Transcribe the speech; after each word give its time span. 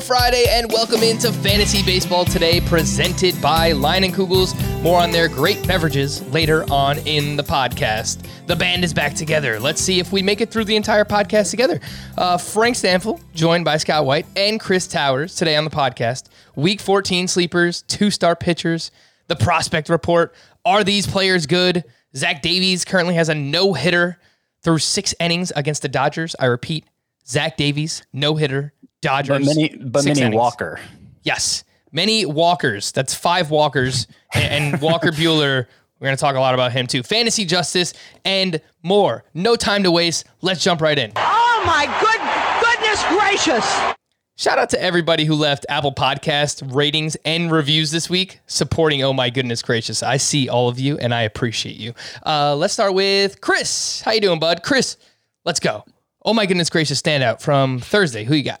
Friday 0.00 0.46
and 0.48 0.70
welcome 0.72 1.02
into 1.02 1.32
Fantasy 1.32 1.82
Baseball 1.84 2.24
today, 2.24 2.60
presented 2.60 3.40
by 3.40 3.72
Line 3.72 4.02
and 4.02 4.12
Kugels. 4.12 4.54
More 4.82 5.00
on 5.00 5.12
their 5.12 5.28
great 5.28 5.64
beverages 5.66 6.22
later 6.32 6.64
on 6.70 6.98
in 7.06 7.36
the 7.36 7.42
podcast. 7.42 8.26
The 8.46 8.56
band 8.56 8.82
is 8.82 8.92
back 8.92 9.14
together. 9.14 9.60
Let's 9.60 9.80
see 9.80 10.00
if 10.00 10.12
we 10.12 10.20
make 10.20 10.40
it 10.40 10.50
through 10.50 10.64
the 10.64 10.74
entire 10.74 11.04
podcast 11.04 11.50
together. 11.50 11.80
Uh, 12.18 12.36
Frank 12.38 12.76
Stampfl, 12.76 13.20
joined 13.34 13.64
by 13.64 13.76
Scott 13.76 14.04
White 14.04 14.26
and 14.36 14.58
Chris 14.58 14.86
Towers 14.88 15.36
today 15.36 15.54
on 15.54 15.64
the 15.64 15.70
podcast. 15.70 16.24
Week 16.56 16.80
14 16.80 17.28
sleepers, 17.28 17.82
two 17.82 18.10
star 18.10 18.34
pitchers, 18.34 18.90
the 19.28 19.36
prospect 19.36 19.88
report. 19.88 20.34
Are 20.64 20.82
these 20.82 21.06
players 21.06 21.46
good? 21.46 21.84
Zach 22.16 22.42
Davies 22.42 22.84
currently 22.84 23.14
has 23.14 23.28
a 23.28 23.34
no 23.34 23.74
hitter 23.74 24.18
through 24.62 24.78
six 24.78 25.14
innings 25.20 25.52
against 25.54 25.82
the 25.82 25.88
Dodgers. 25.88 26.34
I 26.40 26.46
repeat, 26.46 26.84
Zach 27.26 27.56
Davies, 27.56 28.02
no 28.12 28.34
hitter, 28.36 28.72
Dodgers. 29.04 29.46
But 29.46 29.56
many, 29.56 29.76
but 29.76 30.04
many 30.04 30.20
innings. 30.20 30.34
Walker. 30.34 30.80
Yes, 31.22 31.62
many 31.92 32.26
walkers. 32.26 32.90
That's 32.92 33.14
five 33.14 33.50
walkers, 33.50 34.06
and, 34.34 34.74
and 34.74 34.82
Walker 34.82 35.10
Buehler. 35.12 35.66
we're 36.00 36.06
going 36.06 36.16
to 36.16 36.20
talk 36.20 36.36
a 36.36 36.40
lot 36.40 36.54
about 36.54 36.72
him 36.72 36.86
too. 36.86 37.02
Fantasy 37.02 37.44
justice 37.44 37.92
and 38.24 38.60
more. 38.82 39.24
No 39.34 39.56
time 39.56 39.82
to 39.84 39.90
waste. 39.90 40.26
Let's 40.40 40.62
jump 40.62 40.80
right 40.80 40.98
in. 40.98 41.12
Oh 41.16 41.62
my 41.66 41.84
good 42.00 42.20
goodness 42.64 43.04
gracious. 43.08 43.94
Shout 44.36 44.58
out 44.58 44.68
to 44.70 44.82
everybody 44.82 45.24
who 45.24 45.34
left 45.34 45.64
Apple 45.68 45.92
Podcast 45.92 46.74
ratings 46.74 47.14
and 47.24 47.52
reviews 47.52 47.92
this 47.92 48.10
week, 48.10 48.40
supporting 48.46 49.00
Oh 49.04 49.12
My 49.12 49.30
Goodness 49.30 49.62
Gracious. 49.62 50.02
I 50.02 50.16
see 50.16 50.48
all 50.48 50.68
of 50.68 50.80
you 50.80 50.98
and 50.98 51.14
I 51.14 51.22
appreciate 51.22 51.76
you. 51.76 51.94
Uh, 52.26 52.56
let's 52.56 52.72
start 52.74 52.94
with 52.94 53.40
Chris. 53.40 54.00
How 54.00 54.10
you 54.10 54.20
doing, 54.20 54.40
bud? 54.40 54.64
Chris, 54.64 54.96
let's 55.44 55.60
go. 55.60 55.84
Oh 56.24 56.34
My 56.34 56.46
Goodness 56.46 56.68
Gracious 56.68 57.00
standout 57.00 57.42
from 57.42 57.78
Thursday. 57.78 58.24
Who 58.24 58.34
you 58.34 58.42
got? 58.42 58.60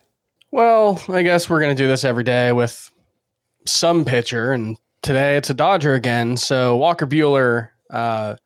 Well, 0.54 1.02
I 1.08 1.22
guess 1.22 1.50
we're 1.50 1.58
going 1.58 1.74
to 1.76 1.82
do 1.82 1.88
this 1.88 2.04
every 2.04 2.22
day 2.22 2.52
with 2.52 2.88
some 3.66 4.04
pitcher, 4.04 4.52
and 4.52 4.76
today 5.02 5.36
it's 5.36 5.50
a 5.50 5.54
Dodger 5.54 5.94
again. 5.94 6.36
So 6.36 6.76
Walker 6.76 7.08
Buehler 7.08 7.70
uh, 7.90 8.36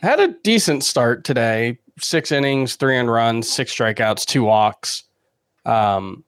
had 0.00 0.18
a 0.18 0.28
decent 0.42 0.82
start 0.82 1.24
today. 1.24 1.78
Six 1.98 2.32
innings, 2.32 2.76
three 2.76 2.96
on 2.96 3.08
runs, 3.08 3.50
six 3.50 3.74
strikeouts, 3.74 4.24
two 4.24 4.44
walks. 4.44 5.02
Um, 5.66 6.24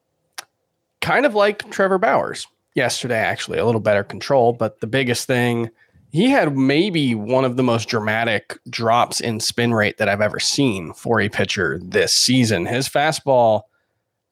kind 1.01 1.25
of 1.25 1.35
like 1.35 1.71
Trevor 1.71 1.97
Bauer's 1.97 2.47
yesterday, 2.75 3.21
actually, 3.21 3.59
a 3.59 3.65
little 3.65 3.81
better 3.81 4.05
control. 4.05 4.53
But 4.53 4.81
the 4.81 4.87
biggest 4.87 5.27
thing, 5.27 5.71
he 6.13 6.29
had 6.29 6.55
maybe 6.55 7.15
one 7.15 7.47
of 7.47 7.57
the 7.57 7.63
most 7.63 7.89
dramatic 7.89 8.59
drops 8.69 9.23
in 9.23 9.41
spin 9.41 9.73
rate 9.73 9.97
that 9.97 10.09
I've 10.11 10.21
ever 10.21 10.39
seen 10.39 10.93
for 10.93 11.19
a 11.19 11.31
pitcher 11.31 11.81
this 11.83 12.13
season. 12.13 12.67
His 12.67 12.91
fastball, 12.91 13.63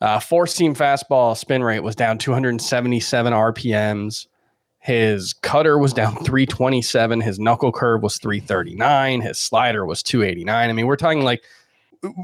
uh, 0.01 0.21
four 0.21 0.47
seam 0.47 0.75
fastball 0.75 1.37
spin 1.37 1.63
rate 1.63 1.83
was 1.83 1.97
down 1.97 2.19
277 2.19 3.33
RPMs. 3.33 4.27
His 4.79 5.33
cutter 5.33 5.79
was 5.79 5.93
down 5.93 6.17
327. 6.25 7.21
His 7.21 7.39
knuckle 7.39 7.73
curve 7.73 8.03
was 8.03 8.19
339. 8.19 9.21
His 9.21 9.39
slider 9.39 9.85
was 9.85 10.03
289. 10.03 10.71
I 10.71 10.73
mean, 10.73 10.87
we're 10.87 10.97
talking 10.97 11.23
like 11.23 11.43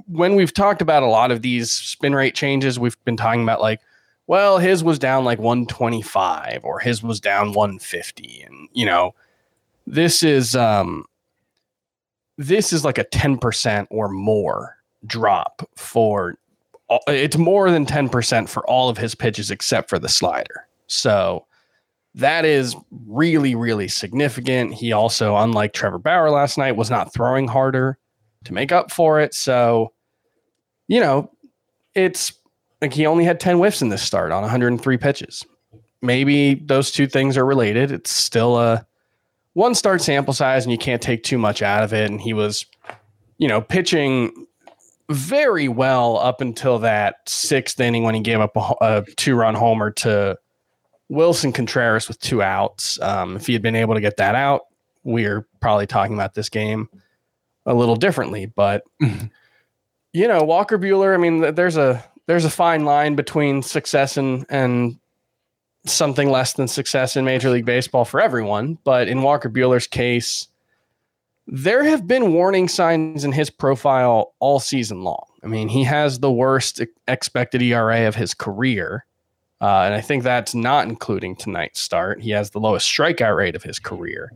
when 0.07 0.37
we've 0.37 0.55
talked 0.55 0.81
about 0.81 1.03
a 1.03 1.07
lot 1.07 1.33
of 1.33 1.43
these 1.43 1.73
spin 1.73 2.15
rate 2.15 2.35
changes, 2.35 2.79
we've 2.79 3.03
been 3.05 3.17
talking 3.17 3.43
about 3.43 3.61
like, 3.61 3.81
well, 4.27 4.59
his 4.59 4.85
was 4.85 4.99
down 4.99 5.25
like 5.25 5.39
125 5.39 6.65
or 6.65 6.79
his 6.79 7.03
was 7.03 7.21
down 7.21 7.53
150. 7.53 8.43
And, 8.43 8.69
you 8.73 8.87
know, 8.87 9.15
this 9.87 10.23
is, 10.23 10.57
um, 10.57 11.05
this 12.39 12.73
is 12.73 12.85
like 12.85 12.99
a 12.99 13.05
10% 13.05 13.87
or 13.91 14.09
more 14.09 14.79
drop 15.07 15.69
for 15.77 16.39
it's 17.09 17.37
more 17.37 17.71
than 17.71 17.87
10% 17.87 18.49
for 18.49 18.69
all 18.69 18.89
of 18.89 18.99
his 18.99 19.15
pitches 19.15 19.51
except 19.51 19.89
for 19.89 19.99
the 19.99 20.09
slider. 20.09 20.67
So, 20.87 21.47
that 22.15 22.45
is 22.45 22.77
really, 23.07 23.55
really 23.55 23.89
significant. 23.89 24.73
He 24.73 24.93
also, 24.93 25.37
unlike 25.37 25.73
Trevor 25.73 25.99
Bauer 25.99 26.31
last 26.31 26.57
night, 26.57 26.77
was 26.77 26.91
not 26.91 27.13
throwing 27.13 27.49
harder 27.49 27.99
to 28.45 28.55
make 28.55 28.71
up 28.71 28.93
for 28.93 29.21
it. 29.21 29.35
So, 29.35 29.93
you 30.87 31.01
know, 31.01 31.31
it's 31.95 32.33
like 32.81 32.93
he 32.93 33.07
only 33.07 33.25
had 33.25 33.41
10 33.41 33.57
whiffs 33.57 33.83
in 33.83 33.89
this 33.89 34.03
start 34.03 34.31
on 34.31 34.43
103 34.43 34.97
pitches. 34.97 35.45
Maybe 36.03 36.55
those 36.55 36.93
two 36.93 37.07
things 37.07 37.37
are 37.37 37.47
related. 37.47 37.91
It's 37.91 38.11
still 38.11 38.59
a 38.59 38.87
one 39.55 39.75
start 39.75 40.03
sample 40.03 40.35
size 40.35 40.65
and 40.65 40.73
you 40.73 40.79
can't 40.79 41.03
take 41.03 41.23
too 41.23 41.39
much 41.39 41.63
out 41.63 41.83
of 41.83 41.93
it. 41.93 42.11
And 42.11 42.21
he 42.21 42.33
was, 42.33 42.67
you 43.39 43.49
know, 43.49 43.61
pitching 43.61 44.47
very 45.11 45.69
well 45.69 46.19
up 46.19 46.41
until 46.41 46.79
that 46.81 47.17
sixth 47.29 47.79
inning 47.81 48.05
when 48.05 48.15
he 48.15 48.21
gave 48.21 48.41
up 48.41 48.57
a, 48.57 48.75
a 48.81 49.05
two 49.17 49.35
run 49.35 49.55
homer 49.55 49.91
to 49.91 50.39
Willson 51.11 51.53
Contreras 51.53 52.09
with 52.09 52.19
two 52.21 52.43
outs. 52.43 53.01
Um, 53.01 53.37
if 53.37 53.47
he 53.47 53.53
had 53.53 53.63
been 53.63 53.77
able 53.77 53.95
to 53.95 54.01
get 54.01 54.17
that 54.17 54.35
out, 54.35 54.63
we're 55.03 55.47
probably 55.61 55.87
talking 55.87 56.15
about 56.15 56.35
this 56.35 56.49
game 56.49 56.89
a 57.67 57.75
little 57.75 57.97
differently. 57.97 58.47
But 58.47 58.85
you 59.01 60.29
know, 60.29 60.43
Walker 60.43 60.79
Buehler. 60.79 61.15
I 61.15 61.19
mean, 61.19 61.55
there's 61.55 61.77
a 61.77 62.03
there's 62.27 62.45
a 62.45 62.51
fine 62.51 62.85
line 62.85 63.15
between 63.15 63.63
success 63.63 64.17
and 64.17 64.47
and 64.49 64.99
something 65.87 66.31
less 66.31 66.55
than 66.55 66.67
success 66.67 67.17
in 67.17 67.27
Major 67.27 67.51
League 67.51 67.67
Baseball 67.67 68.07
for 68.07 68.21
everyone. 68.21 68.79
But 68.85 69.09
in 69.09 69.23
Walker 69.23 69.51
Buehler's 69.51 69.87
case, 69.87 70.49
there 71.47 71.85
have 71.85 72.07
been 72.07 72.33
warning 72.33 72.69
signs 72.69 73.25
in 73.25 73.33
his 73.33 73.51
profile 73.51 74.35
all 74.39 74.61
season 74.61 75.03
long. 75.03 75.27
I 75.43 75.47
mean, 75.47 75.69
he 75.69 75.85
has 75.85 76.21
the 76.21 76.33
worst 76.33 76.81
expected 77.07 77.61
ERA 77.61 78.09
of 78.09 78.15
his 78.15 78.33
career. 78.33 79.05
Uh, 79.61 79.83
and 79.85 79.95
I 79.95 80.01
think 80.01 80.23
that's 80.23 80.55
not 80.55 80.89
including 80.89 81.37
tonight's 81.37 81.81
start. 81.81 82.21
He 82.21 82.31
has 82.31 82.51
the 82.51 82.61
lowest 82.61 82.89
strikeout 82.89 83.37
rate 83.37 83.55
of 83.55 83.63
his 83.63 83.79
career. 83.79 84.33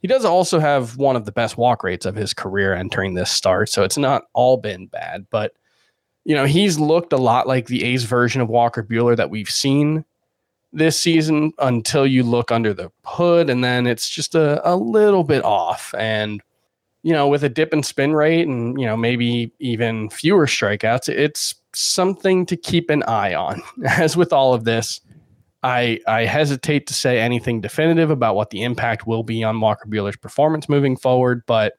He 0.00 0.08
does 0.08 0.24
also 0.24 0.58
have 0.58 0.96
one 0.96 1.16
of 1.16 1.24
the 1.24 1.32
best 1.32 1.56
walk 1.58 1.82
rates 1.82 2.06
of 2.06 2.14
his 2.14 2.32
career 2.32 2.74
entering 2.74 3.14
this 3.14 3.30
start. 3.30 3.68
So 3.68 3.82
it's 3.82 3.98
not 3.98 4.24
all 4.32 4.56
been 4.56 4.86
bad, 4.86 5.26
but 5.30 5.54
you 6.24 6.34
know, 6.34 6.44
he's 6.44 6.78
looked 6.78 7.12
a 7.12 7.18
lot 7.18 7.46
like 7.46 7.66
the 7.66 7.84
ace 7.84 8.04
version 8.04 8.40
of 8.40 8.48
Walker 8.48 8.82
Buehler 8.82 9.16
that 9.16 9.30
we've 9.30 9.50
seen 9.50 10.04
this 10.72 10.98
season 10.98 11.52
until 11.58 12.06
you 12.06 12.22
look 12.22 12.52
under 12.52 12.72
the 12.72 12.92
hood 13.04 13.50
and 13.50 13.64
then 13.64 13.86
it's 13.86 14.08
just 14.08 14.34
a, 14.34 14.60
a 14.70 14.76
little 14.76 15.24
bit 15.24 15.44
off. 15.44 15.94
And, 15.98 16.42
you 17.02 17.12
know, 17.12 17.28
with 17.28 17.42
a 17.44 17.48
dip 17.48 17.72
in 17.72 17.82
spin 17.82 18.12
rate 18.12 18.46
and, 18.46 18.78
you 18.78 18.86
know, 18.86 18.96
maybe 18.96 19.52
even 19.58 20.10
fewer 20.10 20.46
strikeouts, 20.46 21.08
it's 21.08 21.54
something 21.74 22.44
to 22.46 22.56
keep 22.56 22.90
an 22.90 23.02
eye 23.04 23.34
on. 23.34 23.62
As 23.86 24.16
with 24.16 24.32
all 24.32 24.54
of 24.54 24.64
this, 24.64 25.00
I 25.62 26.00
I 26.06 26.24
hesitate 26.24 26.86
to 26.86 26.94
say 26.94 27.20
anything 27.20 27.60
definitive 27.60 28.10
about 28.10 28.34
what 28.34 28.50
the 28.50 28.62
impact 28.62 29.06
will 29.06 29.22
be 29.22 29.44
on 29.44 29.60
Walker 29.60 29.86
Buehler's 29.86 30.16
performance 30.16 30.68
moving 30.68 30.96
forward, 30.96 31.42
but 31.46 31.74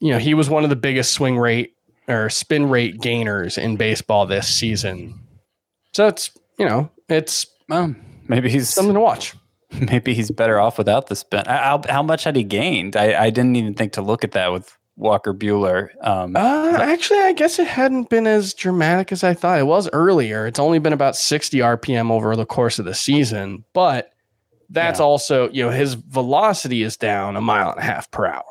you 0.00 0.12
know, 0.12 0.18
he 0.18 0.34
was 0.34 0.50
one 0.50 0.62
of 0.64 0.70
the 0.70 0.76
biggest 0.76 1.12
swing 1.12 1.38
rate 1.38 1.74
or 2.08 2.28
spin 2.30 2.68
rate 2.68 3.00
gainers 3.00 3.58
in 3.58 3.76
baseball 3.76 4.26
this 4.26 4.46
season. 4.46 5.18
So 5.92 6.06
it's, 6.06 6.30
you 6.58 6.66
know, 6.66 6.90
it's 7.08 7.46
well, 7.68 7.94
maybe 8.28 8.50
he's 8.50 8.68
something 8.68 8.94
to 8.94 9.00
watch. 9.00 9.34
Maybe 9.90 10.14
he's 10.14 10.30
better 10.30 10.60
off 10.60 10.78
without 10.78 11.08
the 11.08 11.16
spin. 11.16 11.44
How, 11.46 11.80
how 11.88 12.02
much 12.02 12.24
had 12.24 12.36
he 12.36 12.44
gained? 12.44 12.96
I, 12.96 13.24
I 13.24 13.30
didn't 13.30 13.56
even 13.56 13.74
think 13.74 13.92
to 13.94 14.02
look 14.02 14.24
at 14.24 14.32
that 14.32 14.52
with 14.52 14.76
Walker 14.96 15.34
Buehler. 15.34 15.90
Um, 16.04 16.36
uh, 16.36 16.78
actually, 16.80 17.20
I 17.20 17.32
guess 17.32 17.58
it 17.58 17.66
hadn't 17.66 18.08
been 18.08 18.26
as 18.26 18.54
dramatic 18.54 19.12
as 19.12 19.22
I 19.22 19.34
thought. 19.34 19.58
It 19.58 19.66
was 19.66 19.88
earlier. 19.92 20.46
It's 20.46 20.58
only 20.58 20.78
been 20.78 20.92
about 20.92 21.16
60 21.16 21.58
RPM 21.58 22.10
over 22.10 22.34
the 22.34 22.46
course 22.46 22.78
of 22.78 22.84
the 22.84 22.94
season, 22.94 23.64
but 23.72 24.12
that's 24.70 24.98
yeah. 24.98 25.04
also, 25.04 25.50
you 25.50 25.64
know, 25.64 25.70
his 25.70 25.94
velocity 25.94 26.82
is 26.82 26.96
down 26.96 27.36
a 27.36 27.40
mile 27.40 27.70
and 27.70 27.78
a 27.78 27.82
half 27.82 28.10
per 28.10 28.26
hour 28.26 28.44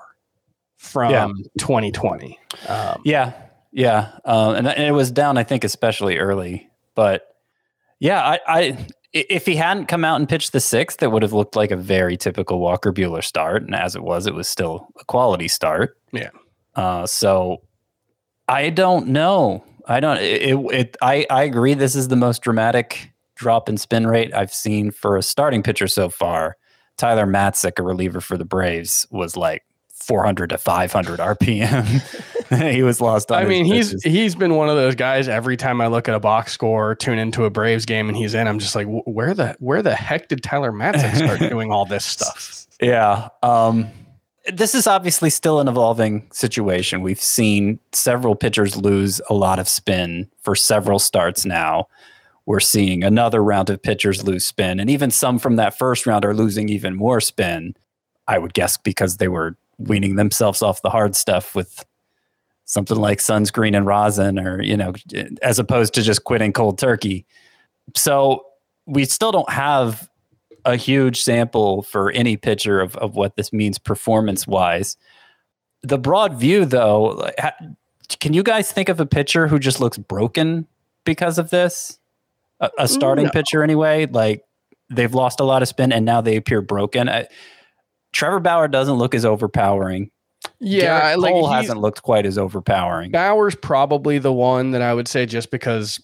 from 0.77 1.11
yeah. 1.11 1.27
2020. 1.59 2.39
Um, 2.67 3.01
yeah. 3.03 3.33
Yeah. 3.71 4.11
Uh, 4.23 4.53
and, 4.55 4.67
and, 4.67 4.83
it 4.83 4.93
was 4.93 5.11
down, 5.11 5.37
I 5.37 5.43
think, 5.43 5.63
especially 5.63 6.17
early. 6.17 6.69
But 6.93 7.27
yeah, 7.99 8.21
I, 8.21 8.39
I, 8.47 8.87
if 9.15 9.45
he 9.45 9.55
hadn't 9.55 9.85
come 9.85 10.03
out 10.03 10.19
and 10.19 10.27
pitched 10.27 10.51
the 10.51 10.59
sixth, 10.59 11.01
it 11.01 11.11
would 11.11 11.21
have 11.21 11.31
looked 11.31 11.55
like 11.55 11.71
a 11.71 11.77
very 11.77 12.17
typical 12.17 12.59
Walker 12.59 12.91
Buehler 12.91 13.23
start. 13.23 13.63
And 13.63 13.73
as 13.73 13.95
it 13.95 14.03
was, 14.03 14.27
it 14.27 14.33
was 14.33 14.47
still 14.47 14.89
a 14.99 15.05
quality 15.05 15.47
start. 15.47 15.97
Yeah. 16.11 16.31
Uh, 16.75 17.07
so 17.07 17.61
I 18.49 18.69
don't 18.69 19.07
know. 19.07 19.63
I 19.87 20.01
don't. 20.01 20.17
It, 20.17 20.57
it. 20.73 20.97
I. 21.01 21.25
I 21.29 21.43
agree. 21.43 21.73
This 21.73 21.95
is 21.95 22.09
the 22.09 22.15
most 22.15 22.41
dramatic 22.41 23.11
drop 23.35 23.69
in 23.69 23.77
spin 23.77 24.05
rate 24.05 24.33
I've 24.33 24.53
seen 24.53 24.91
for 24.91 25.15
a 25.15 25.23
starting 25.23 25.63
pitcher 25.63 25.87
so 25.87 26.09
far. 26.09 26.57
Tyler 26.97 27.25
Matzek, 27.25 27.79
a 27.79 27.83
reliever 27.83 28.21
for 28.21 28.37
the 28.37 28.45
Braves, 28.45 29.07
was 29.11 29.37
like 29.37 29.63
400 29.89 30.49
to 30.49 30.57
500 30.57 31.19
RPM. 31.19 32.31
he 32.71 32.83
was 32.83 33.01
lost. 33.01 33.31
I 33.31 33.45
mean, 33.45 33.65
he's 33.65 33.89
pitches. 33.89 34.03
he's 34.03 34.35
been 34.35 34.55
one 34.55 34.69
of 34.69 34.75
those 34.75 34.95
guys. 34.95 35.27
Every 35.27 35.57
time 35.57 35.81
I 35.81 35.87
look 35.87 36.07
at 36.07 36.15
a 36.15 36.19
box 36.19 36.51
score, 36.51 36.95
tune 36.95 37.17
into 37.17 37.45
a 37.45 37.49
Braves 37.49 37.85
game, 37.85 38.07
and 38.07 38.17
he's 38.17 38.33
in, 38.33 38.47
I'm 38.47 38.59
just 38.59 38.75
like, 38.75 38.87
where 39.05 39.33
the 39.33 39.55
where 39.59 39.81
the 39.81 39.95
heck 39.95 40.27
did 40.27 40.43
Tyler 40.43 40.71
Matzek 40.71 41.15
start 41.15 41.39
doing 41.49 41.71
all 41.71 41.85
this 41.85 42.05
stuff? 42.05 42.67
Yeah. 42.81 43.29
Um, 43.41 43.89
this 44.53 44.75
is 44.75 44.85
obviously 44.85 45.29
still 45.29 45.59
an 45.59 45.67
evolving 45.67 46.27
situation. 46.31 47.01
We've 47.01 47.21
seen 47.21 47.79
several 47.93 48.35
pitchers 48.35 48.77
lose 48.77 49.19
a 49.29 49.33
lot 49.33 49.57
of 49.57 49.67
spin 49.67 50.29
for 50.41 50.55
several 50.55 50.99
starts 50.99 51.45
now. 51.45 51.87
We're 52.45 52.59
seeing 52.59 53.03
another 53.03 53.43
round 53.43 53.71
of 53.71 53.81
pitchers 53.81 54.23
lose 54.23 54.45
spin, 54.45 54.79
and 54.79 54.89
even 54.89 55.09
some 55.09 55.39
from 55.39 55.55
that 55.55 55.77
first 55.77 56.05
round 56.05 56.25
are 56.25 56.35
losing 56.35 56.69
even 56.69 56.95
more 56.95 57.19
spin. 57.21 57.75
I 58.27 58.37
would 58.37 58.53
guess 58.53 58.77
because 58.77 59.17
they 59.17 59.27
were 59.27 59.57
weaning 59.77 60.15
themselves 60.15 60.61
off 60.61 60.81
the 60.81 60.89
hard 60.89 61.15
stuff 61.15 61.55
with 61.55 61.83
something 62.65 62.97
like 62.97 63.19
sunscreen 63.19 63.75
and 63.75 63.85
rosin, 63.85 64.39
or 64.39 64.61
you 64.61 64.75
know, 64.75 64.93
as 65.41 65.59
opposed 65.59 65.93
to 65.93 66.01
just 66.01 66.23
quitting 66.23 66.51
cold 66.51 66.77
turkey. 66.77 67.25
So 67.95 68.45
we 68.85 69.05
still 69.05 69.31
don't 69.31 69.49
have 69.49 70.09
a 70.65 70.75
huge 70.75 71.21
sample 71.21 71.83
for 71.83 72.11
any 72.11 72.37
pitcher 72.37 72.81
of, 72.81 72.95
of 72.97 73.15
what 73.15 73.35
this 73.35 73.53
means 73.53 73.77
performance 73.77 74.47
wise. 74.47 74.97
The 75.83 75.99
broad 75.99 76.33
view, 76.33 76.65
though, 76.65 77.29
can 78.19 78.33
you 78.33 78.41
guys 78.41 78.71
think 78.71 78.89
of 78.89 78.99
a 78.99 79.05
pitcher 79.05 79.47
who 79.47 79.59
just 79.59 79.79
looks 79.79 79.97
broken 79.97 80.67
because 81.03 81.37
of 81.37 81.51
this? 81.51 81.99
A, 82.59 82.71
a 82.79 82.87
starting 82.87 83.25
mm, 83.25 83.29
no. 83.29 83.31
pitcher, 83.33 83.63
anyway. 83.63 84.07
Like 84.07 84.43
they've 84.89 85.13
lost 85.13 85.39
a 85.39 85.43
lot 85.43 85.61
of 85.61 85.67
spin 85.67 85.91
and 85.91 86.05
now 86.05 86.21
they 86.21 86.35
appear 86.35 86.61
broken. 86.61 87.09
I, 87.09 87.27
Trevor 88.11 88.39
Bauer 88.39 88.67
doesn't 88.67 88.95
look 88.95 89.13
as 89.13 89.25
overpowering. 89.25 90.09
Yeah, 90.59 91.13
Gerrit 91.13 91.17
like 91.17 91.33
Cole 91.33 91.47
hasn't 91.47 91.79
looked 91.79 92.01
quite 92.01 92.25
as 92.25 92.37
overpowering. 92.37 93.11
Bauer's 93.11 93.55
probably 93.55 94.19
the 94.19 94.33
one 94.33 94.71
that 94.71 94.81
I 94.81 94.93
would 94.93 95.07
say 95.07 95.25
just 95.25 95.51
because 95.51 96.01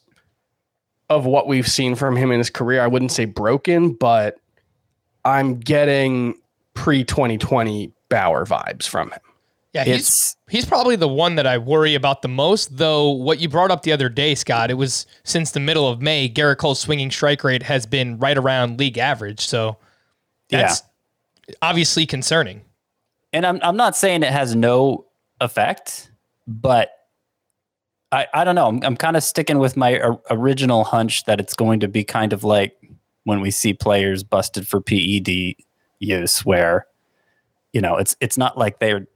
of 1.09 1.25
what 1.25 1.47
we've 1.47 1.67
seen 1.67 1.95
from 1.95 2.15
him 2.15 2.31
in 2.31 2.37
his 2.37 2.49
career. 2.49 2.81
I 2.81 2.87
wouldn't 2.87 3.11
say 3.11 3.25
broken, 3.25 3.93
but 3.93 4.37
I'm 5.25 5.59
getting 5.59 6.35
pre 6.73 7.03
2020 7.03 7.91
Bauer 8.09 8.45
vibes 8.45 8.87
from 8.87 9.11
him. 9.11 9.19
Yeah, 9.73 9.85
he's 9.85 10.35
he's 10.49 10.65
probably 10.65 10.97
the 10.97 11.07
one 11.07 11.35
that 11.35 11.47
I 11.47 11.57
worry 11.57 11.95
about 11.95 12.21
the 12.21 12.27
most. 12.27 12.77
Though 12.77 13.09
what 13.09 13.39
you 13.39 13.47
brought 13.47 13.71
up 13.71 13.83
the 13.83 13.93
other 13.93 14.09
day, 14.09 14.35
Scott, 14.35 14.69
it 14.69 14.73
was 14.73 15.05
since 15.23 15.51
the 15.51 15.61
middle 15.61 15.87
of 15.87 16.01
May, 16.01 16.29
Gerrit 16.29 16.57
Cole's 16.57 16.79
swinging 16.79 17.09
strike 17.09 17.43
rate 17.43 17.63
has 17.63 17.85
been 17.85 18.19
right 18.19 18.37
around 18.37 18.79
league 18.79 18.97
average. 18.97 19.39
So 19.39 19.77
that's 20.49 20.83
yeah. 21.47 21.55
obviously 21.61 22.05
concerning. 22.05 22.63
And 23.33 23.45
I'm 23.45 23.59
I'm 23.61 23.77
not 23.77 23.95
saying 23.95 24.23
it 24.23 24.31
has 24.31 24.55
no 24.55 25.05
effect, 25.39 26.11
but 26.47 26.91
I 28.11 28.27
I 28.33 28.43
don't 28.43 28.55
know. 28.55 28.67
I'm 28.67 28.83
I'm 28.83 28.97
kind 28.97 29.15
of 29.15 29.23
sticking 29.23 29.59
with 29.59 29.77
my 29.77 30.17
original 30.29 30.83
hunch 30.83 31.25
that 31.25 31.39
it's 31.39 31.53
going 31.53 31.79
to 31.81 31.87
be 31.87 32.03
kind 32.03 32.33
of 32.33 32.43
like 32.43 32.75
when 33.23 33.41
we 33.41 33.51
see 33.51 33.73
players 33.73 34.23
busted 34.23 34.67
for 34.67 34.81
PED 34.81 35.55
use, 35.99 36.45
where 36.45 36.87
you 37.73 37.81
know 37.81 37.97
it's 37.97 38.15
it's 38.19 38.37
not 38.37 38.57
like 38.57 38.79
they're 38.79 39.07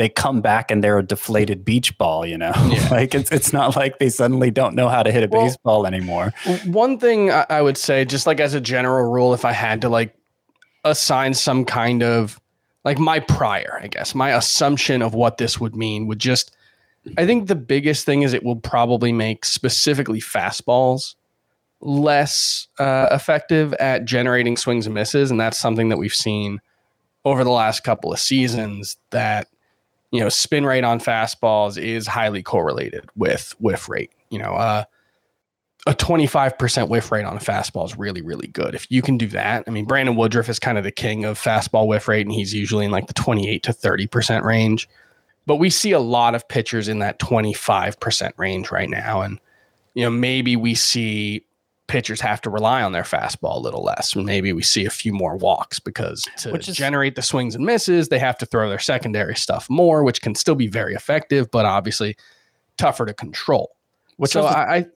they 0.00 0.08
come 0.08 0.40
back 0.40 0.70
and 0.70 0.82
they're 0.82 0.98
a 0.98 1.02
deflated 1.02 1.62
beach 1.62 1.98
ball, 1.98 2.24
you 2.24 2.38
know. 2.38 2.52
Yeah. 2.68 2.88
like 2.90 3.14
it's 3.14 3.30
it's 3.30 3.52
not 3.52 3.76
like 3.76 3.98
they 3.98 4.08
suddenly 4.08 4.50
don't 4.50 4.74
know 4.74 4.88
how 4.88 5.02
to 5.02 5.12
hit 5.12 5.24
a 5.24 5.28
well, 5.28 5.44
baseball 5.44 5.86
anymore. 5.86 6.32
One 6.64 6.98
thing 6.98 7.30
I 7.30 7.60
would 7.60 7.76
say, 7.76 8.06
just 8.06 8.26
like 8.26 8.40
as 8.40 8.54
a 8.54 8.62
general 8.62 9.10
rule, 9.10 9.34
if 9.34 9.44
I 9.44 9.52
had 9.52 9.82
to 9.82 9.90
like 9.90 10.14
assign 10.84 11.34
some 11.34 11.66
kind 11.66 12.02
of 12.02 12.40
like 12.84 12.98
my 12.98 13.20
prior, 13.20 13.78
I 13.82 13.88
guess, 13.88 14.14
my 14.14 14.30
assumption 14.30 15.02
of 15.02 15.14
what 15.14 15.38
this 15.38 15.60
would 15.60 15.76
mean 15.76 16.06
would 16.06 16.18
just 16.18 16.54
I 17.16 17.24
think 17.24 17.48
the 17.48 17.56
biggest 17.56 18.04
thing 18.04 18.22
is 18.22 18.34
it 18.34 18.44
will 18.44 18.56
probably 18.56 19.12
make 19.12 19.44
specifically 19.44 20.20
fastballs 20.20 21.14
less 21.80 22.68
uh, 22.78 23.08
effective 23.10 23.72
at 23.74 24.04
generating 24.04 24.56
swings 24.56 24.86
and 24.86 24.94
misses, 24.94 25.30
and 25.30 25.40
that's 25.40 25.58
something 25.58 25.88
that 25.88 25.96
we've 25.96 26.14
seen 26.14 26.60
over 27.24 27.42
the 27.42 27.50
last 27.50 27.84
couple 27.84 28.12
of 28.12 28.18
seasons. 28.18 28.96
That 29.10 29.48
you 30.10 30.20
know, 30.20 30.28
spin 30.28 30.66
rate 30.66 30.84
on 30.84 31.00
fastballs 31.00 31.82
is 31.82 32.06
highly 32.06 32.42
correlated 32.42 33.08
with 33.16 33.54
whiff 33.58 33.88
rate. 33.88 34.12
You 34.28 34.40
know, 34.40 34.52
uh, 34.52 34.84
a 35.90 35.94
25% 35.94 36.88
whiff 36.88 37.10
rate 37.10 37.24
on 37.24 37.36
a 37.36 37.40
fastball 37.40 37.84
is 37.84 37.98
really, 37.98 38.22
really 38.22 38.46
good. 38.46 38.76
If 38.76 38.88
you 38.92 39.02
can 39.02 39.18
do 39.18 39.26
that, 39.28 39.64
I 39.66 39.72
mean, 39.72 39.86
Brandon 39.86 40.14
Woodruff 40.14 40.48
is 40.48 40.60
kind 40.60 40.78
of 40.78 40.84
the 40.84 40.92
king 40.92 41.24
of 41.24 41.36
fastball 41.36 41.88
whiff 41.88 42.06
rate, 42.06 42.24
and 42.24 42.32
he's 42.32 42.54
usually 42.54 42.84
in 42.84 42.92
like 42.92 43.08
the 43.08 43.12
28 43.14 43.64
to 43.64 43.72
30% 43.72 44.44
range. 44.44 44.88
But 45.46 45.56
we 45.56 45.68
see 45.68 45.90
a 45.90 45.98
lot 45.98 46.36
of 46.36 46.46
pitchers 46.46 46.86
in 46.86 47.00
that 47.00 47.18
25% 47.18 48.30
range 48.36 48.70
right 48.70 48.88
now. 48.88 49.22
And, 49.22 49.40
you 49.94 50.04
know, 50.04 50.10
maybe 50.10 50.54
we 50.54 50.76
see 50.76 51.44
pitchers 51.88 52.20
have 52.20 52.40
to 52.42 52.50
rely 52.50 52.84
on 52.84 52.92
their 52.92 53.02
fastball 53.02 53.56
a 53.56 53.58
little 53.58 53.82
less. 53.82 54.14
Maybe 54.14 54.52
we 54.52 54.62
see 54.62 54.84
a 54.84 54.90
few 54.90 55.12
more 55.12 55.36
walks 55.36 55.80
because 55.80 56.24
to 56.38 56.52
which 56.52 56.68
is, 56.68 56.76
generate 56.76 57.16
the 57.16 57.22
swings 57.22 57.56
and 57.56 57.66
misses, 57.66 58.10
they 58.10 58.18
have 58.20 58.38
to 58.38 58.46
throw 58.46 58.68
their 58.68 58.78
secondary 58.78 59.34
stuff 59.34 59.68
more, 59.68 60.04
which 60.04 60.22
can 60.22 60.36
still 60.36 60.54
be 60.54 60.68
very 60.68 60.94
effective, 60.94 61.50
but 61.50 61.66
obviously 61.66 62.16
tougher 62.78 63.06
to 63.06 63.12
control. 63.12 63.72
Which 64.18 64.32
so 64.32 64.44
I, 64.44 64.76
I 64.76 64.86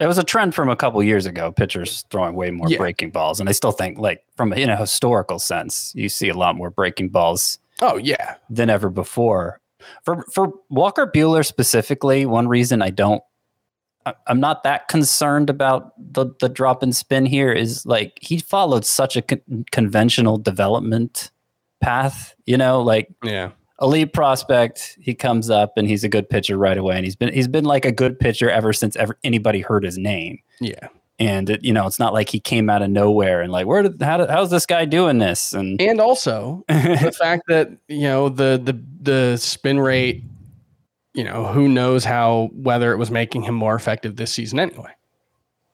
it 0.00 0.06
was 0.06 0.18
a 0.18 0.24
trend 0.24 0.54
from 0.54 0.68
a 0.68 0.76
couple 0.76 1.02
years 1.02 1.26
ago. 1.26 1.52
Pitchers 1.52 2.04
throwing 2.10 2.34
way 2.34 2.50
more 2.50 2.68
yeah. 2.68 2.78
breaking 2.78 3.10
balls, 3.10 3.40
and 3.40 3.48
I 3.48 3.52
still 3.52 3.72
think, 3.72 3.98
like 3.98 4.24
from 4.36 4.52
in 4.52 4.70
a 4.70 4.76
historical 4.76 5.38
sense, 5.38 5.92
you 5.94 6.08
see 6.08 6.28
a 6.28 6.34
lot 6.34 6.56
more 6.56 6.70
breaking 6.70 7.10
balls. 7.10 7.58
Oh 7.80 7.96
yeah, 7.96 8.36
than 8.50 8.70
ever 8.70 8.90
before. 8.90 9.60
For 10.04 10.24
for 10.32 10.52
Walker 10.68 11.06
Buehler 11.06 11.44
specifically, 11.44 12.26
one 12.26 12.48
reason 12.48 12.82
I 12.82 12.90
don't 12.90 13.22
I'm 14.26 14.40
not 14.40 14.62
that 14.62 14.88
concerned 14.88 15.50
about 15.50 15.92
the 15.98 16.26
the 16.40 16.48
drop 16.48 16.82
in 16.82 16.92
spin 16.92 17.26
here. 17.26 17.52
Is 17.52 17.84
like 17.86 18.18
he 18.20 18.38
followed 18.38 18.84
such 18.84 19.16
a 19.16 19.22
con- 19.22 19.64
conventional 19.72 20.38
development 20.38 21.30
path. 21.80 22.34
You 22.46 22.56
know, 22.56 22.82
like 22.82 23.08
yeah, 23.24 23.50
elite 23.80 24.12
prospect. 24.12 24.96
He 25.00 25.14
comes 25.14 25.50
up 25.50 25.74
and 25.76 25.86
he's 25.88 26.04
a 26.04 26.08
good 26.08 26.28
pitcher 26.28 26.56
right 26.56 26.78
away, 26.78 26.96
and 26.96 27.04
he's 27.04 27.16
been 27.16 27.32
he's 27.32 27.48
been 27.48 27.64
like 27.64 27.84
a 27.84 27.92
good 27.92 28.18
pitcher 28.18 28.50
ever 28.50 28.72
since 28.72 28.96
ever 28.96 29.18
anybody 29.24 29.60
heard 29.60 29.84
his 29.84 29.98
name. 29.98 30.38
Yeah, 30.60 30.88
and 31.18 31.50
it, 31.50 31.64
you 31.64 31.72
know 31.72 31.86
it's 31.86 31.98
not 31.98 32.12
like 32.12 32.28
he 32.28 32.40
came 32.40 32.70
out 32.70 32.82
of 32.82 32.90
nowhere 32.90 33.42
and 33.42 33.52
like 33.52 33.66
where 33.66 33.82
did 33.82 34.00
how 34.02 34.16
did, 34.18 34.30
how's 34.30 34.50
this 34.50 34.66
guy 34.66 34.84
doing 34.84 35.18
this 35.18 35.52
and 35.52 35.80
and 35.82 36.00
also 36.00 36.64
the 36.68 37.14
fact 37.18 37.44
that 37.48 37.70
you 37.88 38.02
know 38.02 38.28
the 38.28 38.60
the 38.62 38.80
the 39.02 39.36
spin 39.36 39.80
rate 39.80 40.22
you 41.16 41.24
know, 41.24 41.46
who 41.46 41.66
knows 41.66 42.04
how 42.04 42.50
whether 42.52 42.92
it 42.92 42.98
was 42.98 43.10
making 43.10 43.42
him 43.42 43.54
more 43.54 43.74
effective 43.74 44.16
this 44.16 44.32
season 44.32 44.60
anyway. 44.60 44.90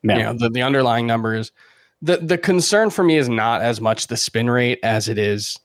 Yeah. 0.04 0.16
You 0.16 0.23
know, 0.23 0.32
the, 0.35 0.50
the 0.50 0.62
underlying 0.62 1.06
numbers. 1.06 1.50
The 2.00 2.18
the 2.18 2.38
concern 2.38 2.90
for 2.90 3.02
me 3.02 3.16
is 3.16 3.28
not 3.28 3.61
as 3.61 3.80
much 3.80 4.06
the 4.06 4.16
spin 4.16 4.49
rate 4.49 4.78
as 4.85 5.09
it 5.09 5.18
is 5.18 5.59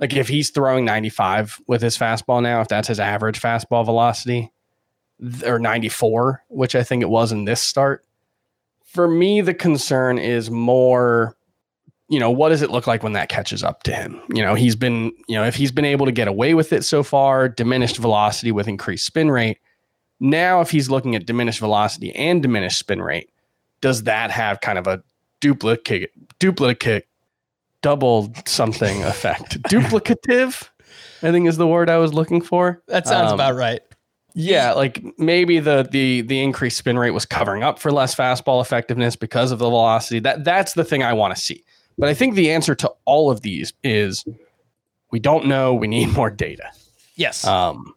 like 0.00 0.14
if 0.14 0.28
he's 0.28 0.50
throwing 0.50 0.84
95 0.84 1.60
with 1.66 1.82
his 1.82 1.96
fastball 1.96 2.42
now, 2.42 2.60
if 2.60 2.68
that's 2.68 2.88
his 2.88 2.98
average 2.98 3.40
fastball 3.40 3.84
velocity, 3.84 4.50
or 5.44 5.58
94, 5.58 6.42
which 6.48 6.74
I 6.74 6.82
think 6.82 7.02
it 7.02 7.10
was 7.10 7.30
in 7.30 7.44
this 7.44 7.60
start. 7.60 8.04
For 8.84 9.06
me, 9.06 9.42
the 9.42 9.54
concern 9.54 10.18
is 10.18 10.50
more 10.50 11.36
you 12.10 12.18
know, 12.18 12.30
what 12.30 12.48
does 12.48 12.60
it 12.60 12.70
look 12.70 12.88
like 12.88 13.04
when 13.04 13.12
that 13.12 13.28
catches 13.28 13.62
up 13.62 13.84
to 13.84 13.94
him? 13.94 14.20
You 14.34 14.42
know, 14.42 14.54
he's 14.56 14.74
been, 14.74 15.12
you 15.28 15.36
know, 15.36 15.44
if 15.44 15.54
he's 15.54 15.70
been 15.70 15.84
able 15.84 16.06
to 16.06 16.12
get 16.12 16.26
away 16.26 16.54
with 16.54 16.72
it 16.72 16.84
so 16.84 17.04
far, 17.04 17.48
diminished 17.48 17.98
velocity 17.98 18.50
with 18.50 18.66
increased 18.66 19.06
spin 19.06 19.30
rate. 19.30 19.58
Now, 20.18 20.60
if 20.60 20.72
he's 20.72 20.90
looking 20.90 21.14
at 21.14 21.24
diminished 21.24 21.60
velocity 21.60 22.12
and 22.16 22.42
diminished 22.42 22.80
spin 22.80 23.00
rate, 23.00 23.30
does 23.80 24.02
that 24.02 24.32
have 24.32 24.60
kind 24.60 24.76
of 24.76 24.88
a 24.88 25.04
duplicate, 25.40 26.10
duplicate, 26.40 27.06
double 27.82 28.32
something 28.46 29.02
effect? 29.04 29.60
Duplicative, 29.70 30.68
I 31.22 31.30
think 31.30 31.48
is 31.48 31.56
the 31.56 31.66
word 31.66 31.88
I 31.90 31.98
was 31.98 32.12
looking 32.14 32.40
for. 32.40 32.82
That 32.88 33.06
sounds 33.06 33.28
Um, 33.32 33.34
about 33.34 33.54
right. 33.54 33.80
Yeah, 34.34 34.72
like 34.74 35.02
maybe 35.18 35.58
the 35.58 35.86
the 35.90 36.20
the 36.22 36.40
increased 36.40 36.78
spin 36.78 36.96
rate 36.98 37.10
was 37.10 37.26
covering 37.26 37.64
up 37.64 37.78
for 37.80 37.90
less 37.90 38.14
fastball 38.14 38.62
effectiveness 38.62 39.16
because 39.16 39.50
of 39.50 39.58
the 39.58 39.68
velocity. 39.68 40.20
That 40.20 40.44
that's 40.44 40.74
the 40.74 40.84
thing 40.84 41.02
I 41.02 41.12
want 41.14 41.34
to 41.34 41.40
see. 41.40 41.64
But 41.98 42.08
I 42.08 42.14
think 42.14 42.36
the 42.36 42.50
answer 42.52 42.74
to 42.76 42.92
all 43.06 43.30
of 43.30 43.40
these 43.40 43.72
is 43.82 44.24
we 45.10 45.18
don't 45.18 45.46
know. 45.46 45.74
We 45.74 45.88
need 45.88 46.06
more 46.14 46.30
data. 46.30 46.70
Yes. 47.16 47.44
Um, 47.44 47.92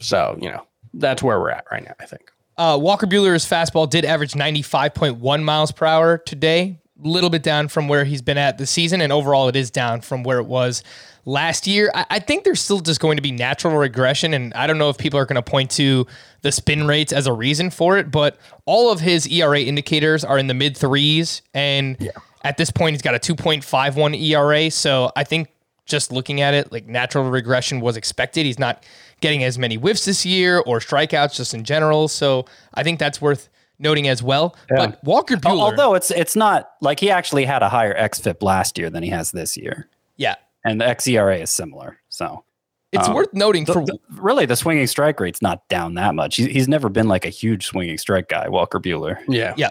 so 0.00 0.36
you 0.40 0.50
know 0.50 0.66
that's 0.92 1.22
where 1.22 1.40
we're 1.40 1.50
at 1.50 1.64
right 1.72 1.82
now. 1.82 1.94
I 1.98 2.04
think. 2.04 2.30
Uh, 2.58 2.78
Walker 2.80 3.06
Buehler's 3.06 3.44
fastball 3.48 3.88
did 3.90 4.04
average 4.04 4.34
95.1 4.34 5.42
miles 5.42 5.72
per 5.72 5.86
hour 5.86 6.18
today, 6.18 6.78
little 7.00 7.30
bit 7.30 7.42
down 7.42 7.68
from 7.68 7.88
where 7.88 8.04
he's 8.04 8.22
been 8.22 8.38
at 8.38 8.58
this 8.58 8.70
season, 8.70 9.00
and 9.00 9.12
overall 9.12 9.48
it 9.48 9.56
is 9.56 9.70
down 9.70 10.00
from 10.00 10.22
where 10.22 10.38
it 10.38 10.46
was 10.46 10.82
last 11.24 11.66
year. 11.66 11.90
I, 11.94 12.06
I 12.10 12.18
think 12.18 12.44
there's 12.44 12.60
still 12.60 12.80
just 12.80 13.00
going 13.00 13.16
to 13.16 13.22
be 13.22 13.32
natural 13.32 13.76
regression, 13.76 14.34
and 14.34 14.54
I 14.54 14.66
don't 14.66 14.78
know 14.78 14.90
if 14.90 14.98
people 14.98 15.18
are 15.18 15.26
going 15.26 15.36
to 15.36 15.42
point 15.42 15.70
to 15.72 16.06
the 16.42 16.52
spin 16.52 16.86
rates 16.86 17.12
as 17.12 17.26
a 17.26 17.32
reason 17.32 17.70
for 17.70 17.98
it, 17.98 18.10
but 18.10 18.38
all 18.66 18.92
of 18.92 19.00
his 19.00 19.26
ERA 19.26 19.60
indicators 19.60 20.24
are 20.24 20.38
in 20.38 20.46
the 20.46 20.54
mid 20.54 20.76
threes, 20.76 21.42
and 21.52 22.10
at 22.42 22.56
this 22.56 22.70
point 22.70 22.94
he's 22.94 23.02
got 23.02 23.14
a 23.14 23.18
2.51 23.18 24.20
ERA. 24.20 24.70
So 24.70 25.10
I 25.16 25.24
think 25.24 25.48
just 25.86 26.12
looking 26.12 26.40
at 26.40 26.54
it, 26.54 26.72
like 26.72 26.86
natural 26.86 27.28
regression 27.28 27.80
was 27.80 27.96
expected. 27.96 28.46
He's 28.46 28.58
not 28.58 28.84
getting 29.20 29.44
as 29.44 29.58
many 29.58 29.76
whiffs 29.76 30.04
this 30.04 30.24
year 30.24 30.58
or 30.60 30.78
strikeouts 30.78 31.36
just 31.36 31.54
in 31.54 31.64
general. 31.64 32.08
So 32.08 32.46
I 32.74 32.82
think 32.82 32.98
that's 32.98 33.20
worth 33.20 33.48
noting 33.78 34.08
as 34.08 34.22
well. 34.22 34.56
But 34.68 35.02
Walker 35.04 35.36
Buehler, 35.36 35.60
Although 35.60 35.94
it's 35.94 36.10
it's 36.10 36.36
not 36.36 36.70
like 36.80 37.00
he 37.00 37.10
actually 37.10 37.44
had 37.44 37.62
a 37.62 37.68
higher 37.68 37.94
xFIP 37.94 38.42
last 38.42 38.78
year 38.78 38.90
than 38.90 39.02
he 39.02 39.10
has 39.10 39.32
this 39.32 39.56
year, 39.56 39.88
yeah, 40.16 40.34
and 40.64 40.80
the 40.80 40.84
xERA 40.84 41.40
is 41.42 41.50
similar. 41.50 41.98
So 42.08 42.44
it's 42.92 43.08
Um, 43.08 43.14
worth 43.14 43.32
noting 43.32 43.64
the- 43.64 43.72
for 43.72 43.84
the- 43.84 43.98
really, 44.12 44.46
the 44.46 44.56
swinging 44.56 44.86
strike 44.86 45.18
rate's 45.20 45.42
not 45.42 45.66
down 45.68 45.94
that 45.94 46.14
much. 46.14 46.36
He, 46.36 46.46
he's 46.48 46.68
never 46.68 46.88
been 46.88 47.08
like 47.08 47.24
a 47.24 47.28
huge 47.30 47.66
swinging 47.66 47.98
strike 47.98 48.28
guy, 48.28 48.48
Walker 48.48 48.78
Buehler. 48.78 49.18
Yeah. 49.28 49.54
yeah. 49.56 49.70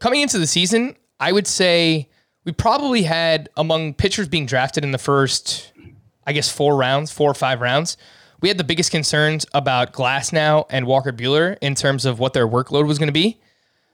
Coming 0.00 0.20
into 0.22 0.38
the 0.38 0.46
season, 0.46 0.96
I 1.20 1.30
would 1.32 1.46
say 1.46 2.08
we 2.44 2.52
probably 2.52 3.02
had 3.02 3.48
among 3.56 3.94
pitchers 3.94 4.28
being 4.28 4.46
drafted 4.46 4.82
in 4.84 4.90
the 4.90 4.98
first, 4.98 5.72
I 6.26 6.32
guess, 6.32 6.48
four 6.50 6.76
rounds, 6.76 7.12
four 7.12 7.30
or 7.30 7.34
five 7.34 7.60
rounds. 7.60 7.96
We 8.40 8.48
had 8.48 8.58
the 8.58 8.64
biggest 8.64 8.90
concerns 8.90 9.46
about 9.52 9.92
Glasnow 9.92 10.66
and 10.70 10.86
Walker 10.86 11.12
Buehler 11.12 11.56
in 11.60 11.74
terms 11.74 12.04
of 12.04 12.18
what 12.18 12.32
their 12.32 12.46
workload 12.46 12.86
was 12.86 12.98
going 12.98 13.08
to 13.08 13.12
be. 13.12 13.38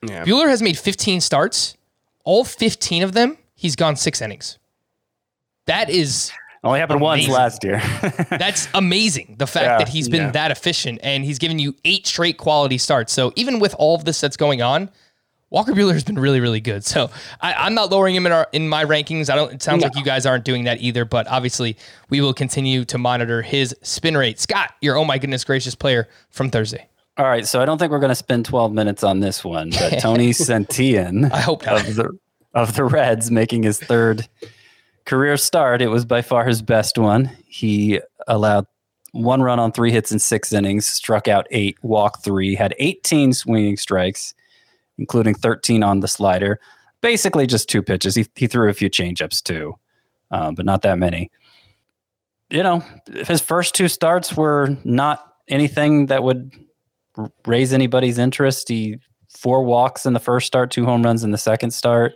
Yeah. 0.03 0.25
Buehler 0.25 0.49
has 0.49 0.61
made 0.61 0.77
15 0.79 1.21
starts. 1.21 1.77
All 2.25 2.45
15 2.45 3.03
of 3.03 3.13
them, 3.13 3.39
he's 3.55 3.77
gone 3.77 3.97
six 3.97 4.21
innings. 4.21 4.59
That 5.67 5.89
is 5.89 6.31
Only 6.63 6.81
happened 6.81 7.01
once 7.01 7.27
last 7.29 7.65
year. 7.65 7.81
that's 8.31 8.69
amazing. 8.75 9.37
The 9.39 9.47
fact 9.47 9.65
Yeah, 9.65 9.79
that 9.79 9.89
he's 9.89 10.09
been 10.09 10.23
yeah. 10.23 10.31
that 10.33 10.51
efficient 10.51 11.01
and 11.03 11.25
he's 11.25 11.39
given 11.39 11.59
you 11.59 11.75
eight 11.85 12.07
straight 12.07 12.37
quality 12.37 12.77
starts. 12.79 13.13
So 13.13 13.33
even 13.37 13.61
with 13.61 13.75
all 13.79 13.95
of 13.95 14.05
this 14.05 14.21
that's 14.21 14.37
going 14.37 14.61
on, 14.61 14.91
Walker 15.55 15.73
Buehler 15.73 15.93
has 15.93 16.03
been 16.03 16.19
really, 16.19 16.41
really 16.41 16.61
good. 16.61 16.85
So 16.85 17.11
I, 17.41 17.55
I'm 17.55 17.75
not 17.75 17.89
lowering 17.89 18.17
him 18.17 18.27
in 18.27 18.33
our 18.33 18.49
in 18.53 18.69
my 18.69 18.85
rankings. 18.85 19.31
I 19.31 19.37
don't. 19.37 19.53
It 19.53 19.63
sounds 19.63 19.85
like 19.85 19.97
you 19.97 20.03
guys 20.03 20.27
aren't 20.27 20.45
doing 20.45 20.65
that 20.65 20.81
either. 20.81 21.05
But 21.05 21.29
obviously, 21.29 21.77
we 22.11 22.21
will 22.21 22.35
continue 22.35 22.85
to 22.87 22.99
monitor 22.99 23.41
his 23.41 23.75
spin 23.83 24.17
rate. 24.17 24.41
Scott, 24.41 24.75
your 24.81 24.97
oh 24.97 25.05
my 25.05 25.17
goodness 25.17 25.45
gracious 25.45 25.77
player 25.77 26.09
from 26.31 26.51
Thursday. 26.51 26.89
All 27.17 27.27
right, 27.27 27.47
so 27.47 27.63
I 27.63 27.65
don't 27.65 27.79
think 27.79 27.93
we're 27.93 28.01
going 28.01 28.11
to 28.11 28.17
spend 28.17 28.45
12 28.45 28.73
minutes 28.73 29.05
on 29.05 29.21
this 29.21 29.45
one, 29.45 29.71
but 29.71 29.91
Tony 30.01 30.31
Santillan 30.31 31.31
I 31.31 31.39
hope 31.39 31.65
not. 31.65 31.89
of 31.89 31.95
the 31.95 32.19
of 32.55 32.75
the 32.75 32.83
Reds 32.83 33.31
making 33.31 33.63
his 33.63 33.79
third 33.79 34.27
career 35.05 35.37
start. 35.37 35.81
It 35.81 35.89
was 35.89 36.05
by 36.05 36.23
far 36.23 36.45
his 36.45 36.63
best 36.63 36.99
one. 36.99 37.31
He 37.47 38.01
allowed 38.27 38.67
one 39.13 39.43
run 39.43 39.61
on 39.61 39.71
three 39.71 39.93
hits 39.93 40.11
in 40.11 40.19
six 40.19 40.53
innings, 40.53 40.85
struck 40.85 41.29
out 41.29 41.47
eight, 41.53 41.79
walked 41.83 42.25
three, 42.25 42.57
had 42.57 42.75
18 42.81 43.33
swinging 43.33 43.77
strikes, 43.77 44.35
including 44.99 45.35
13 45.35 45.83
on 45.83 46.01
the 46.01 46.09
slider. 46.09 46.61
Basically, 47.01 47.47
just 47.47 47.69
two 47.69 47.83
pitches. 47.83 48.15
He, 48.15 48.27
he 48.35 48.47
threw 48.47 48.69
a 48.69 48.75
few 48.75 48.89
changeups 48.89 49.43
too, 49.43 49.75
uh, 50.31 50.53
but 50.53 50.65
not 50.65 50.83
that 50.83 50.99
many. 50.99 51.31
You 52.51 52.63
know, 52.63 52.85
his 53.27 53.41
first 53.41 53.75
two 53.75 53.89
starts 53.89 54.37
were 54.37 54.77
not 54.85 55.35
anything 55.49 56.07
that 56.07 56.23
would 56.23 56.53
raise 57.47 57.73
anybody's 57.73 58.19
interest. 58.19 58.69
He 58.69 58.99
four 59.29 59.65
walks 59.65 60.07
in 60.07 60.13
the 60.13 60.21
first 60.21 60.47
start, 60.47 60.71
two 60.71 60.85
home 60.85 61.03
runs 61.03 61.25
in 61.25 61.31
the 61.31 61.39
second 61.39 61.73
start. 61.73 62.15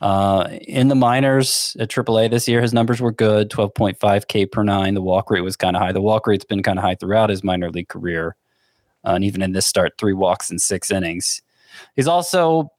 Uh, 0.00 0.48
in 0.68 0.88
the 0.88 0.94
minors 0.94 1.74
at 1.80 1.88
AAA 1.88 2.30
this 2.30 2.46
year, 2.46 2.60
his 2.60 2.74
numbers 2.74 3.00
were 3.00 3.12
good 3.12 3.50
12.5 3.50 4.28
K 4.28 4.44
per 4.44 4.62
nine. 4.62 4.94
The 4.94 5.02
walk 5.02 5.30
rate 5.30 5.40
was 5.40 5.56
kind 5.56 5.74
of 5.74 5.82
high. 5.82 5.92
The 5.92 6.02
walk 6.02 6.26
rate's 6.26 6.44
been 6.44 6.62
kind 6.62 6.78
of 6.78 6.84
high 6.84 6.96
throughout 6.96 7.30
his 7.30 7.42
minor 7.42 7.70
league 7.70 7.88
career. 7.88 8.36
Uh, 9.04 9.12
and 9.12 9.24
even 9.24 9.40
in 9.40 9.52
this 9.52 9.66
start, 9.66 9.94
three 9.98 10.12
walks 10.12 10.50
in 10.50 10.58
six 10.58 10.90
innings. 10.90 11.40
He's 11.94 12.08
also 12.08 12.70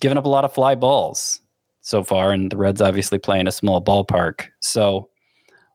given 0.00 0.18
up 0.18 0.24
a 0.24 0.28
lot 0.28 0.44
of 0.44 0.52
fly 0.52 0.74
balls 0.74 1.40
so 1.80 2.02
far, 2.02 2.32
and 2.32 2.50
the 2.50 2.56
Reds 2.56 2.80
obviously 2.80 3.18
play 3.18 3.40
in 3.40 3.46
a 3.46 3.52
small 3.52 3.82
ballpark. 3.82 4.48
So 4.60 5.08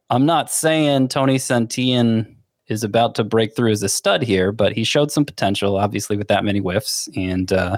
I'm 0.09 0.25
not 0.25 0.51
saying 0.51 1.07
Tony 1.07 1.37
Santillan 1.37 2.35
is 2.67 2.83
about 2.83 3.15
to 3.15 3.23
break 3.23 3.55
through 3.55 3.71
as 3.71 3.83
a 3.83 3.89
stud 3.89 4.23
here, 4.23 4.51
but 4.51 4.73
he 4.73 4.83
showed 4.83 5.11
some 5.11 5.25
potential, 5.25 5.77
obviously, 5.77 6.17
with 6.17 6.27
that 6.27 6.43
many 6.43 6.59
whiffs. 6.59 7.09
And 7.15 7.51
uh, 7.51 7.77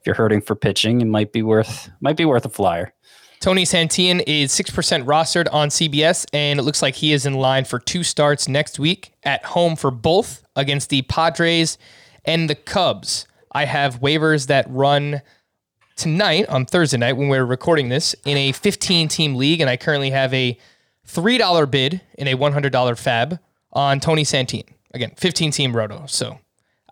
if 0.00 0.06
you're 0.06 0.14
hurting 0.14 0.40
for 0.40 0.54
pitching, 0.54 1.00
it 1.00 1.06
might 1.06 1.32
be 1.32 1.42
worth 1.42 1.90
might 2.00 2.16
be 2.16 2.24
worth 2.24 2.44
a 2.44 2.50
flyer. 2.50 2.92
Tony 3.40 3.64
Santillan 3.64 4.22
is 4.26 4.52
6% 4.52 5.04
rostered 5.04 5.46
on 5.52 5.68
CBS, 5.68 6.26
and 6.32 6.58
it 6.58 6.62
looks 6.64 6.82
like 6.82 6.96
he 6.96 7.12
is 7.12 7.24
in 7.24 7.34
line 7.34 7.64
for 7.64 7.78
two 7.78 8.02
starts 8.02 8.48
next 8.48 8.80
week 8.80 9.12
at 9.22 9.44
home 9.44 9.76
for 9.76 9.92
both 9.92 10.42
against 10.56 10.90
the 10.90 11.02
Padres 11.02 11.78
and 12.24 12.50
the 12.50 12.56
Cubs. 12.56 13.28
I 13.52 13.64
have 13.64 14.00
waivers 14.00 14.46
that 14.46 14.66
run 14.68 15.22
tonight 15.96 16.48
on 16.48 16.64
Thursday 16.64 16.96
night 16.96 17.16
when 17.16 17.28
we're 17.28 17.44
recording 17.44 17.88
this 17.88 18.14
in 18.24 18.36
a 18.36 18.52
15 18.52 19.08
team 19.08 19.34
league, 19.34 19.60
and 19.60 19.68
I 19.68 19.76
currently 19.76 20.10
have 20.10 20.32
a 20.32 20.58
$3 21.06 21.70
bid 21.70 22.00
in 22.16 22.28
a 22.28 22.36
$100 22.36 22.98
fab 22.98 23.38
on 23.72 24.00
Tony 24.00 24.22
Santillan. 24.22 24.68
Again, 24.94 25.12
15 25.16 25.50
team 25.50 25.76
roto. 25.76 26.04
So 26.06 26.38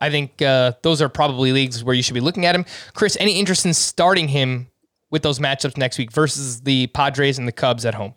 I 0.00 0.10
think 0.10 0.42
uh, 0.42 0.72
those 0.82 1.00
are 1.00 1.08
probably 1.08 1.52
leagues 1.52 1.82
where 1.82 1.94
you 1.94 2.02
should 2.02 2.14
be 2.14 2.20
looking 2.20 2.44
at 2.44 2.54
him. 2.54 2.66
Chris, 2.94 3.16
any 3.18 3.38
interest 3.38 3.64
in 3.64 3.74
starting 3.74 4.28
him 4.28 4.68
with 5.10 5.22
those 5.22 5.38
matchups 5.38 5.76
next 5.76 5.98
week 5.98 6.12
versus 6.12 6.62
the 6.62 6.88
Padres 6.88 7.38
and 7.38 7.48
the 7.48 7.52
Cubs 7.52 7.86
at 7.86 7.94
home? 7.94 8.14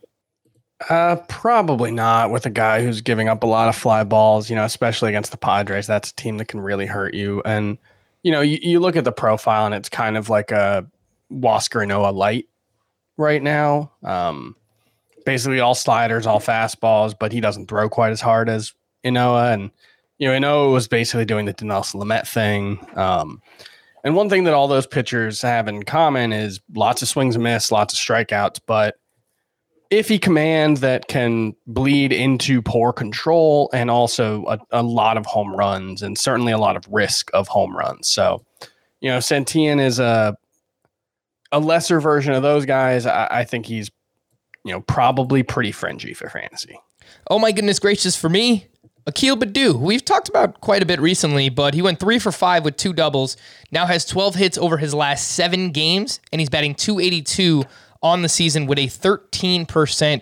Uh, 0.90 1.18
probably 1.28 1.92
not 1.92 2.32
with 2.32 2.46
a 2.46 2.50
guy 2.50 2.82
who's 2.82 3.02
giving 3.02 3.28
up 3.28 3.44
a 3.44 3.48
lot 3.48 3.68
of 3.68 3.76
fly 3.76 4.04
balls, 4.04 4.50
you 4.50 4.56
know, 4.56 4.64
especially 4.64 5.10
against 5.10 5.32
the 5.32 5.38
Padres. 5.38 5.88
That's 5.88 6.12
a 6.12 6.16
team 6.16 6.38
that 6.38 6.48
can 6.48 6.62
really 6.62 6.86
hurt 6.86 7.14
you. 7.14 7.42
And, 7.46 7.78
you 8.24 8.32
know, 8.32 8.42
you, 8.42 8.60
you 8.62 8.80
look 8.80 8.96
at 8.96 9.04
the 9.04 9.12
profile 9.12 9.66
and 9.66 9.76
it's 9.76 9.90
kind 9.90 10.18
of 10.18 10.30
like 10.30 10.52
a 10.52 10.86
Huascar 11.32 11.86
Ynoa 11.86 12.14
light 12.14 12.48
right 13.18 13.42
now. 13.42 13.92
Um, 14.04 14.56
basically 15.26 15.60
all 15.60 15.76
sliders, 15.76 16.26
all 16.26 16.40
fastballs, 16.40 17.14
but 17.18 17.32
he 17.32 17.42
doesn't 17.42 17.68
throw 17.68 17.90
quite 17.90 18.12
as 18.12 18.22
hard 18.22 18.50
as 18.50 18.74
Ynoa. 19.04 19.54
And, 19.54 19.72
you 20.18 20.28
know, 20.28 20.38
Ynoa 20.38 20.74
was 20.74 20.88
basically 20.88 21.26
doing 21.26 21.46
the 21.46 21.54
Dinelson 21.54 22.02
Lamet 22.02 22.28
thing. 22.28 22.86
Um, 22.96 23.42
and 24.04 24.16
one 24.16 24.30
thing 24.30 24.46
that 24.46 24.54
all 24.54 24.68
those 24.68 24.88
pitchers 24.88 25.42
have 25.42 25.68
in 25.68 25.84
common 25.84 26.34
is 26.34 26.60
lots 26.74 27.02
of 27.02 27.08
swings 27.08 27.36
and 27.36 27.44
miss, 27.44 27.72
lots 27.72 27.94
of 27.94 28.00
strikeouts, 28.00 28.60
but 28.66 28.99
iffy 29.92 30.22
command 30.22 30.78
that 30.78 31.08
can 31.08 31.56
bleed 31.66 32.14
into 32.14 32.62
poor 32.62 32.94
control 32.94 33.70
and 33.74 33.90
also 33.90 34.46
a, 34.46 34.60
a 34.72 34.84
lot 34.84 35.18
of 35.18 35.26
home 35.26 35.56
runs 35.56 36.04
and 36.04 36.18
certainly 36.18 36.52
a 36.52 36.58
lot 36.58 36.76
of 36.76 36.86
risk 36.90 37.30
of 37.34 37.48
home 37.48 37.76
runs. 37.76 38.08
So, 38.08 38.46
you 39.02 39.10
know, 39.10 39.18
Santillan 39.18 39.84
is 39.84 40.00
a 40.00 40.38
a 41.52 41.60
lesser 41.60 42.00
version 42.00 42.34
of 42.34 42.44
those 42.44 42.66
guys. 42.66 43.08
I, 43.08 43.28
I 43.32 43.44
think 43.44 43.66
he's, 43.66 43.90
you 44.64 44.72
know, 44.72 44.82
probably 44.82 45.42
pretty 45.42 45.72
fringy 45.72 46.14
for 46.14 46.30
fantasy. 46.30 46.78
Oh 47.28 47.40
my 47.40 47.52
goodness 47.52 47.80
gracious 47.80 48.16
for 48.16 48.30
me, 48.30 48.68
Akil 49.08 49.36
Baddoo. 49.36 49.80
We've 49.80 50.06
talked 50.06 50.30
about 50.30 50.62
quite 50.62 50.84
a 50.84 50.86
bit 50.86 51.00
recently, 51.00 51.50
but 51.50 51.74
he 51.74 51.82
went 51.82 52.00
three 52.00 52.20
for 52.20 52.32
five 52.32 52.64
with 52.64 52.78
two 52.78 52.94
doubles. 52.94 53.36
Now 53.72 53.88
has 53.88 54.06
12 54.06 54.36
hits 54.36 54.58
over 54.60 54.78
his 54.78 54.94
last 54.94 55.30
seven 55.30 55.72
games, 55.72 56.20
and 56.32 56.40
he's 56.40 56.50
batting 56.50 56.76
282 56.76 57.64
on 58.02 58.22
the 58.22 58.30
season 58.30 58.66
with 58.66 58.80
a 58.80 58.88
13% 58.88 60.22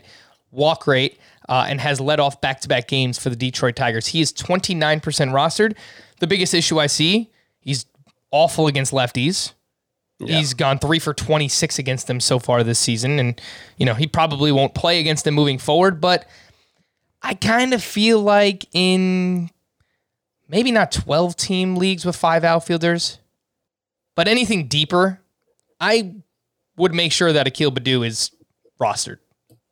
walk 0.51 0.87
rate. 0.87 1.19
Uh, 1.49 1.65
and 1.69 1.79
has 1.79 2.01
led 2.01 2.19
off 2.19 2.41
back-to-back 2.41 2.89
games 2.89 3.17
for 3.17 3.29
the 3.29 3.35
Detroit 3.37 3.77
Tigers. 3.77 4.07
He 4.07 4.19
is 4.19 4.33
29% 4.33 5.01
rostered. 5.01 5.77
The 6.19 6.27
biggest 6.27 6.53
issue 6.53 6.77
I 6.77 6.87
see, 6.87 7.31
he's 7.61 7.85
awful 8.31 8.67
against 8.67 8.91
lefties. 8.91 9.53
He's 10.19 10.53
gone 10.53 10.79
three 10.79 10.99
for 10.99 11.13
26 11.13 11.79
against 11.79 12.07
them 12.07 12.19
so 12.19 12.39
far 12.39 12.63
this 12.63 12.79
season. 12.79 13.19
And, 13.19 13.39
you 13.77 13.85
know, 13.85 13.93
he 13.93 14.07
probably 14.07 14.51
won't 14.51 14.73
play 14.73 14.99
against 14.99 15.25
them 15.25 15.35
moving 15.35 15.57
forward. 15.57 16.01
But 16.01 16.27
I 17.21 17.35
kind 17.35 17.73
of 17.73 17.83
feel 17.83 18.19
like 18.19 18.65
in 18.73 19.49
maybe 20.49 20.71
not 20.71 20.91
12 20.91 21.35
team 21.35 21.75
leagues 21.75 22.03
with 22.03 22.15
five 22.15 22.43
outfielders, 22.43 23.19
but 24.15 24.27
anything 24.27 24.67
deeper, 24.67 25.21
I 25.79 26.15
would 26.77 26.93
make 26.93 27.11
sure 27.11 27.33
that 27.33 27.47
Akil 27.47 27.71
Baddoo 27.71 28.05
is 28.05 28.31
rostered. 28.79 29.17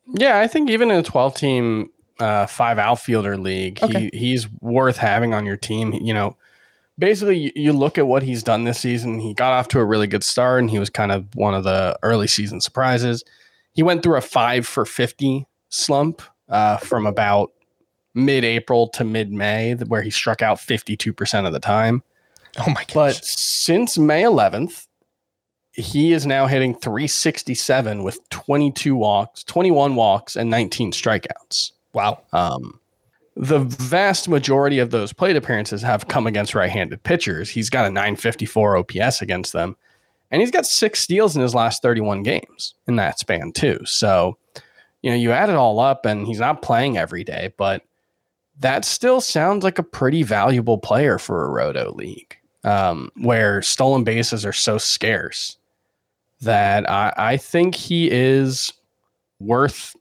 Yeah, 0.07 0.39
I 0.39 0.47
think 0.47 0.69
even 0.69 0.91
in 0.91 0.97
a 0.97 1.03
12 1.03 1.35
team 1.35 1.89
uh, 2.19 2.45
five 2.47 2.77
outfielder 2.77 3.37
league, 3.37 3.79
Okay. 3.83 4.09
he, 4.13 4.17
he's 4.17 4.51
worth 4.61 4.97
having 4.97 5.33
on 5.33 5.45
your 5.45 5.57
team. 5.57 5.93
You 5.93 6.13
know, 6.13 6.37
basically, 6.97 7.37
you, 7.37 7.51
you 7.55 7.73
look 7.73 7.97
at 7.97 8.07
what 8.07 8.23
he's 8.23 8.43
done 8.43 8.63
this 8.63 8.79
season. 8.79 9.19
He 9.19 9.33
got 9.33 9.51
off 9.53 9.67
to 9.69 9.79
a 9.79 9.85
really 9.85 10.07
good 10.07 10.23
start, 10.23 10.59
and 10.61 10.69
he 10.69 10.79
was 10.79 10.89
kind 10.89 11.11
of 11.11 11.25
one 11.35 11.53
of 11.53 11.63
the 11.63 11.97
early 12.03 12.27
season 12.27 12.61
surprises. 12.61 13.23
He 13.73 13.83
went 13.83 14.03
through 14.03 14.15
a 14.17 14.21
five 14.21 14.65
for 14.65 14.85
50 14.85 15.45
slump 15.69 16.21
uh, 16.49 16.77
from 16.77 17.05
about 17.05 17.51
mid 18.13 18.43
April 18.45 18.87
to 18.89 19.03
mid 19.03 19.31
May, 19.33 19.73
where 19.73 20.01
he 20.01 20.09
struck 20.11 20.41
out 20.41 20.57
52% 20.57 21.45
of 21.45 21.51
the 21.53 21.59
time. 21.59 22.03
Oh 22.57 22.69
my 22.69 22.83
gosh. 22.85 22.93
But 22.93 23.15
since 23.25 23.97
May 23.97 24.23
11th, 24.23 24.87
he 25.75 26.13
is 26.13 26.25
now 26.25 26.47
hitting 26.47 26.73
367 26.73 28.03
with 28.03 28.27
22 28.29 28.95
walks, 28.95 29.43
21 29.43 29.95
walks, 29.95 30.35
and 30.35 30.49
19 30.49 30.91
strikeouts. 30.91 31.71
wow. 31.93 32.21
Um, 32.31 32.79
the 33.35 33.59
vast 33.59 34.29
majority 34.29 34.79
of 34.79 34.91
those 34.91 35.11
plate 35.11 35.35
appearances 35.35 35.81
have 35.81 36.07
come 36.07 36.25
against 36.25 36.55
right-handed 36.55 37.03
pitchers. 37.03 37.49
He's 37.49 37.69
got 37.69 37.85
a 37.85 37.89
954 37.89 38.77
OPS 38.77 39.21
against 39.21 39.51
them, 39.51 39.75
and 40.31 40.41
he's 40.41 40.51
got 40.51 40.65
six 40.65 41.01
steals 41.01 41.35
in 41.35 41.41
his 41.41 41.53
last 41.53 41.81
31 41.81 42.23
games 42.23 42.75
in 42.87 42.95
that 42.95 43.19
span 43.19 43.51
too. 43.51 43.79
So, 43.85 44.37
you 45.01 45.09
know, 45.09 45.17
you 45.17 45.31
add 45.31 45.49
it 45.49 45.55
all 45.55 45.79
up, 45.79 46.05
and 46.05 46.25
he's 46.25 46.39
not 46.39 46.61
playing 46.61 46.97
every 46.97 47.25
day, 47.25 47.53
but 47.57 47.83
that 48.59 48.85
still 48.85 49.19
sounds 49.19 49.65
like 49.65 49.79
a 49.79 49.83
pretty 49.83 50.23
valuable 50.23 50.77
player 50.77 51.17
for 51.17 51.43
a 51.43 51.49
roto 51.49 51.91
league, 51.91 52.37
um, 52.63 53.11
where 53.17 53.61
stolen 53.61 54.05
bases 54.05 54.45
are 54.45 54.53
so 54.53 54.77
scarce 54.77 55.57
that 56.45 56.89
I, 56.89 57.13
I 57.17 57.37
think 57.37 57.75
he 57.75 58.09
is 58.09 58.73
worth 59.39 59.95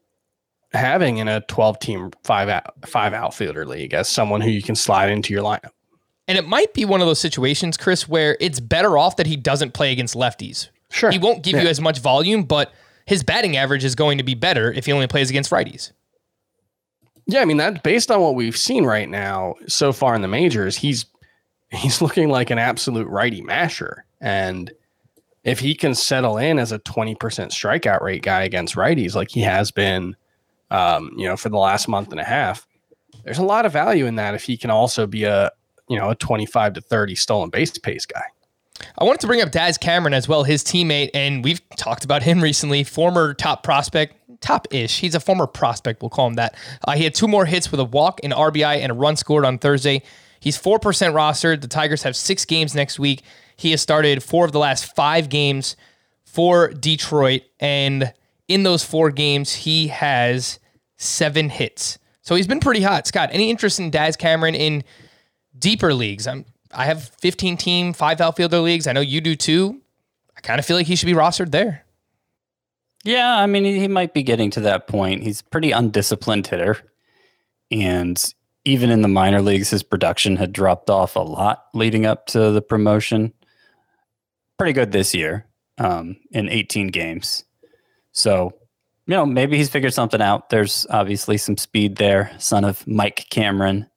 having 0.72 1.18
in 1.18 1.28
a 1.28 1.40
12 1.42 1.78
team 1.78 2.10
five 2.24 2.48
out, 2.48 2.72
five 2.86 3.12
outfielder 3.12 3.66
league 3.66 3.94
as 3.94 4.08
someone 4.08 4.40
who 4.40 4.50
you 4.50 4.62
can 4.62 4.74
slide 4.74 5.10
into 5.10 5.32
your 5.32 5.42
lineup. 5.42 5.70
And 6.26 6.38
it 6.38 6.46
might 6.46 6.72
be 6.72 6.84
one 6.84 7.00
of 7.00 7.06
those 7.06 7.20
situations, 7.20 7.76
Chris, 7.76 8.08
where 8.08 8.36
it's 8.40 8.58
better 8.58 8.96
off 8.96 9.16
that 9.16 9.26
he 9.26 9.36
doesn't 9.36 9.74
play 9.74 9.92
against 9.92 10.14
lefties. 10.14 10.68
Sure. 10.90 11.10
He 11.10 11.18
won't 11.18 11.42
give 11.42 11.60
you 11.60 11.68
as 11.68 11.80
much 11.80 11.98
volume, 11.98 12.44
but 12.44 12.72
his 13.04 13.22
batting 13.22 13.56
average 13.56 13.84
is 13.84 13.94
going 13.94 14.18
to 14.18 14.24
be 14.24 14.34
better 14.34 14.72
if 14.72 14.86
he 14.86 14.92
only 14.92 15.06
plays 15.06 15.28
against 15.28 15.50
righties. 15.50 15.92
Yeah, 17.26 17.40
I 17.40 17.44
mean 17.46 17.56
that 17.56 17.82
based 17.82 18.10
on 18.10 18.20
what 18.20 18.34
we've 18.34 18.56
seen 18.56 18.84
right 18.84 19.08
now 19.08 19.54
so 19.66 19.92
far 19.92 20.14
in 20.14 20.22
the 20.22 20.28
majors. 20.28 20.76
He's 20.76 21.06
he's 21.70 22.02
looking 22.02 22.28
like 22.28 22.50
an 22.50 22.58
absolute 22.58 23.08
righty 23.08 23.40
masher, 23.40 24.04
and 24.20 24.70
if 25.44 25.60
he 25.60 25.74
can 25.74 25.94
settle 25.94 26.38
in 26.38 26.58
as 26.58 26.72
a 26.72 26.78
twenty 26.78 27.14
percent 27.14 27.52
strikeout 27.52 28.00
rate 28.00 28.22
guy 28.22 28.42
against 28.42 28.74
righties, 28.74 29.14
like 29.14 29.30
he 29.30 29.40
has 29.40 29.70
been, 29.70 30.16
um, 30.70 31.10
you 31.16 31.26
know, 31.26 31.36
for 31.36 31.50
the 31.50 31.58
last 31.58 31.86
month 31.86 32.10
and 32.10 32.20
a 32.20 32.24
half, 32.24 32.66
there's 33.24 33.38
a 33.38 33.44
lot 33.44 33.66
of 33.66 33.72
value 33.72 34.06
in 34.06 34.16
that. 34.16 34.34
If 34.34 34.44
he 34.44 34.56
can 34.56 34.70
also 34.70 35.06
be 35.06 35.24
a 35.24 35.50
you 35.88 35.98
know 35.98 36.10
a 36.10 36.14
twenty 36.14 36.46
five 36.46 36.72
to 36.74 36.80
thirty 36.80 37.14
stolen 37.14 37.50
base 37.50 37.78
pace 37.78 38.06
guy. 38.06 38.24
I 38.98 39.04
wanted 39.04 39.20
to 39.20 39.26
bring 39.28 39.40
up 39.40 39.52
Daz 39.52 39.78
Cameron 39.78 40.14
as 40.14 40.28
well, 40.28 40.42
his 40.42 40.64
teammate, 40.64 41.10
and 41.14 41.44
we've 41.44 41.60
talked 41.76 42.04
about 42.04 42.22
him 42.24 42.42
recently. 42.42 42.82
Former 42.82 43.32
top 43.34 43.62
prospect, 43.62 44.16
top 44.40 44.66
ish. 44.72 44.98
He's 44.98 45.14
a 45.14 45.20
former 45.20 45.46
prospect, 45.46 46.02
we'll 46.02 46.10
call 46.10 46.26
him 46.26 46.34
that. 46.34 46.56
Uh, 46.86 46.92
he 46.92 47.04
had 47.04 47.14
two 47.14 47.28
more 47.28 47.46
hits 47.46 47.70
with 47.70 47.78
a 47.78 47.84
walk, 47.84 48.20
an 48.24 48.32
RBI, 48.32 48.78
and 48.78 48.90
a 48.90 48.94
run 48.94 49.16
scored 49.16 49.44
on 49.44 49.58
Thursday. 49.58 50.02
He's 50.40 50.60
4% 50.60 50.80
rostered. 50.80 51.62
The 51.62 51.68
Tigers 51.68 52.02
have 52.02 52.16
six 52.16 52.44
games 52.44 52.74
next 52.74 52.98
week. 52.98 53.22
He 53.56 53.70
has 53.70 53.80
started 53.80 54.22
four 54.22 54.44
of 54.44 54.52
the 54.52 54.58
last 54.58 54.94
five 54.94 55.28
games 55.28 55.76
for 56.24 56.68
Detroit, 56.68 57.42
and 57.60 58.12
in 58.48 58.62
those 58.62 58.84
four 58.84 59.10
games, 59.10 59.54
he 59.54 59.88
has 59.88 60.58
seven 60.96 61.48
hits. 61.48 61.98
So 62.22 62.34
he's 62.34 62.46
been 62.46 62.60
pretty 62.60 62.80
hot. 62.80 63.06
Scott, 63.06 63.30
any 63.32 63.50
interest 63.50 63.78
in 63.78 63.90
Daz 63.90 64.16
Cameron 64.16 64.54
in 64.54 64.82
deeper 65.58 65.94
leagues? 65.94 66.26
I'm, 66.26 66.44
I 66.72 66.86
have 66.86 67.10
15 67.20 67.56
team, 67.56 67.92
five 67.92 68.20
outfielder 68.20 68.58
leagues. 68.58 68.86
I 68.86 68.92
know 68.92 69.00
you 69.00 69.20
do 69.20 69.36
too. 69.36 69.80
I 70.36 70.40
kind 70.40 70.58
of 70.58 70.64
feel 70.64 70.76
like 70.76 70.86
he 70.86 70.96
should 70.96 71.06
be 71.06 71.12
rostered 71.12 71.50
there. 71.50 71.84
Yeah, 73.04 73.36
I 73.36 73.46
mean, 73.46 73.64
he 73.64 73.86
might 73.86 74.14
be 74.14 74.22
getting 74.22 74.50
to 74.52 74.60
that 74.60 74.86
point. 74.86 75.22
He's 75.22 75.42
pretty 75.42 75.72
undisciplined 75.72 76.46
hitter. 76.46 76.78
And 77.70 78.22
even 78.64 78.90
in 78.90 79.02
the 79.02 79.08
minor 79.08 79.42
leagues, 79.42 79.68
his 79.68 79.82
production 79.82 80.36
had 80.36 80.52
dropped 80.52 80.88
off 80.88 81.16
a 81.16 81.20
lot 81.20 81.66
leading 81.74 82.06
up 82.06 82.26
to 82.28 82.50
the 82.50 82.62
promotion. 82.62 83.34
Pretty 84.58 84.72
good 84.72 84.92
this 84.92 85.14
year 85.14 85.46
um, 85.78 86.16
in 86.30 86.48
18 86.48 86.88
games. 86.88 87.44
So, 88.12 88.52
you 89.06 89.14
know, 89.14 89.26
maybe 89.26 89.56
he's 89.56 89.68
figured 89.68 89.94
something 89.94 90.22
out. 90.22 90.50
There's 90.50 90.86
obviously 90.90 91.36
some 91.36 91.56
speed 91.56 91.96
there. 91.96 92.30
Son 92.38 92.64
of 92.64 92.86
Mike 92.86 93.26
Cameron, 93.30 93.88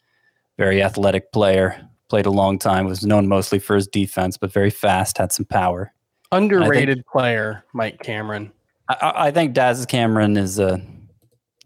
very 0.57 0.81
athletic 0.81 1.31
player, 1.31 1.87
played 2.09 2.25
a 2.25 2.31
long 2.31 2.57
time, 2.57 2.85
was 2.85 3.05
known 3.05 3.27
mostly 3.27 3.59
for 3.59 3.75
his 3.75 3.87
defense, 3.87 4.37
but 4.37 4.51
very 4.51 4.69
fast, 4.69 5.17
had 5.17 5.31
some 5.31 5.45
power. 5.45 5.93
Underrated 6.31 7.05
player, 7.05 7.63
Mike 7.73 8.01
Cameron. 8.01 8.51
I- 8.89 9.13
I, 9.27 9.31
think 9.31 9.53
Daz 9.53 9.85
Cameron 9.85 10.37
is 10.37 10.59
a. 10.59 10.81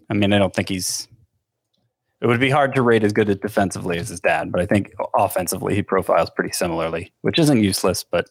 I 0.10 0.14
mean, 0.14 0.34
I 0.34 0.40
don't 0.40 0.54
think 0.54 0.70
he's. 0.70 1.08
It 2.20 2.28
would 2.28 2.40
be 2.40 2.50
hard 2.52 2.76
to 2.76 2.84
rate 2.84 3.04
as 3.04 3.14
good 3.14 3.40
defensively 3.42 3.98
as 3.98 4.10
his 4.10 4.20
dad, 4.20 4.52
but 4.52 4.62
I 4.62 4.68
think 4.68 4.94
offensively 5.18 5.74
he 5.74 5.82
profiles 5.82 6.30
pretty 6.30 6.52
similarly, 6.52 7.12
which 7.22 7.40
isn't 7.40 7.64
useless, 7.64 8.04
but 8.04 8.30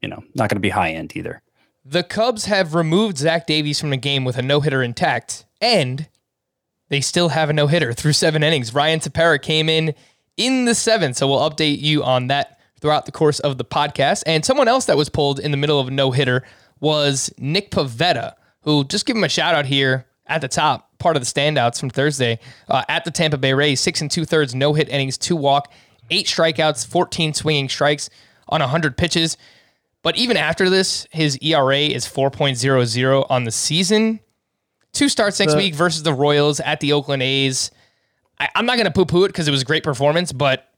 you 0.00 0.08
know, 0.08 0.22
not 0.34 0.48
going 0.48 0.56
to 0.56 0.60
be 0.60 0.70
high 0.70 0.90
end 0.90 1.16
either. 1.16 1.42
The 1.84 2.02
Cubs 2.02 2.44
have 2.44 2.74
removed 2.74 3.18
Zach 3.18 3.46
Davies 3.46 3.80
from 3.80 3.90
the 3.90 3.96
game 3.96 4.24
with 4.24 4.36
a 4.36 4.42
no 4.42 4.60
hitter 4.60 4.82
intact, 4.82 5.46
and 5.60 6.08
they 6.88 7.00
still 7.00 7.30
have 7.30 7.50
a 7.50 7.52
no 7.52 7.66
hitter 7.66 7.92
through 7.92 8.12
seven 8.12 8.42
innings. 8.42 8.74
Ryan 8.74 9.00
Tepera 9.00 9.40
came 9.40 9.68
in 9.68 9.94
in 10.36 10.66
the 10.66 10.74
seventh, 10.74 11.16
so 11.16 11.28
we'll 11.28 11.48
update 11.48 11.80
you 11.80 12.02
on 12.02 12.26
that 12.28 12.60
throughout 12.80 13.06
the 13.06 13.12
course 13.12 13.40
of 13.40 13.58
the 13.58 13.64
podcast. 13.64 14.22
And 14.26 14.44
someone 14.44 14.68
else 14.68 14.86
that 14.86 14.96
was 14.96 15.08
pulled 15.08 15.38
in 15.38 15.50
the 15.50 15.56
middle 15.56 15.78
of 15.78 15.88
a 15.88 15.90
no 15.90 16.10
hitter 16.10 16.44
was 16.80 17.32
Nick 17.38 17.70
Pivetta, 17.70 18.34
who 18.62 18.84
just 18.84 19.06
give 19.06 19.16
him 19.16 19.24
a 19.24 19.28
shout 19.28 19.54
out 19.54 19.66
here 19.66 20.06
at 20.26 20.40
the 20.40 20.48
top, 20.48 20.98
part 20.98 21.16
of 21.16 21.22
the 21.22 21.26
standouts 21.26 21.78
from 21.78 21.90
Thursday 21.90 22.38
uh, 22.68 22.84
at 22.88 23.04
the 23.04 23.10
Tampa 23.10 23.36
Bay 23.36 23.52
Rays, 23.52 23.80
six 23.80 24.00
and 24.00 24.10
two 24.10 24.24
thirds, 24.24 24.54
no 24.54 24.72
hit 24.74 24.88
innings, 24.88 25.18
two 25.18 25.36
walk, 25.36 25.72
eight 26.10 26.26
strikeouts, 26.26 26.86
14 26.86 27.34
swinging 27.34 27.68
strikes 27.68 28.10
on 28.48 28.60
100 28.60 28.96
pitches. 28.96 29.36
But 30.02 30.16
even 30.16 30.36
after 30.36 30.70
this, 30.70 31.06
his 31.10 31.36
ERA 31.42 31.78
is 31.78 32.06
4.00 32.06 33.26
on 33.28 33.44
the 33.44 33.50
season. 33.50 34.20
Two 34.92 35.08
starts 35.08 35.38
next 35.38 35.52
The- 35.52 35.58
week 35.58 35.74
versus 35.74 36.02
the 36.02 36.14
Royals 36.14 36.60
at 36.60 36.80
the 36.80 36.92
Oakland 36.92 37.22
A's. 37.22 37.70
I, 38.38 38.48
I'm 38.54 38.66
not 38.66 38.76
going 38.76 38.86
to 38.86 38.90
poo 38.90 39.04
poo 39.04 39.24
it 39.24 39.28
because 39.28 39.46
it 39.46 39.50
was 39.50 39.62
a 39.62 39.66
great 39.66 39.84
performance, 39.84 40.32
but 40.32 40.68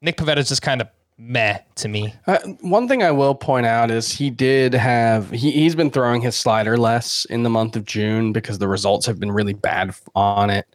Nick 0.00 0.16
Pivetta's 0.16 0.48
just 0.48 0.62
kind 0.62 0.80
of 0.80 0.88
meh 1.18 1.58
to 1.76 1.88
me. 1.88 2.14
Uh, 2.26 2.38
one 2.62 2.88
thing 2.88 3.02
I 3.02 3.10
will 3.10 3.34
point 3.34 3.66
out 3.66 3.90
is 3.90 4.10
he 4.10 4.30
did 4.30 4.72
have 4.72 5.30
he, 5.30 5.50
he's 5.50 5.74
been 5.74 5.90
throwing 5.90 6.22
his 6.22 6.34
slider 6.34 6.78
less 6.78 7.26
in 7.26 7.42
the 7.42 7.50
month 7.50 7.76
of 7.76 7.84
June 7.84 8.32
because 8.32 8.58
the 8.58 8.68
results 8.68 9.04
have 9.06 9.20
been 9.20 9.30
really 9.30 9.52
bad 9.52 9.94
on 10.14 10.48
it. 10.48 10.66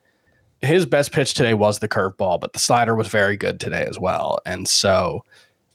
His 0.62 0.86
best 0.86 1.12
pitch 1.12 1.34
today 1.34 1.56
was 1.56 1.80
the 1.80 1.88
curveball, 1.88 2.40
but 2.40 2.54
the 2.54 2.60
slider 2.60 2.96
was 2.96 3.08
very 3.08 3.36
good 3.36 3.60
today 3.60 3.86
as 3.90 4.00
well. 4.00 4.40
And 4.46 4.68
so, 4.68 5.24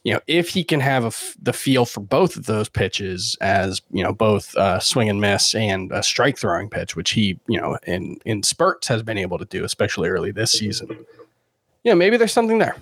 you 0.04 0.14
know, 0.14 0.20
if 0.26 0.48
he 0.48 0.64
can 0.64 0.80
have 0.80 1.04
a 1.04 1.08
f- 1.08 1.36
the 1.40 1.52
feel 1.52 1.84
for 1.84 2.00
both 2.00 2.36
of 2.36 2.46
those 2.46 2.68
pitches 2.68 3.36
as 3.40 3.82
you 3.90 4.02
know 4.02 4.12
both 4.12 4.54
uh, 4.56 4.80
swing 4.80 5.08
and 5.08 5.20
miss 5.20 5.54
and 5.54 5.92
a 5.92 6.02
strike 6.02 6.38
throwing 6.38 6.70
pitch, 6.70 6.96
which 6.96 7.10
he 7.10 7.38
you 7.48 7.60
know 7.60 7.78
in 7.86 8.18
in 8.24 8.42
spurts 8.42 8.88
has 8.88 9.02
been 9.02 9.18
able 9.18 9.38
to 9.38 9.44
do, 9.44 9.64
especially 9.64 10.08
early 10.08 10.30
this 10.30 10.52
season. 10.52 11.04
Yeah, 11.84 11.94
maybe 11.94 12.16
there's 12.16 12.32
something 12.32 12.58
there. 12.58 12.76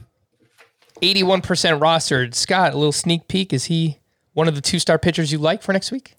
81% 1.03 1.43
rostered. 1.79 2.35
Scott, 2.35 2.75
a 2.75 2.77
little 2.77 2.91
sneak 2.91 3.29
peek. 3.29 3.53
Is 3.53 3.67
he 3.67 3.99
one 4.35 4.49
of 4.49 4.57
the 4.57 4.61
two 4.61 4.79
star 4.81 4.99
pitchers 4.99 5.31
you 5.31 5.39
like 5.39 5.63
for 5.63 5.73
next 5.73 5.93
week? 5.93 6.15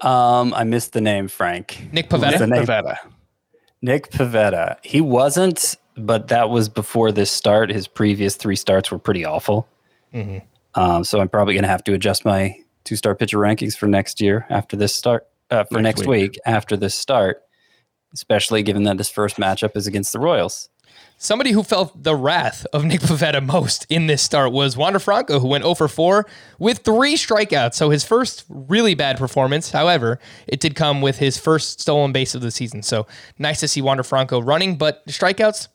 Um, 0.00 0.54
I 0.54 0.64
missed 0.64 0.92
the 0.92 1.00
name, 1.00 1.28
Frank. 1.28 1.88
Nick 1.92 2.08
Pivetta. 2.08 2.38
the 2.38 2.46
name? 2.46 2.64
Pivetta. 2.64 2.96
Nick 3.82 4.10
Pivetta. 4.10 4.76
He 4.82 5.00
wasn't, 5.00 5.76
but 5.96 6.28
that 6.28 6.50
was 6.50 6.68
before 6.68 7.12
this 7.12 7.30
start. 7.30 7.70
His 7.70 7.86
previous 7.88 8.36
three 8.36 8.56
starts 8.56 8.90
were 8.90 8.98
pretty 8.98 9.24
awful. 9.24 9.68
Um, 10.74 11.04
so 11.04 11.20
I'm 11.20 11.28
probably 11.28 11.54
going 11.54 11.64
to 11.64 11.68
have 11.68 11.84
to 11.84 11.94
adjust 11.94 12.24
my 12.24 12.56
two 12.84 12.96
star 12.96 13.14
pitcher 13.14 13.38
rankings 13.38 13.76
for 13.76 13.86
next 13.86 14.20
year 14.20 14.46
after 14.50 14.76
this 14.76 14.94
start, 14.94 15.26
uh, 15.50 15.64
for 15.64 15.80
Next 15.80 15.98
next, 16.00 16.08
week. 16.08 16.32
week. 16.32 16.38
after 16.46 16.76
this 16.76 16.94
start, 16.94 17.42
especially 18.14 18.62
given 18.62 18.84
that 18.84 18.98
his 18.98 19.08
first 19.08 19.36
matchup 19.36 19.76
is 19.76 19.86
against 19.86 20.12
the 20.12 20.18
Royals. 20.18 20.68
Somebody 21.18 21.52
who 21.52 21.62
felt 21.62 22.02
the 22.02 22.16
wrath 22.16 22.66
of 22.72 22.84
Nick 22.84 23.00
Pivetta 23.02 23.44
most 23.44 23.86
in 23.90 24.06
this 24.06 24.22
start 24.22 24.52
was 24.52 24.76
Wander 24.76 24.98
Franco, 24.98 25.38
who 25.38 25.48
went 25.48 25.64
0 25.64 25.74
for 25.74 25.86
4 25.86 26.26
with 26.58 26.78
three 26.78 27.14
strikeouts. 27.14 27.74
So 27.74 27.90
his 27.90 28.04
first 28.04 28.44
really 28.48 28.94
bad 28.94 29.18
performance. 29.18 29.70
However, 29.70 30.18
it 30.48 30.60
did 30.60 30.74
come 30.74 31.02
with 31.02 31.18
his 31.18 31.36
first 31.38 31.80
stolen 31.80 32.12
base 32.12 32.34
of 32.34 32.40
the 32.40 32.50
season. 32.50 32.82
So 32.82 33.06
nice 33.38 33.60
to 33.60 33.68
see 33.68 33.82
Wander 33.82 34.02
Franco 34.02 34.40
running, 34.40 34.76
but 34.78 35.06
strikeouts, 35.06 35.68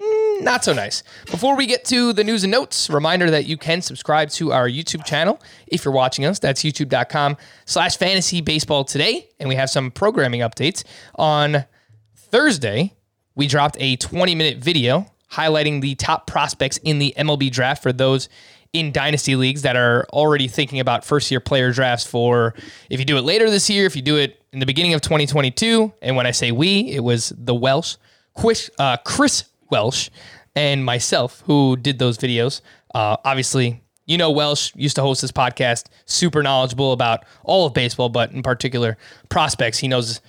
mm, 0.00 0.21
not 0.42 0.64
so 0.64 0.72
nice. 0.72 1.02
Before 1.30 1.56
we 1.56 1.66
get 1.66 1.84
to 1.86 2.12
the 2.12 2.24
news 2.24 2.44
and 2.44 2.50
notes, 2.50 2.90
reminder 2.90 3.30
that 3.30 3.46
you 3.46 3.56
can 3.56 3.82
subscribe 3.82 4.30
to 4.30 4.52
our 4.52 4.68
YouTube 4.68 5.04
channel 5.04 5.40
if 5.66 5.84
you're 5.84 5.94
watching 5.94 6.24
us. 6.24 6.38
That's 6.38 6.62
youtube.com 6.62 7.36
slash 7.64 7.96
fantasy 7.96 8.40
baseball 8.40 8.84
today. 8.84 9.28
And 9.38 9.48
we 9.48 9.54
have 9.56 9.70
some 9.70 9.90
programming 9.90 10.40
updates 10.40 10.84
on 11.16 11.64
Thursday 12.16 12.92
we 13.34 13.46
dropped 13.46 13.76
a 13.80 13.96
20 13.96 14.34
minute 14.34 14.58
video 14.58 15.06
highlighting 15.30 15.80
the 15.80 15.94
top 15.94 16.26
prospects 16.26 16.78
in 16.78 16.98
the 16.98 17.14
MLB 17.16 17.50
draft 17.50 17.82
for 17.82 17.92
those 17.92 18.28
in 18.72 18.92
dynasty 18.92 19.36
leagues 19.36 19.62
that 19.62 19.76
are 19.76 20.06
already 20.12 20.48
thinking 20.48 20.80
about 20.80 21.04
first 21.04 21.30
year 21.30 21.40
player 21.40 21.72
drafts 21.72 22.06
for 22.06 22.54
if 22.90 22.98
you 22.98 23.04
do 23.04 23.16
it 23.16 23.22
later 23.22 23.50
this 23.50 23.68
year, 23.68 23.86
if 23.86 23.96
you 23.96 24.02
do 24.02 24.16
it 24.16 24.42
in 24.52 24.58
the 24.60 24.66
beginning 24.66 24.94
of 24.94 25.00
2022. 25.00 25.92
And 26.02 26.16
when 26.16 26.26
I 26.26 26.30
say 26.30 26.52
we, 26.52 26.90
it 26.90 27.00
was 27.00 27.32
the 27.36 27.54
Welsh, 27.54 27.96
Chris, 28.34 28.70
uh, 28.78 28.96
Chris 28.98 29.44
Welsh, 29.72 30.10
and 30.54 30.84
myself 30.84 31.42
who 31.46 31.76
did 31.76 31.98
those 31.98 32.18
videos. 32.18 32.60
Uh, 32.94 33.16
obviously, 33.24 33.82
you 34.06 34.18
know, 34.18 34.30
Welsh 34.30 34.72
used 34.76 34.96
to 34.96 35.02
host 35.02 35.22
this 35.22 35.32
podcast, 35.32 35.86
super 36.04 36.42
knowledgeable 36.42 36.92
about 36.92 37.24
all 37.42 37.66
of 37.66 37.72
baseball, 37.72 38.10
but 38.10 38.32
in 38.32 38.42
particular 38.42 38.98
prospects. 39.30 39.78
He 39.78 39.88
knows 39.88 40.20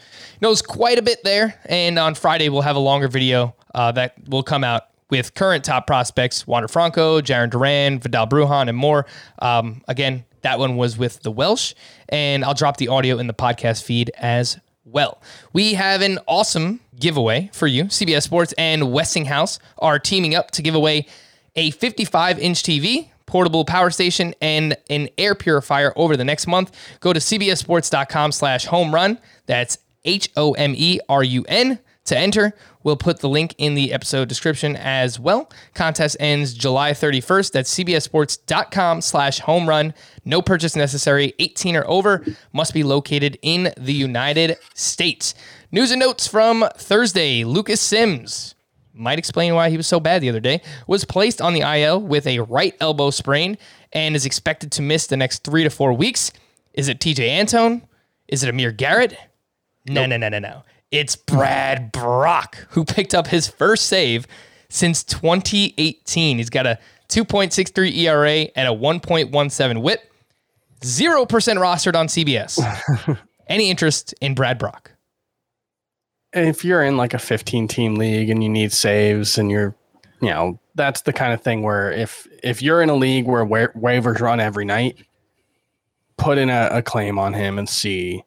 knows 0.42 0.62
quite 0.62 0.98
a 0.98 1.02
bit 1.02 1.24
there. 1.24 1.60
And 1.66 2.00
on 2.00 2.16
Friday, 2.16 2.50
we'll 2.50 2.62
have 2.62 2.78
a 2.78 2.80
longer 2.80 3.08
video 3.08 3.56
uh, 3.76 3.92
that 3.92 4.16
will 4.30 4.44
come 4.44 4.64
out 4.64 4.84
with 5.10 5.34
current 5.34 5.66
top 5.66 5.86
prospects: 5.86 6.48
Wander 6.48 6.70
Franco, 6.70 7.20
Jarren 7.20 7.50
Duran, 7.50 8.00
Vidal 8.00 8.28
Brujan, 8.28 8.70
and 8.70 8.78
more. 8.78 9.06
Um, 9.40 9.84
again, 9.88 10.24
that 10.42 10.60
one 10.60 10.78
was 10.78 10.98
with 10.98 11.22
the 11.22 11.32
Welsh, 11.32 11.74
and 12.10 12.46
I'll 12.46 12.54
drop 12.54 12.78
the 12.78 12.88
audio 12.88 13.18
in 13.18 13.28
the 13.28 13.34
podcast 13.34 13.84
feed 13.84 14.12
as 14.18 14.60
well. 14.94 15.22
We 15.52 15.74
have 15.74 16.02
an 16.02 16.20
awesome 16.28 16.80
giveaway 17.00 17.50
for 17.54 17.68
you. 17.68 17.86
CBS 17.86 18.24
Sports 18.24 18.54
and 18.58 18.92
Westinghouse 18.92 19.60
are 19.80 20.00
teaming 20.00 20.36
up 20.36 20.52
to 20.52 20.62
give 20.62 20.76
away 20.76 21.08
a 21.56 21.72
55 21.72 22.40
inch 22.40 22.64
TV 22.64 23.10
portable 23.34 23.66
power 23.66 23.90
station, 23.90 24.36
and 24.42 24.78
an 24.92 25.10
air 25.18 25.34
purifier 25.34 25.92
over 25.96 26.16
the 26.16 26.24
next 26.24 26.46
month. 26.46 26.72
Go 27.00 27.14
to 27.14 27.20
cbsports.com 27.20 28.32
slash 28.32 28.66
home 28.66 28.94
run. 28.94 29.18
That's 29.48 29.80
H 30.06 30.30
O 30.36 30.52
M 30.54 30.76
E 30.78 31.00
R 31.10 31.24
U 31.24 31.44
N 31.48 31.80
to 32.06 32.18
enter. 32.18 32.54
We'll 32.84 32.98
put 32.98 33.20
the 33.20 33.30
link 33.30 33.56
in 33.58 33.76
the 33.76 33.94
episode 33.94 34.28
description 34.28 34.76
as 34.76 35.20
well. 35.20 35.50
Contest 35.74 36.18
ends 36.20 36.54
July 36.54 36.92
31st. 36.92 37.52
That's 37.52 37.74
cbsports.com 37.74 39.02
slash 39.02 39.40
home 39.40 39.70
run. 39.70 39.94
No 40.26 40.42
purchase 40.42 40.76
necessary. 40.76 41.34
18 41.40 41.76
or 41.76 41.88
over. 41.88 42.26
Must 42.52 42.74
be 42.74 42.84
located 42.84 43.38
in 43.42 43.74
the 43.78 43.94
United 43.94 44.58
States. 44.74 45.34
News 45.72 45.92
and 45.92 46.00
notes 46.00 46.28
from 46.28 46.68
Thursday. 46.76 47.44
Lucas 47.44 47.82
Sims 47.82 48.56
might 48.94 49.18
explain 49.18 49.56
why 49.56 49.70
he 49.70 49.78
was 49.78 49.88
so 49.88 50.00
bad 50.00 50.22
the 50.22 50.30
other 50.30 50.40
day, 50.40 50.62
was 50.88 51.04
placed 51.06 51.42
on 51.42 51.54
the 51.54 51.62
IL 51.62 52.00
with 52.00 52.28
a 52.28 52.40
right 52.42 52.76
elbow 52.80 53.10
sprain 53.10 53.58
and 53.92 54.16
is 54.16 54.26
expected 54.26 54.72
to 54.74 54.82
miss 54.82 55.08
the 55.08 55.18
next 55.18 55.44
three 55.44 55.64
to 55.64 55.70
four 55.70 55.94
weeks. 55.94 56.32
Is 56.74 56.88
it 56.88 57.00
Tejay 57.00 57.30
Antone? 57.30 57.88
Is 58.28 58.44
it 58.44 58.50
Amir 58.50 58.72
Garrett? 58.72 59.18
No, 59.88 60.06
no, 60.06 60.18
no, 60.18 60.30
no, 60.30 60.40
no. 60.40 60.64
It's 60.94 61.16
Brad 61.16 61.92
Brach, 61.92 62.56
who 62.70 62.86
picked 62.86 63.16
up 63.16 63.26
his 63.26 63.48
first 63.48 63.88
save 63.88 64.28
since 64.70 65.04
2018. 65.04 66.38
He's 66.38 66.52
got 66.52 66.68
a 66.68 66.78
2.63 67.10 67.98
ERA 67.98 68.32
and 68.56 68.68
a 68.68 68.72
1.17 68.72 69.82
whip. 69.82 70.14
0% 70.82 71.28
rostered 71.28 71.96
on 71.96 72.06
CBS. 72.06 73.18
Any 73.48 73.72
interest 73.72 74.14
in 74.22 74.36
Brad 74.36 74.60
Brach? 74.60 74.92
if 76.34 76.66
you're 76.66 76.84
in 76.84 76.98
like 76.98 77.14
a 77.14 77.20
15 77.20 77.68
team 77.68 77.96
league 77.96 78.30
and 78.30 78.44
you 78.44 78.50
need 78.50 78.72
saves 78.72 79.38
and 79.38 79.52
you're 79.52 79.76
you 80.22 80.30
know 80.30 80.60
that's 80.76 81.02
the 81.02 81.14
kind 81.14 81.34
of 81.34 81.42
thing 81.42 81.62
where 81.62 81.92
if 81.92 82.28
if 82.42 82.62
you're 82.62 82.82
in 82.82 82.90
a 82.90 82.96
league 82.96 83.26
where 83.26 83.46
wa- 83.46 83.68
waivers 83.78 84.20
run 84.20 84.40
every 84.40 84.66
night 84.66 84.98
put 86.18 86.38
in 86.38 86.50
a, 86.50 86.70
a 86.72 86.82
claim 86.82 87.20
on 87.20 87.34
him 87.34 87.60
and 87.60 87.70
see 87.70 88.24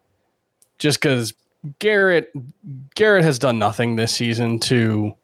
just 0.78 1.00
because 1.00 1.34
garrett 1.78 2.32
garrett 2.94 3.24
has 3.24 3.38
done 3.38 3.58
nothing 3.58 3.96
this 3.96 4.12
season 4.14 4.58
to 4.58 5.14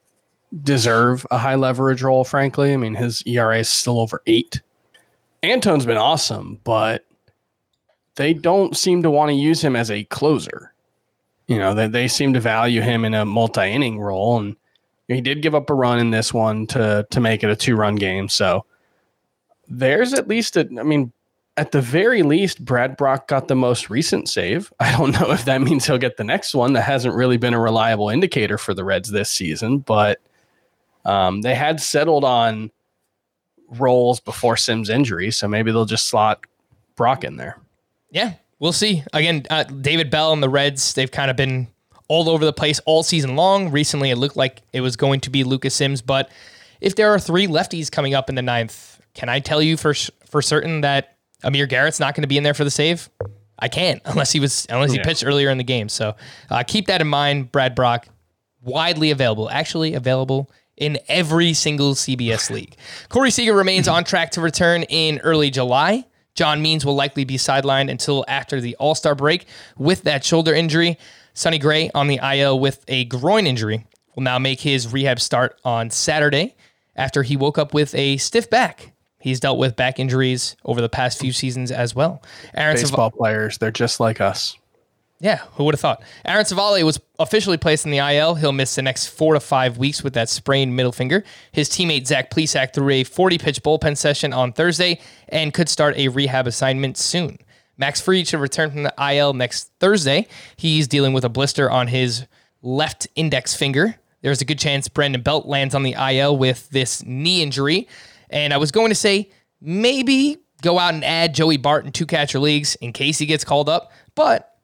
deserve 0.62 1.26
a 1.30 1.38
high 1.38 1.54
leverage 1.54 2.02
role 2.02 2.24
frankly 2.24 2.72
i 2.72 2.76
mean 2.76 2.94
his 2.94 3.22
era 3.26 3.58
is 3.58 3.68
still 3.68 3.98
over 3.98 4.22
eight 4.26 4.60
antone's 5.42 5.86
been 5.86 5.96
awesome 5.96 6.58
but 6.64 7.04
they 8.16 8.34
don't 8.34 8.76
seem 8.76 9.02
to 9.02 9.10
want 9.10 9.30
to 9.30 9.34
use 9.34 9.62
him 9.62 9.74
as 9.74 9.90
a 9.90 10.04
closer 10.04 10.72
you 11.52 11.58
know, 11.58 11.74
they, 11.74 11.86
they 11.86 12.08
seem 12.08 12.32
to 12.32 12.40
value 12.40 12.80
him 12.80 13.04
in 13.04 13.14
a 13.14 13.24
multi 13.24 13.70
inning 13.70 14.00
role. 14.00 14.38
And 14.38 14.56
he 15.08 15.20
did 15.20 15.42
give 15.42 15.54
up 15.54 15.68
a 15.68 15.74
run 15.74 15.98
in 15.98 16.10
this 16.10 16.32
one 16.32 16.66
to 16.68 17.06
to 17.10 17.20
make 17.20 17.42
it 17.42 17.50
a 17.50 17.56
two 17.56 17.76
run 17.76 17.96
game. 17.96 18.28
So 18.28 18.64
there's 19.68 20.14
at 20.14 20.28
least 20.28 20.56
a 20.56 20.60
I 20.60 20.82
mean, 20.82 21.12
at 21.56 21.72
the 21.72 21.82
very 21.82 22.22
least, 22.22 22.64
Brad 22.64 22.96
Brach 22.96 23.26
got 23.26 23.48
the 23.48 23.54
most 23.54 23.90
recent 23.90 24.28
save. 24.28 24.72
I 24.80 24.92
don't 24.96 25.12
know 25.12 25.32
if 25.32 25.44
that 25.44 25.60
means 25.60 25.86
he'll 25.86 25.98
get 25.98 26.16
the 26.16 26.24
next 26.24 26.54
one. 26.54 26.72
That 26.72 26.82
hasn't 26.82 27.14
really 27.14 27.36
been 27.36 27.54
a 27.54 27.60
reliable 27.60 28.08
indicator 28.08 28.56
for 28.58 28.74
the 28.74 28.84
Reds 28.84 29.10
this 29.10 29.30
season, 29.30 29.78
but 29.78 30.20
um, 31.04 31.42
they 31.42 31.54
had 31.54 31.80
settled 31.80 32.24
on 32.24 32.70
roles 33.68 34.20
before 34.20 34.56
Sims' 34.56 34.88
injury, 34.88 35.30
so 35.30 35.48
maybe 35.48 35.72
they'll 35.72 35.84
just 35.84 36.08
slot 36.08 36.44
Brach 36.96 37.24
in 37.24 37.36
there. 37.36 37.58
Yeah, 38.10 38.34
we'll 38.58 38.72
see. 38.72 39.02
Again, 39.12 39.44
uh, 39.50 39.64
David 39.64 40.10
Bell 40.10 40.32
and 40.32 40.42
the 40.42 40.48
Reds, 40.48 40.94
they've 40.94 41.10
kind 41.10 41.30
of 41.30 41.36
been 41.36 41.68
all 42.08 42.28
over 42.28 42.44
the 42.44 42.52
place 42.52 42.80
all 42.86 43.02
season 43.02 43.36
long. 43.36 43.70
Recently, 43.70 44.10
it 44.10 44.16
looked 44.16 44.36
like 44.36 44.62
it 44.72 44.80
was 44.80 44.96
going 44.96 45.20
to 45.20 45.30
be 45.30 45.44
Lucas 45.44 45.74
Sims, 45.74 46.02
but 46.02 46.30
if 46.80 46.94
there 46.94 47.12
are 47.12 47.18
three 47.18 47.46
lefties 47.46 47.90
coming 47.90 48.14
up 48.14 48.28
in 48.28 48.34
the 48.34 48.42
ninth, 48.42 49.00
can 49.14 49.28
I 49.28 49.40
tell 49.40 49.62
you 49.62 49.76
for 49.76 49.94
for 50.26 50.40
certain 50.40 50.80
that 50.80 51.16
Amir 51.44 51.66
Garrett's 51.66 52.00
not 52.00 52.14
going 52.14 52.22
to 52.22 52.28
be 52.28 52.36
in 52.36 52.42
there 52.44 52.54
for 52.54 52.64
the 52.64 52.70
save? 52.70 53.08
I 53.58 53.68
can't 53.68 54.00
unless 54.06 54.32
he 54.32 54.40
was 54.40 54.66
unless 54.70 54.90
he 54.92 54.98
Yeah. 54.98 55.04
pitched 55.04 55.24
earlier 55.24 55.50
in 55.50 55.58
the 55.58 55.64
game. 55.64 55.88
So 55.88 56.14
uh, 56.50 56.62
keep 56.66 56.86
that 56.86 57.00
in 57.00 57.08
mind. 57.08 57.52
Brad 57.52 57.74
Brach, 57.74 58.06
widely 58.60 59.10
available, 59.10 59.48
actually 59.50 59.94
available 59.94 60.50
in 60.76 60.98
every 61.08 61.52
single 61.52 61.94
CBS 61.94 62.50
league. 62.54 62.76
Corey 63.08 63.30
Seager 63.30 63.54
remains 63.54 63.88
on 63.88 64.04
track 64.04 64.30
to 64.32 64.40
return 64.40 64.82
in 64.84 65.18
early 65.20 65.50
July. 65.50 66.04
John 66.34 66.62
Means 66.62 66.84
will 66.86 66.94
likely 66.94 67.24
be 67.24 67.36
sidelined 67.36 67.90
until 67.90 68.24
after 68.26 68.60
the 68.60 68.74
All 68.76 68.94
Star 68.94 69.14
break 69.14 69.46
with 69.76 70.02
that 70.04 70.24
shoulder 70.24 70.54
injury. 70.54 70.98
Sonny 71.34 71.58
Gray 71.58 71.90
on 71.94 72.08
the 72.08 72.18
IL 72.22 72.58
with 72.58 72.84
a 72.88 73.04
groin 73.04 73.46
injury 73.46 73.86
will 74.14 74.22
now 74.22 74.38
make 74.38 74.60
his 74.60 74.92
rehab 74.92 75.20
start 75.20 75.58
on 75.64 75.90
Saturday 75.90 76.54
after 76.96 77.22
he 77.22 77.36
woke 77.36 77.58
up 77.58 77.72
with 77.74 77.94
a 77.94 78.16
stiff 78.18 78.48
back. 78.50 78.91
He's 79.22 79.40
dealt 79.40 79.58
with 79.58 79.76
back 79.76 79.98
injuries 79.98 80.56
over 80.64 80.80
the 80.80 80.88
past 80.88 81.18
few 81.20 81.32
seasons 81.32 81.70
as 81.70 81.94
well. 81.94 82.22
Aaron 82.54 82.76
Sav- 82.76 82.84
Baseball 82.90 83.10
players, 83.10 83.56
they're 83.58 83.70
just 83.70 84.00
like 84.00 84.20
us. 84.20 84.56
yeah, 85.20 85.38
who 85.54 85.62
would 85.64 85.74
have 85.74 85.80
thought? 85.80 86.02
Aaron 86.24 86.44
Civale 86.44 86.82
was 86.84 86.98
officially 87.20 87.56
placed 87.56 87.84
in 87.84 87.92
the 87.92 87.98
IL. 87.98 88.34
He'll 88.34 88.50
miss 88.52 88.74
the 88.74 88.82
next 88.82 89.06
four 89.06 89.34
to 89.34 89.40
five 89.40 89.78
weeks 89.78 90.02
with 90.02 90.14
that 90.14 90.28
sprained 90.28 90.74
middle 90.74 90.90
finger. 90.90 91.22
His 91.52 91.68
teammate 91.70 92.06
Zach 92.08 92.30
Plesac 92.30 92.74
threw 92.74 92.90
a 92.90 93.04
40 93.04 93.38
pitch 93.38 93.62
bullpen 93.62 93.96
session 93.96 94.32
on 94.32 94.52
Thursday 94.52 94.98
and 95.28 95.54
could 95.54 95.68
start 95.68 95.96
a 95.96 96.08
rehab 96.08 96.48
assignment 96.48 96.98
soon. 96.98 97.38
Max 97.78 98.00
Fried 98.00 98.26
should 98.26 98.40
return 98.40 98.70
from 98.72 98.82
the 98.82 98.94
IL 98.98 99.32
next 99.32 99.70
Thursday. 99.78 100.26
He's 100.56 100.88
dealing 100.88 101.12
with 101.12 101.24
a 101.24 101.28
blister 101.28 101.70
on 101.70 101.86
his 101.86 102.26
left 102.60 103.06
index 103.14 103.54
finger. 103.54 103.96
There's 104.22 104.40
a 104.40 104.44
good 104.44 104.58
chance 104.58 104.88
Brandon 104.88 105.20
Belt 105.22 105.46
lands 105.46 105.74
on 105.74 105.82
the 105.82 105.94
IL 105.94 106.36
with 106.36 106.68
this 106.70 107.02
knee 107.04 107.42
injury. 107.42 107.88
And 108.32 108.52
I 108.52 108.56
was 108.56 108.70
going 108.72 108.88
to 108.88 108.94
say 108.94 109.30
maybe 109.60 110.38
go 110.62 110.78
out 110.78 110.94
and 110.94 111.04
add 111.04 111.34
Joey 111.34 111.56
Bart 111.56 111.84
in 111.84 111.92
two 111.92 112.06
catcher 112.06 112.38
leagues 112.38 112.74
in 112.76 112.92
case 112.92 113.18
he 113.18 113.26
gets 113.26 113.44
called 113.44 113.68
up, 113.68 113.92
but 114.14 114.56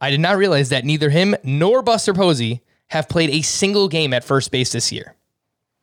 I 0.00 0.10
did 0.10 0.20
not 0.20 0.36
realize 0.36 0.68
that 0.70 0.84
neither 0.84 1.10
him 1.10 1.34
nor 1.42 1.82
Buster 1.82 2.14
Posey 2.14 2.62
have 2.88 3.08
played 3.08 3.30
a 3.30 3.42
single 3.42 3.88
game 3.88 4.12
at 4.12 4.24
first 4.24 4.50
base 4.50 4.72
this 4.72 4.92
year. 4.92 5.14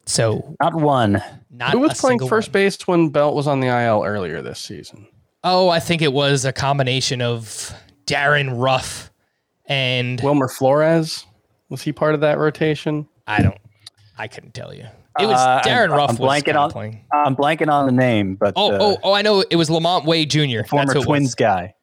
So 0.06 0.56
Not 0.62 0.76
one. 0.76 1.22
not 1.50 1.72
Who 1.72 1.80
a 1.80 1.88
was 1.88 2.00
playing 2.00 2.28
first 2.28 2.50
one. 2.50 2.54
base 2.54 2.88
when 2.88 3.10
Belt 3.10 3.36
was 3.36 3.48
on 3.48 3.60
the 3.60 3.68
IL 3.68 4.04
earlier 4.04 4.42
this 4.42 4.60
season? 4.60 5.08
Oh, 5.44 5.70
I 5.70 5.80
think 5.80 6.02
it 6.02 6.14
was 6.14 6.46
a 6.46 6.54
combination 6.54 7.22
of 7.22 7.74
Darin 8.06 8.52
Ruf 8.58 9.12
and 9.66 10.20
Wilmer 10.22 10.48
Flores 10.48 11.26
was 11.70 11.82
he 11.82 11.92
part 11.94 12.14
of 12.16 12.22
that 12.22 12.38
rotation? 12.38 13.08
I 13.28 13.42
don't, 13.42 13.58
I 14.18 14.28
couldn't 14.28 14.54
tell 14.54 14.74
you. 14.74 14.86
It 15.22 15.28
was 15.28 15.40
Uh, 15.40 15.62
Darren 15.66 15.90
I'm- 15.90 15.92
Ruff 15.94 16.10
I'm 16.12 16.18
blanking 16.18 16.46
kinda 16.46 16.60
on- 16.60 16.72
playing. 16.72 17.06
I'm 17.14 17.36
blanking 17.36 17.70
on 17.70 17.86
the 17.86 17.92
name, 17.92 18.36
but 18.36 18.54
Oh, 18.56 18.72
uh, 18.72 18.78
oh, 18.82 18.98
oh! 19.04 19.14
I 19.14 19.22
know 19.22 19.44
it 19.50 19.56
was 19.56 19.70
LaMonte 19.70 20.06
Wade 20.06 20.30
Jr. 20.30 20.64
former 20.68 20.94
That's 20.94 21.06
Twins 21.06 21.28
was. 21.30 21.36
guy. 21.36 21.76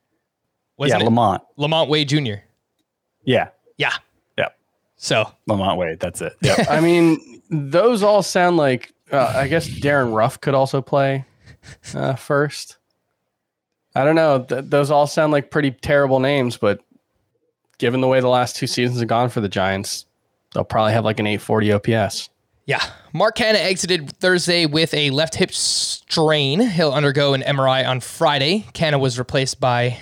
Wasn't 0.76 1.00
yeah, 1.00 1.06
it? 1.06 1.10
LaMonte. 1.10 1.40
LaMonte 1.58 1.88
Wade 1.88 2.08
Jr. 2.08 2.42
Yeah. 3.24 3.48
Yeah. 3.76 3.92
Yeah. 4.36 4.48
So 4.96 5.30
LaMonte 5.48 5.76
Wade. 5.76 6.00
That's 6.00 6.20
it. 6.22 6.34
Yeah. 6.40 6.64
I 6.70 6.80
mean, 6.80 7.42
those 7.50 8.02
all 8.02 8.22
sound 8.22 8.56
like. 8.56 8.92
Uh, 9.10 9.32
I 9.36 9.48
guess 9.48 9.66
Darin 9.66 10.12
Ruf 10.12 10.38
could 10.40 10.54
also 10.54 10.82
play 10.82 11.24
uh, 11.94 12.14
first. 12.14 12.76
I 13.94 14.04
don't 14.04 14.14
know. 14.14 14.44
Th- 14.44 14.64
those 14.66 14.90
all 14.90 15.06
sound 15.06 15.32
like 15.32 15.50
pretty 15.50 15.70
terrible 15.70 16.20
names, 16.20 16.58
but 16.58 16.80
given 17.78 18.00
the 18.02 18.06
way 18.06 18.20
the 18.20 18.28
last 18.28 18.54
two 18.56 18.66
seasons 18.66 18.98
have 19.00 19.08
gone 19.08 19.30
for 19.30 19.40
the 19.40 19.48
Giants, 19.48 20.04
they'll 20.52 20.62
probably 20.62 20.92
have 20.92 21.04
like 21.06 21.18
an 21.20 21.26
840 21.26 21.72
OPS. 21.72 22.28
Yeah. 22.68 22.84
Mark 23.14 23.38
Canha 23.38 23.54
exited 23.54 24.12
Thursday 24.18 24.66
with 24.66 24.92
a 24.92 25.08
left 25.08 25.36
hip 25.36 25.52
strain. 25.52 26.60
He'll 26.60 26.92
undergo 26.92 27.32
an 27.32 27.40
MRI 27.40 27.88
on 27.88 28.00
Friday. 28.00 28.66
Canha 28.74 29.00
was 29.00 29.18
replaced 29.18 29.58
by 29.58 29.98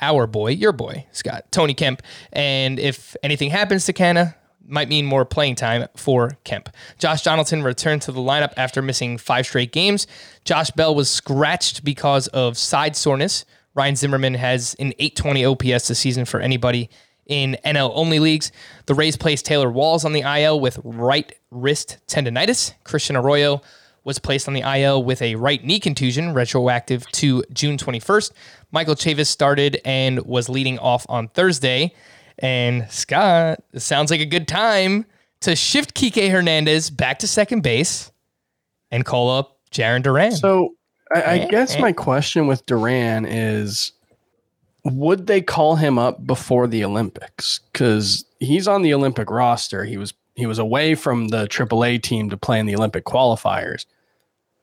our 0.00 0.28
boy, 0.28 0.52
your 0.52 0.70
boy, 0.70 1.06
Scott, 1.10 1.50
Tony 1.50 1.74
Kemp. 1.74 2.02
And 2.32 2.78
if 2.78 3.16
anything 3.24 3.50
happens 3.50 3.84
to 3.86 3.92
Canha, 3.92 4.36
might 4.64 4.88
mean 4.88 5.06
more 5.06 5.24
playing 5.24 5.56
time 5.56 5.88
for 5.96 6.38
Kemp. 6.44 6.68
Josh 7.00 7.22
Donaldson 7.22 7.64
returned 7.64 8.02
to 8.02 8.12
the 8.12 8.20
lineup 8.20 8.52
after 8.56 8.80
missing 8.80 9.18
five 9.18 9.44
straight 9.44 9.72
games. 9.72 10.06
Josh 10.44 10.70
Bell 10.70 10.94
was 10.94 11.10
scratched 11.10 11.84
because 11.84 12.28
of 12.28 12.56
side 12.56 12.94
soreness. 12.94 13.44
Ryan 13.74 13.96
Zimmerman 13.96 14.34
has 14.34 14.76
an 14.78 14.92
820 15.00 15.44
OPS 15.46 15.88
this 15.88 15.98
season 15.98 16.26
for 16.26 16.38
anybody 16.38 16.90
in 17.26 17.56
NL 17.64 17.90
only 17.94 18.18
leagues. 18.18 18.52
The 18.86 18.94
Rays 18.94 19.16
placed 19.16 19.46
Taylor 19.46 19.70
Walls 19.70 20.04
on 20.04 20.12
the 20.12 20.20
IL 20.20 20.60
with 20.60 20.78
right 20.84 21.32
wrist 21.50 21.98
tendonitis. 22.06 22.74
Christian 22.84 23.16
Arroyo 23.16 23.62
was 24.04 24.18
placed 24.18 24.46
on 24.48 24.54
the 24.54 24.60
IL 24.60 25.02
with 25.02 25.22
a 25.22 25.34
right 25.36 25.64
knee 25.64 25.80
contusion, 25.80 26.34
retroactive 26.34 27.10
to 27.12 27.42
June 27.52 27.76
21st. 27.78 28.32
Michael 28.70 28.94
Chavis 28.94 29.26
started 29.26 29.80
and 29.84 30.20
was 30.26 30.48
leading 30.48 30.78
off 30.78 31.06
on 31.08 31.28
Thursday. 31.28 31.92
And 32.38 32.90
Scott, 32.90 33.62
it 33.72 33.80
sounds 33.80 34.10
like 34.10 34.20
a 34.20 34.26
good 34.26 34.46
time 34.46 35.06
to 35.40 35.56
shift 35.56 35.94
Kike 35.94 36.30
Hernandez 36.30 36.90
back 36.90 37.20
to 37.20 37.28
second 37.28 37.62
base 37.62 38.10
and 38.90 39.04
call 39.04 39.30
up 39.30 39.58
Jarren 39.70 40.02
Duran. 40.02 40.32
So 40.32 40.74
I, 41.14 41.22
I 41.22 41.46
guess 41.46 41.78
my 41.78 41.92
question 41.92 42.46
with 42.46 42.64
Duran 42.66 43.24
is 43.24 43.92
would 44.84 45.26
they 45.26 45.40
call 45.40 45.76
him 45.76 45.98
up 45.98 46.26
before 46.26 46.66
the 46.66 46.84
Olympics? 46.84 47.60
Because 47.72 48.24
he's 48.38 48.68
on 48.68 48.82
the 48.82 48.92
Olympic 48.94 49.30
roster. 49.30 49.84
He 49.84 49.96
was 49.96 50.12
he 50.34 50.46
was 50.46 50.58
away 50.58 50.94
from 50.94 51.28
the 51.28 51.46
AAA 51.46 52.02
team 52.02 52.28
to 52.30 52.36
play 52.36 52.58
in 52.58 52.66
the 52.66 52.74
Olympic 52.76 53.04
qualifiers. 53.04 53.86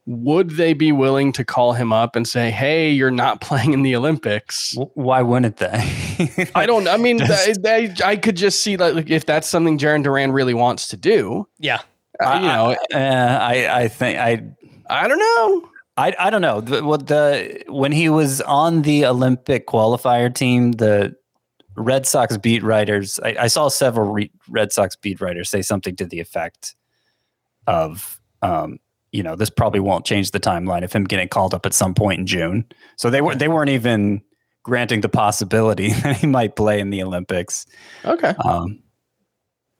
Would 0.07 0.51
they 0.51 0.73
be 0.73 0.91
willing 0.91 1.31
to 1.33 1.45
call 1.45 1.73
him 1.73 1.93
up 1.93 2.15
and 2.15 2.27
say, 2.27 2.49
"Hey, 2.51 2.91
you're 2.91 3.11
not 3.11 3.39
playing 3.47 3.73
in 3.73 3.83
the 3.83 3.95
Olympics"? 3.95 4.75
Why 4.95 5.21
wouldn't 5.21 5.57
they? 5.57 6.49
I 6.55 6.65
don't. 6.65 6.87
I 6.87 6.97
mean, 6.97 7.19
Just- 7.19 7.65
I, 7.65 7.75
I, 7.75 7.95
I 8.11 8.15
could 8.15 8.35
just 8.35 8.61
see 8.61 8.75
that 8.75 8.95
like, 8.95 9.09
if 9.09 9.25
that's 9.25 9.47
something 9.47 9.77
Jarren 9.77 10.03
Duran 10.03 10.31
really 10.31 10.53
wants 10.55 10.87
to 10.89 10.97
do. 10.97 11.47
yeah. 11.59 11.81
uh, 12.23 12.33
you 12.41 12.47
know, 12.47 12.75
Uh, 12.93 13.37
I 13.41 13.83
I 13.83 13.87
think 13.87 14.19
I 14.19 14.43
I 14.89 15.07
don't 15.07 15.19
know. 15.19 15.69
I 16.01 16.13
I 16.19 16.29
don't 16.29 16.41
know. 16.41 16.61
What 16.85 17.07
the 17.07 17.63
when 17.67 17.91
he 17.91 18.09
was 18.09 18.41
on 18.41 18.81
the 18.81 19.05
Olympic 19.05 19.67
qualifier 19.67 20.33
team, 20.33 20.73
the 20.73 21.15
Red 21.75 22.05
Sox 22.05 22.37
beat 22.37 22.63
writers. 22.63 23.19
I, 23.23 23.35
I 23.41 23.47
saw 23.47 23.67
several 23.69 24.11
re, 24.11 24.31
Red 24.49 24.71
Sox 24.73 24.95
beat 24.95 25.21
writers 25.21 25.49
say 25.49 25.61
something 25.61 25.95
to 25.95 26.05
the 26.05 26.19
effect 26.19 26.75
of, 27.67 28.19
um, 28.41 28.77
you 29.11 29.23
know, 29.23 29.35
this 29.35 29.49
probably 29.49 29.79
won't 29.79 30.05
change 30.05 30.31
the 30.31 30.39
timeline 30.39 30.83
of 30.83 30.91
him 30.91 31.03
getting 31.05 31.27
called 31.29 31.53
up 31.53 31.65
at 31.65 31.73
some 31.73 31.93
point 31.93 32.19
in 32.19 32.25
June. 32.25 32.65
So 32.97 33.09
they 33.09 33.21
were 33.21 33.35
they 33.35 33.47
weren't 33.47 33.69
even 33.69 34.21
granting 34.63 35.01
the 35.01 35.09
possibility 35.09 35.91
that 36.03 36.17
he 36.17 36.27
might 36.27 36.55
play 36.55 36.79
in 36.79 36.89
the 36.89 37.03
Olympics. 37.03 37.65
Okay. 38.05 38.33
Um, 38.43 38.81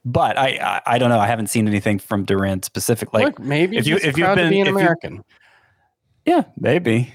but 0.04 0.38
I, 0.38 0.48
I 0.62 0.82
I 0.96 0.98
don't 0.98 1.10
know. 1.10 1.20
I 1.20 1.28
haven't 1.28 1.48
seen 1.48 1.68
anything 1.68 2.00
from 2.00 2.24
Durant 2.26 2.66
specific. 2.66 3.14
Like 3.14 3.26
Look, 3.26 3.40
maybe 3.40 3.78
if 3.78 3.86
you- 3.86 3.96
you 3.96 4.02
if 4.04 4.18
you've 4.18 4.28
to 4.30 4.36
been- 4.36 4.50
be 4.50 4.60
an 4.62 4.68
if 4.68 4.72
you- 4.72 4.80
American. 4.80 5.24
Yeah, 6.26 6.44
maybe. 6.58 7.14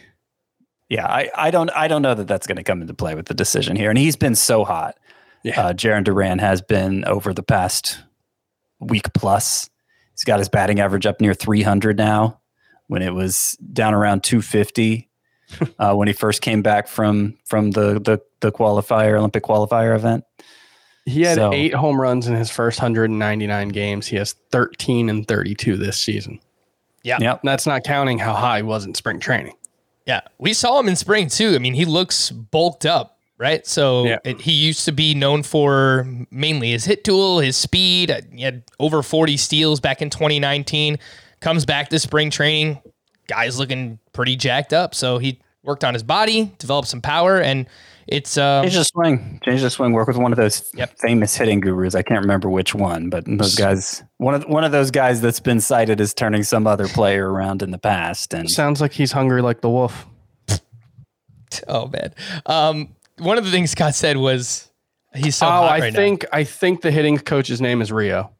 Yeah, 0.89 1.07
I, 1.07 1.31
I 1.35 1.51
don't 1.51 1.71
I 1.71 1.89
don't 1.89 2.03
know 2.03 2.15
that 2.15 2.29
that's 2.29 2.47
going 2.47 2.57
to 2.57 2.63
come 2.63 2.81
into 2.81 2.95
play 2.95 3.15
with 3.15 3.27
the 3.27 3.35
decision 3.35 3.77
here. 3.77 3.91
And 3.91 3.99
he's 3.99 4.17
been 4.17 4.35
so 4.35 4.65
hot. 4.65 4.97
Yeah. 5.43 5.61
Uh, 5.61 5.73
Jarren 5.73 6.05
Duran 6.05 6.39
has 6.39 6.63
been 6.63 7.05
over 7.05 7.33
the 7.33 7.43
past 7.43 7.99
week 8.81 9.13
plus. 9.13 9.69
He's 10.13 10.25
got 10.25 10.39
his 10.39 10.49
batting 10.49 10.81
average 10.81 11.07
up 11.07 11.21
near 11.21 11.35
300 11.35 11.97
now, 11.99 12.41
when 12.87 13.03
it 13.03 13.13
was 13.15 13.57
down 13.73 13.95
around 13.95 14.23
250 14.25 15.09
uh, 15.79 15.95
when 15.95 16.09
he 16.09 16.15
first 16.15 16.41
came 16.41 16.63
back 16.63 16.89
from 16.89 17.37
from 17.45 17.73
the 17.73 17.95
the 18.01 18.21
the 18.41 18.53
qualifier 18.53 19.19
Olympic 19.19 19.43
qualifier 19.45 19.95
event. 19.95 20.25
He 21.05 21.23
had 21.23 21.37
So- 21.37 21.53
eight 21.53 21.75
home 21.75 22.01
runs 22.01 22.27
in 22.27 22.35
his 22.35 22.51
first 22.51 22.81
199 22.81 23.69
games. 23.69 24.09
He 24.09 24.17
has 24.17 24.33
13 24.51 25.09
and 25.09 25.27
32 25.27 25.77
this 25.77 25.99
season. 25.99 26.41
Yeah. 27.07 27.19
Yep. 27.21 27.41
That's 27.45 27.67
not 27.67 27.85
counting 27.85 28.19
how 28.19 28.35
high 28.35 28.57
he 28.59 28.63
was 28.63 28.85
in 28.85 28.95
spring 28.95 29.21
training. 29.21 29.55
Yeah, 30.07 30.21
we 30.39 30.53
saw 30.53 30.79
him 30.81 30.89
in 30.89 30.97
spring 30.97 31.29
too. 31.29 31.55
I 31.55 31.59
mean, 31.59 31.75
he 31.75 31.85
looks 31.85 32.31
bulked 32.31 32.85
up, 32.85 33.19
right? 33.39 33.67
So 33.67 34.05
Yeah. 34.07 34.19
it, 34.25 34.41
he 34.41 34.53
used 34.53 34.85
to 34.87 34.93
be 34.93 35.15
known 35.15 35.43
for 35.45 36.07
mainly 36.31 36.71
his 36.73 36.85
hit 36.85 37.05
tool, 37.05 37.39
his 37.41 37.57
speed. 37.57 38.11
Uh, 38.11 38.21
He 38.35 38.43
had 38.43 38.63
over 38.81 39.03
40 39.03 39.37
steals 39.37 39.79
back 39.81 40.03
in 40.03 40.11
2019. 40.11 40.99
Comes 41.41 41.65
back 41.65 41.89
to 41.91 41.99
spring 42.01 42.31
training, 42.31 42.81
guy's 43.29 43.59
looking 43.59 43.99
pretty 44.13 44.35
jacked 44.37 44.73
up. 44.73 44.95
So 44.95 45.19
he 45.19 45.41
worked 45.63 45.85
on 45.85 45.95
his 45.95 46.03
body, 46.03 46.53
developed 46.59 46.89
some 46.89 47.01
power, 47.03 47.41
and 47.41 47.67
it's 48.09 48.37
um, 48.39 48.63
Change 48.65 48.75
the 48.77 48.85
swing. 48.85 49.41
Change 49.45 49.63
the 49.63 49.71
swing. 49.71 49.93
Work 49.93 50.09
with 50.09 50.17
one 50.17 50.33
of 50.33 50.37
those 50.37 50.71
Yep. 50.75 50.99
famous 50.99 51.37
hitting 51.37 51.61
gurus. 51.61 51.95
I 51.95 52.03
can't 52.03 52.21
remember 52.21 52.49
which 52.49 52.75
one, 52.75 53.11
but 53.11 53.25
those 53.27 53.55
guys. 53.55 54.03
One 54.19 54.35
of 54.35 54.45
one 54.45 54.65
of 54.65 54.73
those 54.73 54.91
guys 54.91 55.21
that's 55.21 55.41
been 55.41 55.61
cited 55.61 56.01
as 56.01 56.15
turning 56.15 56.43
some 56.43 56.67
other 56.67 56.89
player 56.89 57.31
around 57.31 57.63
in 57.63 57.71
the 57.71 57.79
past. 57.79 58.33
And 58.35 58.51
Sounds 58.51 58.81
like 58.81 58.93
he's 58.93 59.13
hungry 59.13 59.43
like 59.43 59.61
the 59.61 59.71
wolf. 59.71 60.07
oh 61.69 61.89
man. 61.89 62.15
Um, 62.47 62.95
one 63.19 63.39
of 63.39 63.45
the 63.45 63.51
things 63.51 63.71
Scott 63.71 63.95
said 63.95 64.17
was 64.17 64.71
he's 65.15 65.37
so 65.37 65.47
oh, 65.47 65.51
hot 65.51 65.73
I 65.73 65.79
right 65.81 65.93
now. 65.93 65.97
think 65.99 66.25
I 66.33 66.45
think 66.45 66.83
the 66.83 66.91
hitting 66.91 67.19
coach's 67.19 67.61
name 67.61 67.81
is 67.81 67.91
Rio. 67.91 68.31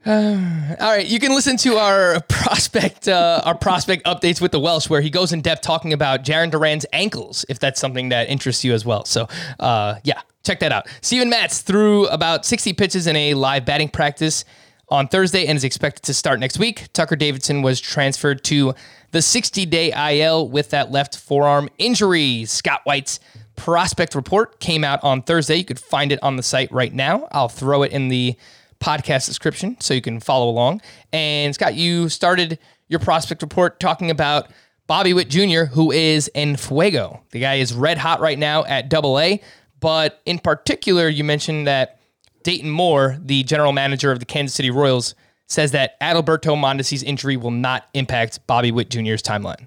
All 0.06 0.12
right, 0.14 1.06
you 1.06 1.18
can 1.18 1.32
listen 1.32 1.56
to 1.58 1.76
our 1.76 2.20
prospect 2.28 3.08
uh, 3.08 3.42
our 3.44 3.56
prospect 3.56 4.04
updates 4.04 4.40
with 4.40 4.52
the 4.52 4.60
Welsh, 4.60 4.88
where 4.88 5.00
he 5.00 5.10
goes 5.10 5.32
in 5.32 5.40
depth 5.40 5.62
talking 5.62 5.92
about 5.92 6.22
Jarren 6.22 6.52
Duran's 6.52 6.86
ankles, 6.92 7.44
if 7.48 7.58
that's 7.58 7.80
something 7.80 8.10
that 8.10 8.28
interests 8.28 8.62
you 8.62 8.74
as 8.74 8.84
well. 8.84 9.04
So, 9.04 9.26
uh, 9.58 9.96
yeah, 10.04 10.20
check 10.44 10.60
that 10.60 10.70
out. 10.70 10.86
Steven 11.00 11.28
Matz 11.28 11.62
threw 11.62 12.06
about 12.06 12.46
60 12.46 12.74
pitches 12.74 13.08
in 13.08 13.16
a 13.16 13.34
live 13.34 13.64
batting 13.64 13.88
practice 13.88 14.44
on 14.88 15.08
Thursday 15.08 15.46
and 15.46 15.56
is 15.56 15.64
expected 15.64 16.04
to 16.04 16.14
start 16.14 16.38
next 16.38 16.60
week. 16.60 16.86
Tucker 16.92 17.16
Davidson 17.16 17.62
was 17.62 17.80
transferred 17.80 18.44
to 18.44 18.74
the 19.10 19.20
60 19.20 19.66
day 19.66 19.92
IL 20.20 20.48
with 20.48 20.70
that 20.70 20.92
left 20.92 21.18
forearm 21.18 21.68
injury. 21.76 22.44
Scott 22.44 22.82
White's 22.84 23.18
prospect 23.56 24.14
report 24.14 24.60
came 24.60 24.84
out 24.84 25.02
on 25.02 25.22
Thursday. 25.22 25.56
You 25.56 25.64
could 25.64 25.80
find 25.80 26.12
it 26.12 26.22
on 26.22 26.36
the 26.36 26.42
site 26.44 26.70
right 26.70 26.94
now. 26.94 27.26
I'll 27.32 27.48
throw 27.48 27.82
it 27.82 27.90
in 27.90 28.08
the 28.08 28.36
podcast 28.80 29.26
description 29.26 29.76
so 29.80 29.94
you 29.94 30.00
can 30.00 30.20
follow 30.20 30.48
along. 30.48 30.80
And 31.12 31.54
Scott, 31.54 31.74
you 31.74 32.08
started 32.08 32.58
your 32.88 33.00
prospect 33.00 33.42
report 33.42 33.80
talking 33.80 34.10
about 34.10 34.50
Bobby 34.86 35.12
Witt 35.12 35.28
Jr., 35.28 35.64
who 35.64 35.90
is 35.92 36.28
in 36.34 36.56
Fuego. 36.56 37.20
The 37.30 37.40
guy 37.40 37.54
is 37.56 37.74
red 37.74 37.98
hot 37.98 38.20
right 38.20 38.38
now 38.38 38.64
at 38.64 38.88
double 38.88 39.18
A. 39.18 39.40
But 39.80 40.20
in 40.24 40.38
particular, 40.38 41.08
you 41.08 41.24
mentioned 41.24 41.66
that 41.66 42.00
Dayton 42.42 42.70
Moore, 42.70 43.18
the 43.20 43.42
general 43.42 43.72
manager 43.72 44.10
of 44.10 44.18
the 44.20 44.24
Kansas 44.24 44.54
City 44.54 44.70
Royals, 44.70 45.14
says 45.46 45.72
that 45.72 45.98
Adalberto 46.00 46.56
Mondesi's 46.56 47.02
injury 47.02 47.36
will 47.36 47.50
not 47.50 47.88
impact 47.94 48.46
Bobby 48.46 48.70
Witt 48.70 48.90
Jr.'s 48.90 49.22
timeline. 49.22 49.66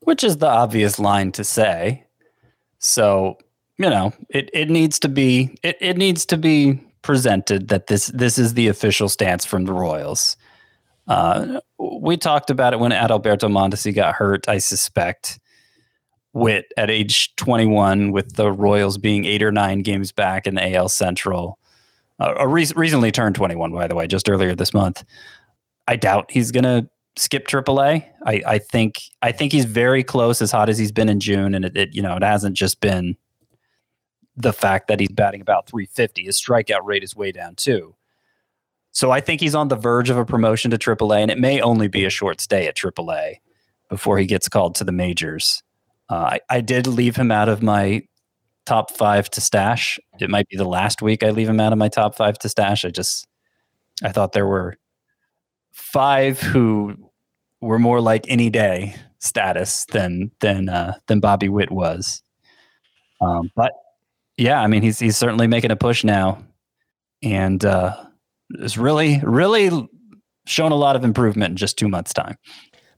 which 0.00 0.22
is 0.24 0.38
the 0.38 0.48
obvious 0.48 0.98
line 0.98 1.32
to 1.32 1.44
say. 1.44 2.04
So 2.78 3.38
you 3.78 3.90
know, 3.90 4.12
it, 4.30 4.48
it 4.54 4.70
needs 4.70 4.98
to 5.00 5.08
be 5.08 5.56
it, 5.62 5.76
it 5.80 5.96
needs 5.96 6.24
to 6.26 6.36
be 6.38 6.80
presented 7.06 7.68
that 7.68 7.86
this 7.86 8.08
this 8.08 8.36
is 8.36 8.54
the 8.54 8.66
official 8.66 9.08
stance 9.08 9.44
from 9.44 9.64
the 9.64 9.72
Royals. 9.72 10.36
Uh, 11.06 11.60
we 11.78 12.16
talked 12.16 12.50
about 12.50 12.72
it 12.72 12.80
when 12.80 12.90
Adalberto 12.90 13.48
Mondesi 13.48 13.94
got 13.94 14.16
hurt. 14.16 14.48
I 14.48 14.58
suspect 14.58 15.38
Witt 16.32 16.66
at 16.76 16.90
age 16.90 17.34
21, 17.36 18.10
with 18.10 18.34
the 18.34 18.50
Royals 18.50 18.98
being 18.98 19.24
eight 19.24 19.40
or 19.40 19.52
nine 19.52 19.82
games 19.82 20.10
back 20.10 20.48
in 20.48 20.56
the 20.56 20.74
AL 20.74 20.88
Central, 20.88 21.60
uh, 22.18 22.34
uh, 22.40 22.46
re- 22.48 22.66
recently 22.74 23.12
turned 23.12 23.36
21, 23.36 23.70
by 23.70 23.86
the 23.86 23.94
way, 23.94 24.08
just 24.08 24.28
earlier 24.28 24.56
this 24.56 24.74
month. 24.74 25.04
I 25.86 25.94
doubt 25.94 26.32
he's 26.32 26.50
going 26.50 26.64
to 26.64 26.88
skip 27.14 27.46
AAA. 27.46 28.04
I, 28.26 28.42
I 28.44 28.58
think 28.58 29.00
I 29.22 29.30
think 29.30 29.52
he's 29.52 29.64
very 29.64 30.02
close, 30.02 30.42
as 30.42 30.50
hot 30.50 30.68
as 30.68 30.76
he's 30.76 30.90
been 30.90 31.08
in 31.08 31.20
June, 31.20 31.54
and 31.54 31.64
it, 31.64 31.76
it 31.76 31.94
you 31.94 32.02
know 32.02 32.16
it 32.16 32.24
hasn't 32.24 32.56
just 32.56 32.80
been 32.80 33.16
the 34.36 34.52
fact 34.52 34.88
that 34.88 35.00
he's 35.00 35.10
batting 35.10 35.40
about 35.40 35.66
350. 35.66 36.24
His 36.24 36.40
strikeout 36.40 36.84
rate 36.84 37.02
is 37.02 37.16
way 37.16 37.32
down 37.32 37.54
too. 37.54 37.94
So 38.92 39.10
I 39.10 39.20
think 39.20 39.40
he's 39.40 39.54
on 39.54 39.68
the 39.68 39.76
verge 39.76 40.10
of 40.10 40.16
a 40.16 40.24
promotion 40.24 40.70
to 40.70 40.78
AAA, 40.78 41.20
and 41.20 41.30
it 41.30 41.38
may 41.38 41.60
only 41.60 41.88
be 41.88 42.04
a 42.04 42.10
short 42.10 42.40
stay 42.40 42.66
at 42.66 42.76
AAA 42.76 43.36
before 43.88 44.18
he 44.18 44.26
gets 44.26 44.48
called 44.48 44.74
to 44.76 44.84
the 44.84 44.92
majors. 44.92 45.62
Uh, 46.08 46.14
I, 46.14 46.40
I 46.48 46.60
did 46.60 46.86
leave 46.86 47.16
him 47.16 47.30
out 47.30 47.48
of 47.48 47.62
my 47.62 48.02
top 48.64 48.90
five 48.90 49.30
to 49.30 49.40
stash. 49.40 49.98
It 50.18 50.30
might 50.30 50.48
be 50.48 50.56
the 50.56 50.64
last 50.64 51.02
week 51.02 51.22
I 51.22 51.30
leave 51.30 51.48
him 51.48 51.60
out 51.60 51.72
of 51.72 51.78
my 51.78 51.88
top 51.88 52.14
five 52.14 52.38
to 52.38 52.48
stash. 52.48 52.84
I 52.84 52.90
just 52.90 53.26
I 54.02 54.12
thought 54.12 54.32
there 54.32 54.46
were 54.46 54.76
five 55.72 56.40
who 56.40 56.96
were 57.60 57.78
more 57.78 58.00
like 58.00 58.24
any 58.28 58.50
day 58.50 58.96
status 59.18 59.84
than 59.86 60.30
than 60.40 60.68
uh, 60.68 60.94
than 61.06 61.20
Bobby 61.20 61.48
Witt 61.48 61.70
was. 61.70 62.22
Um, 63.20 63.50
but 63.54 63.72
yeah, 64.36 64.60
I 64.60 64.66
mean 64.66 64.82
he's 64.82 64.98
he's 64.98 65.16
certainly 65.16 65.46
making 65.46 65.70
a 65.70 65.76
push 65.76 66.04
now, 66.04 66.38
and 67.22 67.64
uh, 67.64 67.96
it's 68.50 68.76
really 68.76 69.20
really 69.22 69.88
shown 70.46 70.72
a 70.72 70.76
lot 70.76 70.96
of 70.96 71.04
improvement 71.04 71.50
in 71.50 71.56
just 71.56 71.76
two 71.78 71.88
months' 71.88 72.12
time. 72.12 72.36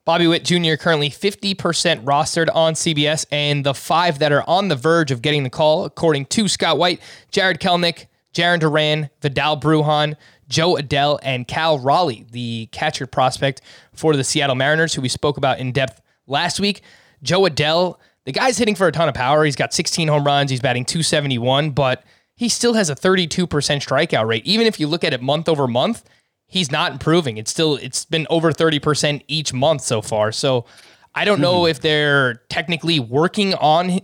Bobby 0.05 0.27
Witt 0.27 0.43
Jr. 0.43 0.77
currently 0.77 1.11
50% 1.11 1.55
rostered 2.03 2.49
on 2.55 2.73
CBS, 2.73 3.27
and 3.31 3.65
the 3.65 3.75
five 3.75 4.21
that 4.21 4.33
are 4.33 4.43
on 4.49 4.69
the 4.69 4.77
verge 4.77 5.11
of 5.11 5.21
getting 5.21 5.43
the 5.43 5.51
call, 5.51 5.85
according 5.85 6.25
to 6.27 6.49
Scott 6.49 6.79
White, 6.79 7.01
Jarred 7.31 7.61
Kelenic, 7.61 8.07
Jarren 8.33 8.59
Duran, 8.59 9.11
Vidal 9.21 9.61
Brujan, 9.61 10.17
Jo 10.49 10.77
Adell, 10.77 11.19
and 11.23 11.47
Cal 11.47 11.79
Raleigh, 11.79 12.25
the 12.31 12.71
catcher 12.73 13.07
prospect 13.07 13.61
for 13.93 14.17
the 14.17 14.25
Seattle 14.25 14.57
Mariners, 14.57 14.95
who 14.95 15.03
we 15.03 15.09
spoke 15.09 15.37
about 15.37 15.59
in 15.59 15.73
depth 15.73 16.01
last 16.27 16.59
week. 16.59 16.81
Jo 17.23 17.43
Adell, 17.43 17.99
the 18.29 18.33
guy's 18.33 18.59
hitting 18.59 18.75
for 18.75 18.87
a 18.87 18.93
ton 18.93 19.09
of 19.09 19.15
power. 19.15 19.43
He's 19.43 19.57
got 19.57 19.73
16 19.73 20.07
home 20.07 20.23
runs. 20.23 20.51
He's 20.51 20.61
batting 20.61 20.85
271, 20.85 21.71
but 21.71 22.05
he 22.37 22.51
still 22.51 22.75
has 22.75 22.91
a 22.91 22.95
32% 22.95 23.49
strikeout 23.49 24.27
rate. 24.29 24.45
Even 24.45 24.67
if 24.67 24.79
you 24.79 24.87
look 24.87 25.03
at 25.03 25.15
it 25.15 25.23
month 25.23 25.49
over 25.49 25.67
month, 25.67 26.05
he's 26.47 26.71
not 26.71 26.93
improving. 26.93 27.39
It's 27.39 27.51
still 27.51 27.77
it's 27.77 28.05
been 28.05 28.27
over 28.29 28.53
30% 28.53 29.23
each 29.29 29.55
month 29.55 29.81
so 29.81 30.03
far. 30.03 30.31
So 30.31 30.67
I 31.15 31.25
don't 31.25 31.41
know 31.41 31.63
hmm. 31.63 31.71
if 31.71 31.81
they're 31.81 32.43
technically 32.51 33.01
working 33.01 33.55
on 33.55 33.99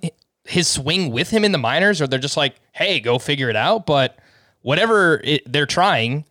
his 0.45 0.69
swing 0.69 1.11
with 1.11 1.29
him 1.29 1.45
in 1.45 1.53
the 1.53 1.59
minors 1.59 2.01
or 2.01 2.07
they're 2.07 2.19
just 2.19 2.39
like, 2.39 2.55
"Hey, 2.73 3.01
go 3.01 3.19
figure 3.19 3.51
it 3.51 3.57
out." 3.57 3.85
But 3.85 4.19
whatever 4.63 5.21
it, 5.23 5.43
they're 5.45 5.67
trying, 5.67 6.25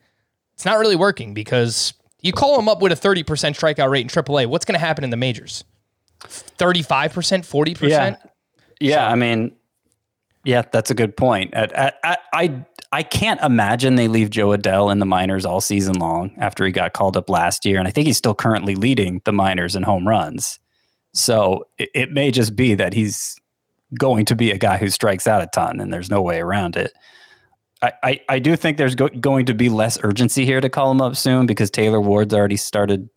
it's 0.56 0.66
not 0.66 0.80
really 0.80 0.96
working 0.96 1.36
because 1.36 1.94
you 2.24 2.34
call 2.34 2.58
him 2.58 2.68
up 2.68 2.82
with 2.82 2.92
a 2.92 2.96
30% 2.96 3.24
strikeout 3.24 3.92
rate 3.92 4.02
in 4.02 4.08
AAA, 4.08 4.48
what's 4.48 4.66
going 4.66 4.74
to 4.74 4.84
happen 4.84 5.04
in 5.04 5.12
the 5.12 5.18
majors? 5.18 5.64
35%, 6.28 7.10
40%? 7.46 7.90
Yeah. 7.90 8.16
Yeah, 8.80 9.08
I 9.08 9.16
mean, 9.16 9.56
yeah, 10.44 10.64
that's 10.70 10.92
a 10.92 10.94
good 10.94 11.16
point. 11.16 11.54
At, 11.54 11.72
at, 11.72 11.96
at, 12.04 12.20
I 12.34 12.66
I 12.92 13.02
can't 13.02 13.42
imagine 13.42 13.96
they 13.96 14.08
leave 14.08 14.30
Jo 14.30 14.50
Adell 14.50 14.92
in 14.92 15.00
the 15.00 15.06
minors 15.06 15.46
all 15.46 15.62
season 15.62 15.96
long 15.96 16.36
after 16.38 16.66
he 16.66 16.72
got 16.72 16.94
called 16.94 17.16
up 17.16 17.30
last 17.30 17.66
year, 17.66 17.80
and 17.80 17.88
I 17.88 17.92
think 17.92 18.08
he's 18.08 18.18
still 18.18 18.36
currently 18.36 18.76
leading 18.76 19.22
the 19.26 19.32
minors 19.32 19.76
in 19.76 19.84
home 19.84 20.08
runs. 20.08 20.60
So 21.14 21.66
it, 21.78 21.90
it 21.96 22.12
may 22.12 22.30
just 22.30 22.56
be 22.56 22.76
that 22.76 22.94
he's 22.94 23.36
going 23.98 24.26
to 24.26 24.36
be 24.36 24.52
a 24.52 24.58
guy 24.58 24.78
who 24.78 24.90
strikes 24.90 25.28
out 25.28 25.42
a 25.42 25.48
ton, 25.48 25.80
and 25.80 25.94
there's 25.94 26.10
no 26.10 26.22
way 26.22 26.40
around 26.40 26.76
it. 26.76 26.92
I, 27.82 27.94
I, 28.04 28.22
I 28.30 28.40
do 28.40 28.56
think 28.56 28.78
there's 28.78 28.96
go, 28.96 29.08
going 29.08 29.46
to 29.48 29.54
be 29.54 29.70
less 29.70 29.98
urgency 30.04 30.46
here 30.46 30.62
to 30.62 30.70
call 30.70 30.92
him 30.92 31.02
up 31.02 31.16
soon 31.16 31.46
because 31.46 31.72
Taylor 31.72 32.02
Ward's 32.02 32.34
already 32.34 32.58
started, 32.58 33.10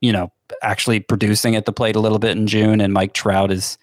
you 0.00 0.12
know, 0.12 0.32
actually 0.62 1.00
producing 1.00 1.56
at 1.56 1.64
the 1.64 1.72
plate 1.72 1.96
a 1.96 2.00
little 2.00 2.18
bit 2.18 2.36
in 2.36 2.46
June, 2.46 2.80
and 2.80 2.92
Mike 2.92 3.12
Trout 3.12 3.50
is 3.50 3.78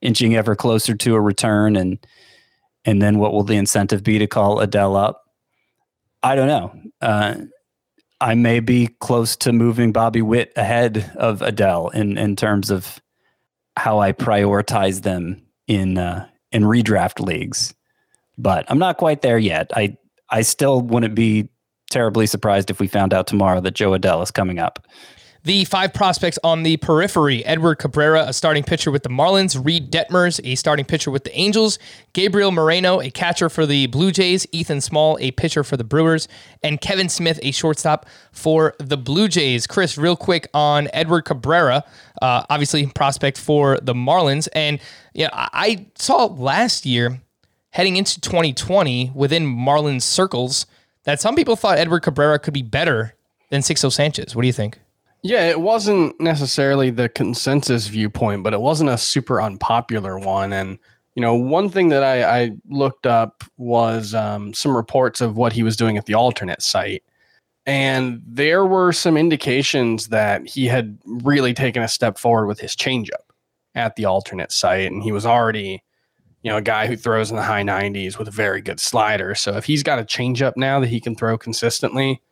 inching 0.00 0.34
ever 0.34 0.56
closer 0.56 0.94
to 0.94 1.14
a 1.14 1.20
return 1.20 1.76
and 1.76 1.98
and 2.84 3.02
then 3.02 3.18
what 3.18 3.32
will 3.32 3.42
the 3.42 3.56
incentive 3.56 4.02
be 4.02 4.18
to 4.18 4.26
call 4.26 4.56
Adell 4.56 4.98
up? 4.98 5.22
I 6.22 6.34
don't 6.34 6.46
know. 6.46 6.74
Uh, 7.00 7.34
I 8.20 8.34
may 8.34 8.60
be 8.60 8.88
close 9.00 9.36
to 9.36 9.52
moving 9.52 9.92
Bobby 9.92 10.22
Witt 10.22 10.52
ahead 10.56 11.12
of 11.16 11.40
Adell 11.40 11.92
in 11.94 12.18
in 12.18 12.36
terms 12.36 12.70
of 12.70 13.00
how 13.76 13.98
I 14.00 14.12
prioritize 14.12 15.02
them 15.02 15.42
in 15.66 15.98
uh, 15.98 16.26
in 16.52 16.64
redraft 16.64 17.20
leagues, 17.20 17.74
but 18.36 18.64
I'm 18.68 18.78
not 18.78 18.98
quite 18.98 19.22
there 19.22 19.38
yet. 19.38 19.70
I 19.74 19.96
I 20.28 20.42
still 20.42 20.80
wouldn't 20.82 21.14
be 21.14 21.48
terribly 21.90 22.26
surprised 22.26 22.70
if 22.70 22.78
we 22.78 22.86
found 22.86 23.14
out 23.14 23.26
tomorrow 23.26 23.60
that 23.60 23.74
Jo 23.74 23.92
Adell 23.92 24.22
is 24.22 24.30
coming 24.30 24.58
up. 24.58 24.86
The 25.42 25.64
five 25.64 25.94
prospects 25.94 26.38
on 26.44 26.64
the 26.64 26.76
periphery 26.76 27.42
Edward 27.46 27.76
Cabrera, 27.76 28.24
a 28.26 28.32
starting 28.34 28.62
pitcher 28.62 28.90
with 28.90 29.04
the 29.04 29.08
Marlins, 29.08 29.64
Reid 29.64 29.90
Detmers, 29.90 30.38
a 30.44 30.54
starting 30.54 30.84
pitcher 30.84 31.10
with 31.10 31.24
the 31.24 31.34
Angels, 31.34 31.78
Gabriel 32.12 32.50
Moreno, 32.50 33.00
a 33.00 33.10
catcher 33.10 33.48
for 33.48 33.64
the 33.64 33.86
Blue 33.86 34.12
Jays, 34.12 34.46
Ethan 34.52 34.82
Small, 34.82 35.16
a 35.18 35.30
pitcher 35.30 35.64
for 35.64 35.78
the 35.78 35.84
Brewers, 35.84 36.28
and 36.62 36.78
Kevin 36.82 37.08
Smith, 37.08 37.40
a 37.42 37.52
shortstop 37.52 38.04
for 38.32 38.74
the 38.78 38.98
Blue 38.98 39.28
Jays. 39.28 39.66
Chris, 39.66 39.96
real 39.96 40.14
quick 40.14 40.46
on 40.52 40.88
Edward 40.92 41.22
Cabrera, 41.22 41.84
uh, 42.20 42.44
obviously 42.50 42.86
prospect 42.88 43.38
for 43.38 43.78
the 43.80 43.94
Marlins. 43.94 44.46
And 44.52 44.78
yeah, 45.14 45.30
I 45.32 45.86
saw 45.94 46.26
last 46.26 46.84
year, 46.84 47.18
heading 47.70 47.96
into 47.96 48.20
2020, 48.20 49.12
within 49.14 49.46
Marlins 49.46 50.02
circles, 50.02 50.66
that 51.04 51.18
some 51.18 51.34
people 51.34 51.56
thought 51.56 51.78
Edward 51.78 52.00
Cabrera 52.00 52.38
could 52.38 52.52
be 52.52 52.62
better 52.62 53.14
than 53.48 53.62
Sixto 53.62 53.90
Sanchez. 53.90 54.36
What 54.36 54.42
do 54.42 54.46
you 54.46 54.52
think? 54.52 54.78
Yeah, 55.22 55.48
it 55.48 55.60
wasn't 55.60 56.18
necessarily 56.20 56.90
the 56.90 57.08
consensus 57.08 57.88
viewpoint, 57.88 58.42
but 58.42 58.54
it 58.54 58.60
wasn't 58.60 58.90
a 58.90 58.96
super 58.96 59.40
unpopular 59.40 60.18
one. 60.18 60.52
And 60.52 60.78
you 61.14 61.20
know, 61.20 61.34
one 61.34 61.68
thing 61.68 61.88
that 61.90 62.02
I, 62.02 62.42
I 62.42 62.50
looked 62.68 63.06
up 63.06 63.44
was 63.58 64.14
um, 64.14 64.54
some 64.54 64.74
reports 64.74 65.20
of 65.20 65.36
what 65.36 65.52
he 65.52 65.62
was 65.62 65.76
doing 65.76 65.98
at 65.98 66.06
the 66.06 66.14
alternate 66.14 66.62
site, 66.62 67.02
and 67.66 68.22
there 68.26 68.64
were 68.64 68.92
some 68.92 69.16
indications 69.16 70.08
that 70.08 70.46
he 70.46 70.66
had 70.66 70.98
really 71.04 71.52
taken 71.52 71.82
a 71.82 71.88
step 71.88 72.16
forward 72.16 72.46
with 72.46 72.60
his 72.60 72.74
changeup 72.74 73.28
at 73.74 73.96
the 73.96 74.06
alternate 74.06 74.52
site, 74.52 74.90
and 74.90 75.02
he 75.02 75.12
was 75.12 75.26
already, 75.26 75.82
you 76.42 76.50
know, 76.50 76.56
a 76.56 76.62
guy 76.62 76.86
who 76.86 76.96
throws 76.96 77.30
in 77.30 77.36
the 77.36 77.42
high 77.42 77.62
90s 77.62 78.18
with 78.18 78.28
a 78.28 78.32
very 78.32 78.62
good 78.62 78.80
slider. 78.80 79.34
So 79.34 79.56
if 79.56 79.64
he's 79.64 79.82
got 79.82 79.98
a 79.98 80.04
changeup 80.04 80.56
now 80.56 80.80
that 80.80 80.88
he 80.88 81.00
can 81.00 81.14
throw 81.14 81.36
consistently, 81.36 82.22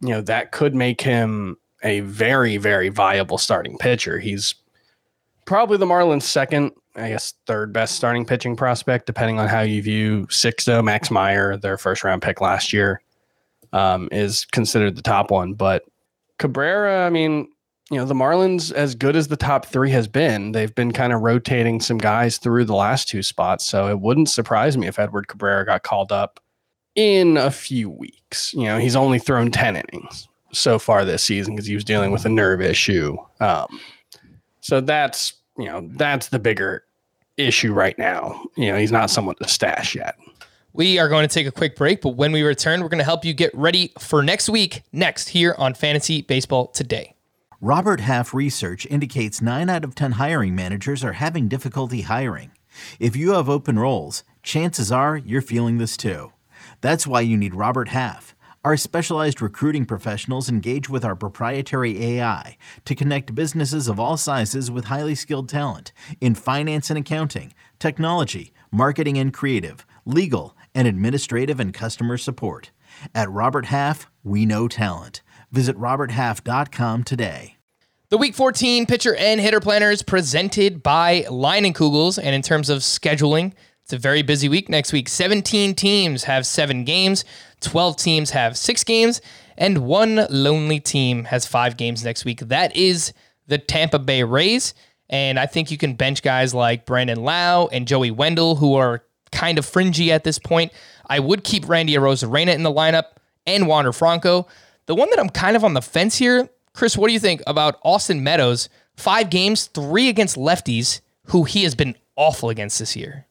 you 0.00 0.08
know, 0.10 0.20
that 0.22 0.52
could 0.52 0.74
make 0.74 1.00
him 1.00 1.56
a 1.82 2.00
very, 2.00 2.56
very 2.56 2.88
viable 2.88 3.38
starting 3.38 3.78
pitcher. 3.78 4.18
He's 4.18 4.54
probably 5.44 5.78
the 5.78 5.86
Marlins' 5.86 6.22
second, 6.22 6.72
I 6.94 7.10
guess, 7.10 7.34
third 7.46 7.72
best 7.72 7.96
starting 7.96 8.24
pitching 8.24 8.56
prospect, 8.56 9.06
depending 9.06 9.38
on 9.38 9.48
how 9.48 9.60
you 9.60 9.82
view 9.82 10.26
Sixto. 10.26 10.82
Max 10.84 11.10
Meyer, 11.10 11.56
their 11.56 11.78
first 11.78 12.04
round 12.04 12.22
pick 12.22 12.40
last 12.40 12.72
year, 12.72 13.02
um, 13.72 14.08
is 14.12 14.44
considered 14.46 14.96
the 14.96 15.02
top 15.02 15.30
one. 15.30 15.54
But 15.54 15.84
Cabrera, 16.38 17.06
I 17.06 17.10
mean, 17.10 17.48
you 17.90 17.98
know, 17.98 18.04
the 18.04 18.14
Marlins, 18.14 18.72
as 18.72 18.94
good 18.94 19.16
as 19.16 19.28
the 19.28 19.36
top 19.36 19.66
three 19.66 19.90
has 19.90 20.06
been, 20.06 20.52
they've 20.52 20.74
been 20.74 20.92
kind 20.92 21.12
of 21.12 21.22
rotating 21.22 21.80
some 21.80 21.98
guys 21.98 22.38
through 22.38 22.64
the 22.64 22.74
last 22.74 23.08
two 23.08 23.22
spots. 23.22 23.66
So 23.66 23.88
it 23.88 23.98
wouldn't 23.98 24.28
surprise 24.28 24.78
me 24.78 24.86
if 24.86 24.98
Edward 24.98 25.26
Cabrera 25.26 25.66
got 25.66 25.82
called 25.82 26.12
up 26.12 26.38
in 26.94 27.36
a 27.36 27.50
few 27.50 27.90
weeks. 27.90 28.54
You 28.54 28.64
know, 28.64 28.78
he's 28.78 28.94
only 28.94 29.18
thrown 29.18 29.50
10 29.50 29.76
innings 29.76 30.28
so 30.52 30.78
far 30.78 31.04
this 31.04 31.22
season 31.22 31.54
because 31.54 31.66
he 31.66 31.74
was 31.74 31.84
dealing 31.84 32.10
with 32.10 32.24
a 32.24 32.28
nerve 32.28 32.60
issue. 32.60 33.16
Um, 33.40 33.80
so 34.60 34.80
that's 34.80 35.34
you 35.58 35.66
know 35.66 35.88
that's 35.96 36.28
the 36.28 36.38
bigger 36.38 36.84
issue 37.36 37.72
right 37.72 37.98
now. 37.98 38.44
You 38.56 38.72
know 38.72 38.78
he's 38.78 38.92
not 38.92 39.10
someone 39.10 39.36
to 39.36 39.48
stash 39.48 39.94
yet. 39.94 40.16
We 40.72 40.98
are 41.00 41.08
going 41.08 41.26
to 41.26 41.34
take 41.34 41.48
a 41.48 41.52
quick 41.52 41.74
break, 41.74 42.00
but 42.00 42.10
when 42.10 42.30
we 42.30 42.42
return, 42.42 42.80
we're 42.80 42.88
going 42.88 42.98
to 42.98 43.04
help 43.04 43.24
you 43.24 43.34
get 43.34 43.52
ready 43.54 43.92
for 43.98 44.22
next 44.22 44.48
week, 44.48 44.82
next 44.92 45.30
here 45.30 45.56
on 45.58 45.74
Fantasy 45.74 46.22
Baseball 46.22 46.68
Today. 46.68 47.16
Robert 47.60 48.00
Half 48.00 48.32
research 48.32 48.86
indicates 48.86 49.42
9 49.42 49.68
out 49.68 49.84
of 49.84 49.96
10 49.96 50.12
hiring 50.12 50.54
managers 50.54 51.02
are 51.02 51.14
having 51.14 51.48
difficulty 51.48 52.02
hiring. 52.02 52.52
If 53.00 53.16
you 53.16 53.32
have 53.32 53.48
open 53.48 53.78
roles, 53.78 54.22
chances 54.42 54.92
are 54.92 55.16
you're 55.16 55.42
feeling 55.42 55.78
this 55.78 55.96
too. 55.96 56.32
That's 56.80 57.06
why 57.06 57.22
you 57.22 57.36
need 57.36 57.54
Robert 57.54 57.88
Half. 57.88 58.34
Our 58.62 58.76
specialized 58.76 59.40
recruiting 59.40 59.86
professionals 59.86 60.50
engage 60.50 60.90
with 60.90 61.02
our 61.02 61.16
proprietary 61.16 62.04
AI 62.04 62.58
to 62.84 62.94
connect 62.94 63.34
businesses 63.34 63.88
of 63.88 63.98
all 63.98 64.18
sizes 64.18 64.70
with 64.70 64.84
highly 64.84 65.14
skilled 65.14 65.48
talent 65.48 65.92
in 66.20 66.34
finance 66.34 66.90
and 66.90 66.98
accounting, 66.98 67.54
technology, 67.78 68.52
marketing 68.70 69.16
and 69.16 69.32
creative, 69.32 69.86
legal, 70.04 70.54
and 70.74 70.86
administrative 70.86 71.58
and 71.58 71.72
customer 71.72 72.18
support. 72.18 72.70
At 73.14 73.30
Robert 73.30 73.64
Half, 73.66 74.10
we 74.22 74.44
know 74.44 74.68
talent. 74.68 75.22
Visit 75.50 75.78
RobertHalf.com 75.78 77.04
today. 77.04 77.56
The 78.10 78.18
Week 78.18 78.34
14 78.34 78.84
pitcher 78.84 79.14
and 79.14 79.40
hitter 79.40 79.60
planners 79.60 80.02
presented 80.02 80.82
by 80.82 81.22
Leinenkugels. 81.30 82.18
And 82.22 82.34
in 82.34 82.42
terms 82.42 82.68
of 82.68 82.80
scheduling, 82.80 83.54
it's 83.90 83.94
a 83.94 83.98
very 83.98 84.22
busy 84.22 84.48
week 84.48 84.68
next 84.68 84.92
week. 84.92 85.08
17 85.08 85.74
teams 85.74 86.22
have 86.22 86.46
seven 86.46 86.84
games, 86.84 87.24
12 87.60 87.96
teams 87.96 88.30
have 88.30 88.56
six 88.56 88.84
games, 88.84 89.20
and 89.56 89.78
one 89.78 90.26
lonely 90.30 90.80
team 90.80 91.24
has 91.24 91.46
five 91.46 91.76
games 91.76 92.04
next 92.04 92.24
week. 92.24 92.40
That 92.40 92.74
is 92.76 93.12
the 93.46 93.58
Tampa 93.58 93.98
Bay 93.98 94.22
Rays. 94.22 94.74
And 95.08 95.38
I 95.38 95.46
think 95.46 95.70
you 95.70 95.76
can 95.76 95.94
bench 95.94 96.22
guys 96.22 96.54
like 96.54 96.86
Brandon 96.86 97.22
Lowe 97.22 97.68
and 97.72 97.86
Joey 97.86 98.10
Wendle, 98.10 98.56
who 98.56 98.74
are 98.74 99.02
kind 99.32 99.58
of 99.58 99.66
fringy 99.66 100.12
at 100.12 100.24
this 100.24 100.38
point. 100.38 100.72
I 101.08 101.18
would 101.18 101.44
keep 101.44 101.68
Randy 101.68 101.94
Arozarena 101.94 102.54
in 102.54 102.62
the 102.62 102.72
lineup 102.72 103.04
and 103.46 103.66
Wander 103.66 103.92
Franco. 103.92 104.46
The 104.86 104.94
one 104.94 105.10
that 105.10 105.18
I'm 105.18 105.28
kind 105.28 105.56
of 105.56 105.64
on 105.64 105.74
the 105.74 105.82
fence 105.82 106.16
here, 106.16 106.48
Chris, 106.74 106.96
what 106.96 107.08
do 107.08 107.12
you 107.12 107.20
think 107.20 107.42
about 107.46 107.80
Austin 107.82 108.22
Meadows? 108.22 108.68
Five 108.96 109.30
games, 109.30 109.66
three 109.66 110.08
against 110.08 110.36
lefties, 110.36 111.00
who 111.26 111.44
he 111.44 111.64
has 111.64 111.74
been 111.74 111.96
awful 112.16 112.48
against 112.48 112.78
this 112.78 112.96
year. 112.96 113.26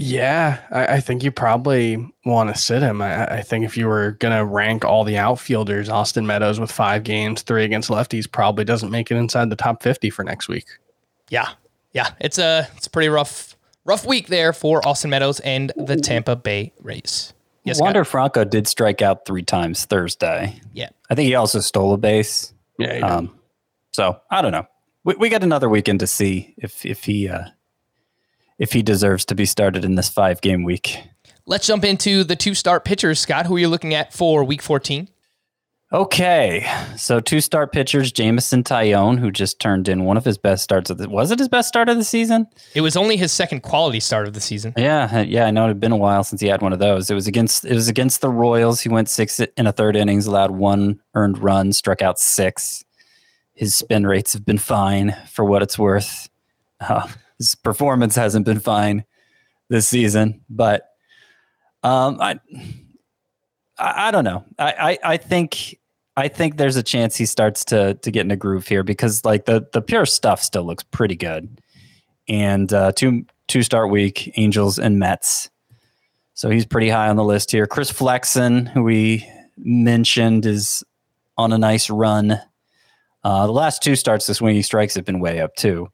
Yeah, 0.00 0.60
I, 0.70 0.94
I 0.94 1.00
think 1.00 1.24
you 1.24 1.32
probably 1.32 1.96
want 2.24 2.54
to 2.54 2.60
sit 2.60 2.82
him. 2.82 3.02
I, 3.02 3.38
I 3.38 3.42
think 3.42 3.64
if 3.64 3.76
you 3.76 3.88
were 3.88 4.12
going 4.12 4.36
to 4.36 4.44
rank 4.44 4.84
all 4.84 5.02
the 5.02 5.18
outfielders, 5.18 5.88
Austin 5.88 6.24
Meadows 6.24 6.60
with 6.60 6.70
five 6.70 7.02
games, 7.02 7.42
three 7.42 7.64
against 7.64 7.90
lefties, 7.90 8.30
probably 8.30 8.64
doesn't 8.64 8.90
make 8.92 9.10
it 9.10 9.16
inside 9.16 9.50
the 9.50 9.56
top 9.56 9.82
50 9.82 10.10
for 10.10 10.22
next 10.22 10.46
week. 10.46 10.66
Yeah, 11.30 11.48
yeah, 11.92 12.10
it's 12.20 12.38
a 12.38 12.68
it's 12.76 12.86
a 12.86 12.90
pretty 12.90 13.08
rough 13.08 13.56
rough 13.84 14.06
week 14.06 14.28
there 14.28 14.52
for 14.52 14.86
Austin 14.86 15.10
Meadows 15.10 15.40
and 15.40 15.72
the 15.76 15.96
Tampa 15.96 16.36
Bay 16.36 16.72
Rays. 16.80 17.34
Yes, 17.64 17.80
Wander 17.80 18.04
Scott? 18.04 18.10
Franco 18.32 18.44
did 18.44 18.68
strike 18.68 19.02
out 19.02 19.26
three 19.26 19.42
times 19.42 19.84
Thursday. 19.84 20.60
Yeah. 20.72 20.88
I 21.10 21.14
think 21.14 21.26
he 21.26 21.34
also 21.34 21.60
stole 21.60 21.92
a 21.92 21.98
base. 21.98 22.54
Yeah, 22.78 22.98
Um, 23.00 23.38
so 23.92 24.20
I 24.30 24.40
don't 24.42 24.52
know. 24.52 24.66
We, 25.04 25.16
we 25.16 25.28
got 25.28 25.42
another 25.42 25.68
weekend 25.68 26.00
to 26.00 26.06
see 26.06 26.54
if 26.56 26.86
if 26.86 27.04
he 27.04 27.28
uh, 27.28 27.46
if 28.58 28.72
he 28.72 28.82
deserves 28.82 29.24
to 29.26 29.34
be 29.34 29.46
started 29.46 29.84
in 29.84 29.94
this 29.94 30.08
five 30.08 30.40
game 30.40 30.64
week. 30.64 30.98
Let's 31.46 31.66
jump 31.66 31.84
into 31.84 32.24
the 32.24 32.36
two 32.36 32.54
start 32.54 32.84
pitchers, 32.84 33.18
Scott. 33.20 33.46
Who 33.46 33.56
are 33.56 33.58
you 33.58 33.68
looking 33.68 33.94
at 33.94 34.12
for 34.12 34.44
Week 34.44 34.60
14? 34.60 35.08
Okay, 35.90 36.70
so 36.98 37.18
two 37.18 37.40
start 37.40 37.72
pitchers, 37.72 38.12
Jameson 38.12 38.62
Taillon, 38.62 39.18
who 39.18 39.30
just 39.30 39.58
turned 39.58 39.88
in 39.88 40.04
one 40.04 40.18
of 40.18 40.24
his 40.26 40.36
best 40.36 40.62
starts 40.62 40.90
of 40.90 40.98
the. 40.98 41.08
Was 41.08 41.30
it 41.30 41.38
his 41.38 41.48
best 41.48 41.66
start 41.66 41.88
of 41.88 41.96
the 41.96 42.04
season? 42.04 42.46
It 42.74 42.82
was 42.82 42.94
only 42.94 43.16
his 43.16 43.32
second 43.32 43.62
quality 43.62 44.00
start 44.00 44.28
of 44.28 44.34
the 44.34 44.40
season. 44.42 44.74
Yeah, 44.76 45.22
yeah, 45.22 45.46
I 45.46 45.50
know 45.50 45.64
it 45.64 45.68
had 45.68 45.80
been 45.80 45.92
a 45.92 45.96
while 45.96 46.24
since 46.24 46.42
he 46.42 46.48
had 46.48 46.60
one 46.60 46.74
of 46.74 46.78
those. 46.78 47.10
It 47.10 47.14
was 47.14 47.26
against 47.26 47.64
it 47.64 47.72
was 47.72 47.88
against 47.88 48.20
the 48.20 48.28
Royals. 48.28 48.82
He 48.82 48.90
went 48.90 49.08
six 49.08 49.40
in 49.40 49.66
a 49.66 49.72
third 49.72 49.96
innings, 49.96 50.26
allowed 50.26 50.50
one 50.50 51.00
earned 51.14 51.38
run, 51.38 51.72
struck 51.72 52.02
out 52.02 52.18
six. 52.18 52.84
His 53.54 53.74
spin 53.74 54.06
rates 54.06 54.34
have 54.34 54.44
been 54.44 54.58
fine 54.58 55.16
for 55.30 55.46
what 55.46 55.62
it's 55.62 55.78
worth. 55.78 56.28
Uh, 56.80 57.08
his 57.38 57.54
performance 57.54 58.14
hasn't 58.14 58.44
been 58.44 58.60
fine 58.60 59.04
this 59.68 59.88
season, 59.88 60.42
but 60.50 60.88
um, 61.82 62.20
I, 62.20 62.38
I 63.78 64.10
don't 64.10 64.24
know. 64.24 64.44
I, 64.58 64.98
I 65.04 65.12
I 65.12 65.16
think 65.16 65.78
I 66.16 66.28
think 66.28 66.56
there's 66.56 66.76
a 66.76 66.82
chance 66.82 67.16
he 67.16 67.26
starts 67.26 67.64
to 67.66 67.94
to 67.94 68.10
get 68.10 68.22
in 68.22 68.30
a 68.30 68.36
groove 68.36 68.66
here 68.66 68.82
because 68.82 69.24
like 69.24 69.44
the 69.44 69.66
the 69.72 69.80
pure 69.80 70.06
stuff 70.06 70.42
still 70.42 70.64
looks 70.64 70.82
pretty 70.82 71.16
good, 71.16 71.60
and 72.28 72.72
uh, 72.72 72.92
two 72.92 73.24
two 73.46 73.62
start 73.62 73.90
week 73.90 74.32
Angels 74.36 74.78
and 74.78 74.98
Mets, 74.98 75.48
so 76.34 76.50
he's 76.50 76.66
pretty 76.66 76.88
high 76.88 77.08
on 77.08 77.16
the 77.16 77.24
list 77.24 77.52
here. 77.52 77.66
Chris 77.66 77.90
Flexen, 77.90 78.66
who 78.66 78.82
we 78.82 79.28
mentioned, 79.56 80.44
is 80.44 80.82
on 81.36 81.52
a 81.52 81.58
nice 81.58 81.88
run. 81.88 82.40
Uh, 83.22 83.46
the 83.46 83.52
last 83.52 83.82
two 83.82 83.94
starts, 83.94 84.26
the 84.26 84.34
swinging 84.34 84.62
strikes 84.62 84.94
have 84.94 85.04
been 85.04 85.20
way 85.20 85.40
up 85.40 85.54
too. 85.54 85.88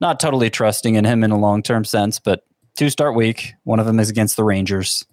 Not 0.00 0.20
totally 0.20 0.50
trusting 0.50 0.94
in 0.94 1.04
him 1.04 1.22
in 1.22 1.30
a 1.30 1.38
long 1.38 1.62
term 1.62 1.84
sense, 1.84 2.18
but 2.18 2.44
two 2.76 2.90
start 2.90 3.14
week. 3.14 3.54
One 3.64 3.80
of 3.80 3.86
them 3.86 4.00
is 4.00 4.10
against 4.10 4.36
the 4.36 4.44
Rangers. 4.44 5.04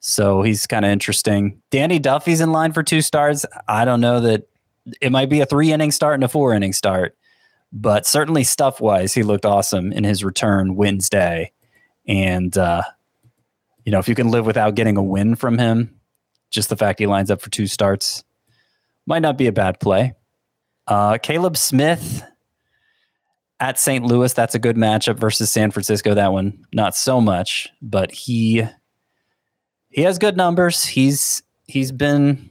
So 0.00 0.42
he's 0.42 0.66
kind 0.66 0.84
of 0.84 0.90
interesting. 0.90 1.60
Danny 1.70 1.98
Duffy's 1.98 2.40
in 2.40 2.52
line 2.52 2.72
for 2.72 2.82
two 2.82 3.02
starts. 3.02 3.44
I 3.68 3.84
don't 3.84 4.00
know 4.00 4.20
that 4.20 4.48
it 5.00 5.12
might 5.12 5.28
be 5.28 5.40
a 5.40 5.46
three 5.46 5.72
inning 5.72 5.92
start 5.92 6.14
and 6.14 6.24
a 6.24 6.28
four 6.28 6.54
inning 6.54 6.72
start, 6.72 7.16
but 7.72 8.06
certainly 8.06 8.42
stuff 8.42 8.80
wise, 8.80 9.12
he 9.12 9.22
looked 9.22 9.44
awesome 9.44 9.92
in 9.92 10.04
his 10.04 10.24
return 10.24 10.74
Wednesday. 10.74 11.52
And, 12.08 12.56
uh, 12.56 12.82
you 13.84 13.92
know, 13.92 13.98
if 13.98 14.08
you 14.08 14.14
can 14.14 14.30
live 14.30 14.46
without 14.46 14.74
getting 14.74 14.96
a 14.96 15.02
win 15.02 15.36
from 15.36 15.58
him, 15.58 16.00
just 16.50 16.70
the 16.70 16.76
fact 16.76 16.98
he 16.98 17.06
lines 17.06 17.30
up 17.30 17.40
for 17.40 17.50
two 17.50 17.66
starts 17.66 18.24
might 19.06 19.20
not 19.20 19.38
be 19.38 19.46
a 19.46 19.52
bad 19.52 19.80
play. 19.80 20.14
Uh, 20.86 21.18
Caleb 21.18 21.56
Smith 21.56 22.24
at 23.60 23.78
St. 23.78 24.04
Louis, 24.04 24.32
that's 24.32 24.54
a 24.54 24.58
good 24.58 24.76
matchup 24.76 25.18
versus 25.18 25.52
San 25.52 25.70
Francisco. 25.70 26.14
That 26.14 26.32
one, 26.32 26.66
not 26.72 26.96
so 26.96 27.20
much, 27.20 27.68
but 27.82 28.10
he 28.10 28.64
he 29.90 30.02
has 30.02 30.18
good 30.18 30.36
numbers. 30.36 30.84
He's 30.84 31.42
he's 31.66 31.92
been 31.92 32.50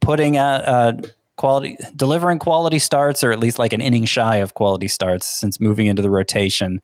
putting 0.00 0.36
out 0.36 0.66
uh, 0.66 0.92
quality, 1.36 1.78
delivering 1.96 2.38
quality 2.38 2.78
starts, 2.78 3.24
or 3.24 3.32
at 3.32 3.40
least 3.40 3.58
like 3.58 3.72
an 3.72 3.80
inning 3.80 4.04
shy 4.04 4.36
of 4.36 4.54
quality 4.54 4.88
starts 4.88 5.26
since 5.26 5.58
moving 5.58 5.86
into 5.86 6.02
the 6.02 6.10
rotation. 6.10 6.80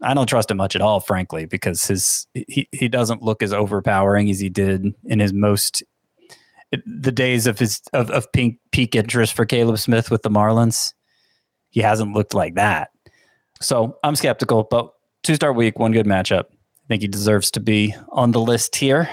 I 0.00 0.14
don't 0.14 0.26
trust 0.26 0.50
him 0.50 0.56
much 0.56 0.74
at 0.74 0.82
all, 0.82 1.00
frankly, 1.00 1.44
because 1.44 1.86
his 1.86 2.26
he 2.34 2.68
he 2.72 2.88
doesn't 2.88 3.22
look 3.22 3.42
as 3.42 3.52
overpowering 3.52 4.30
as 4.30 4.40
he 4.40 4.48
did 4.48 4.94
in 5.04 5.20
his 5.20 5.32
most 5.32 5.82
the 6.86 7.12
days 7.12 7.46
of 7.46 7.58
his 7.58 7.82
of, 7.92 8.10
of 8.10 8.32
peak 8.32 8.58
peak 8.72 8.96
interest 8.96 9.34
for 9.34 9.44
Caleb 9.44 9.78
Smith 9.78 10.10
with 10.10 10.22
the 10.22 10.30
Marlins. 10.30 10.94
He 11.72 11.80
hasn't 11.80 12.14
looked 12.14 12.34
like 12.34 12.54
that. 12.54 12.90
So 13.60 13.98
I'm 14.04 14.14
skeptical, 14.14 14.68
but 14.70 14.92
two 15.22 15.34
star 15.34 15.52
week, 15.52 15.78
one 15.78 15.92
good 15.92 16.06
matchup. 16.06 16.44
I 16.44 16.86
think 16.88 17.02
he 17.02 17.08
deserves 17.08 17.50
to 17.52 17.60
be 17.60 17.94
on 18.10 18.30
the 18.30 18.40
list 18.40 18.76
here. 18.76 19.08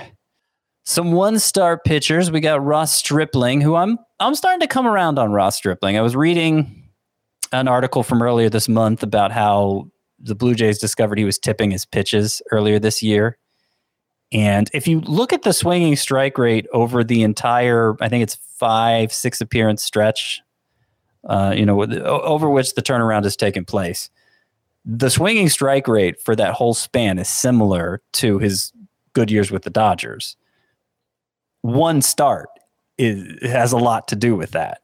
Some 0.85 1.11
one 1.11 1.39
star 1.39 1.79
pitchers. 1.79 2.31
We 2.31 2.39
got 2.39 2.63
Ross 2.63 2.93
Stripling, 2.93 3.61
who 3.61 3.75
I'm 3.75 3.97
I'm 4.19 4.35
starting 4.35 4.59
to 4.61 4.67
come 4.67 4.87
around 4.87 5.17
on 5.19 5.31
Ross 5.31 5.55
Stripling. 5.55 5.97
I 5.97 6.01
was 6.01 6.15
reading 6.15 6.89
an 7.51 7.67
article 7.67 8.03
from 8.03 8.21
earlier 8.21 8.49
this 8.49 8.67
month 8.67 9.03
about 9.03 9.31
how 9.31 9.89
the 10.19 10.35
Blue 10.35 10.53
Jays 10.53 10.79
discovered 10.79 11.17
he 11.17 11.25
was 11.25 11.39
tipping 11.39 11.71
his 11.71 11.85
pitches 11.85 12.41
earlier 12.51 12.79
this 12.79 13.01
year. 13.01 13.37
And 14.31 14.69
if 14.73 14.87
you 14.87 14.99
look 15.01 15.33
at 15.33 15.43
the 15.43 15.53
swinging 15.53 15.95
strike 15.95 16.37
rate 16.37 16.67
over 16.71 17.03
the 17.03 17.23
entire, 17.23 17.95
I 18.01 18.09
think 18.09 18.23
it's 18.23 18.35
five, 18.57 19.11
six 19.11 19.41
appearance 19.41 19.83
stretch, 19.83 20.41
uh, 21.25 21.53
you 21.55 21.65
know, 21.65 21.81
over 21.81 22.49
which 22.49 22.75
the 22.75 22.81
turnaround 22.81 23.23
has 23.23 23.35
taken 23.35 23.65
place, 23.65 24.09
the 24.85 25.09
swinging 25.09 25.49
strike 25.49 25.87
rate 25.87 26.21
for 26.21 26.35
that 26.35 26.53
whole 26.53 26.73
span 26.73 27.19
is 27.19 27.27
similar 27.27 28.01
to 28.13 28.39
his 28.39 28.71
good 29.13 29.29
years 29.29 29.51
with 29.51 29.63
the 29.63 29.69
Dodgers. 29.69 30.35
One 31.61 32.01
start 32.01 32.49
is, 32.97 33.37
has 33.41 33.71
a 33.71 33.77
lot 33.77 34.07
to 34.09 34.15
do 34.15 34.35
with 34.35 34.51
that. 34.51 34.81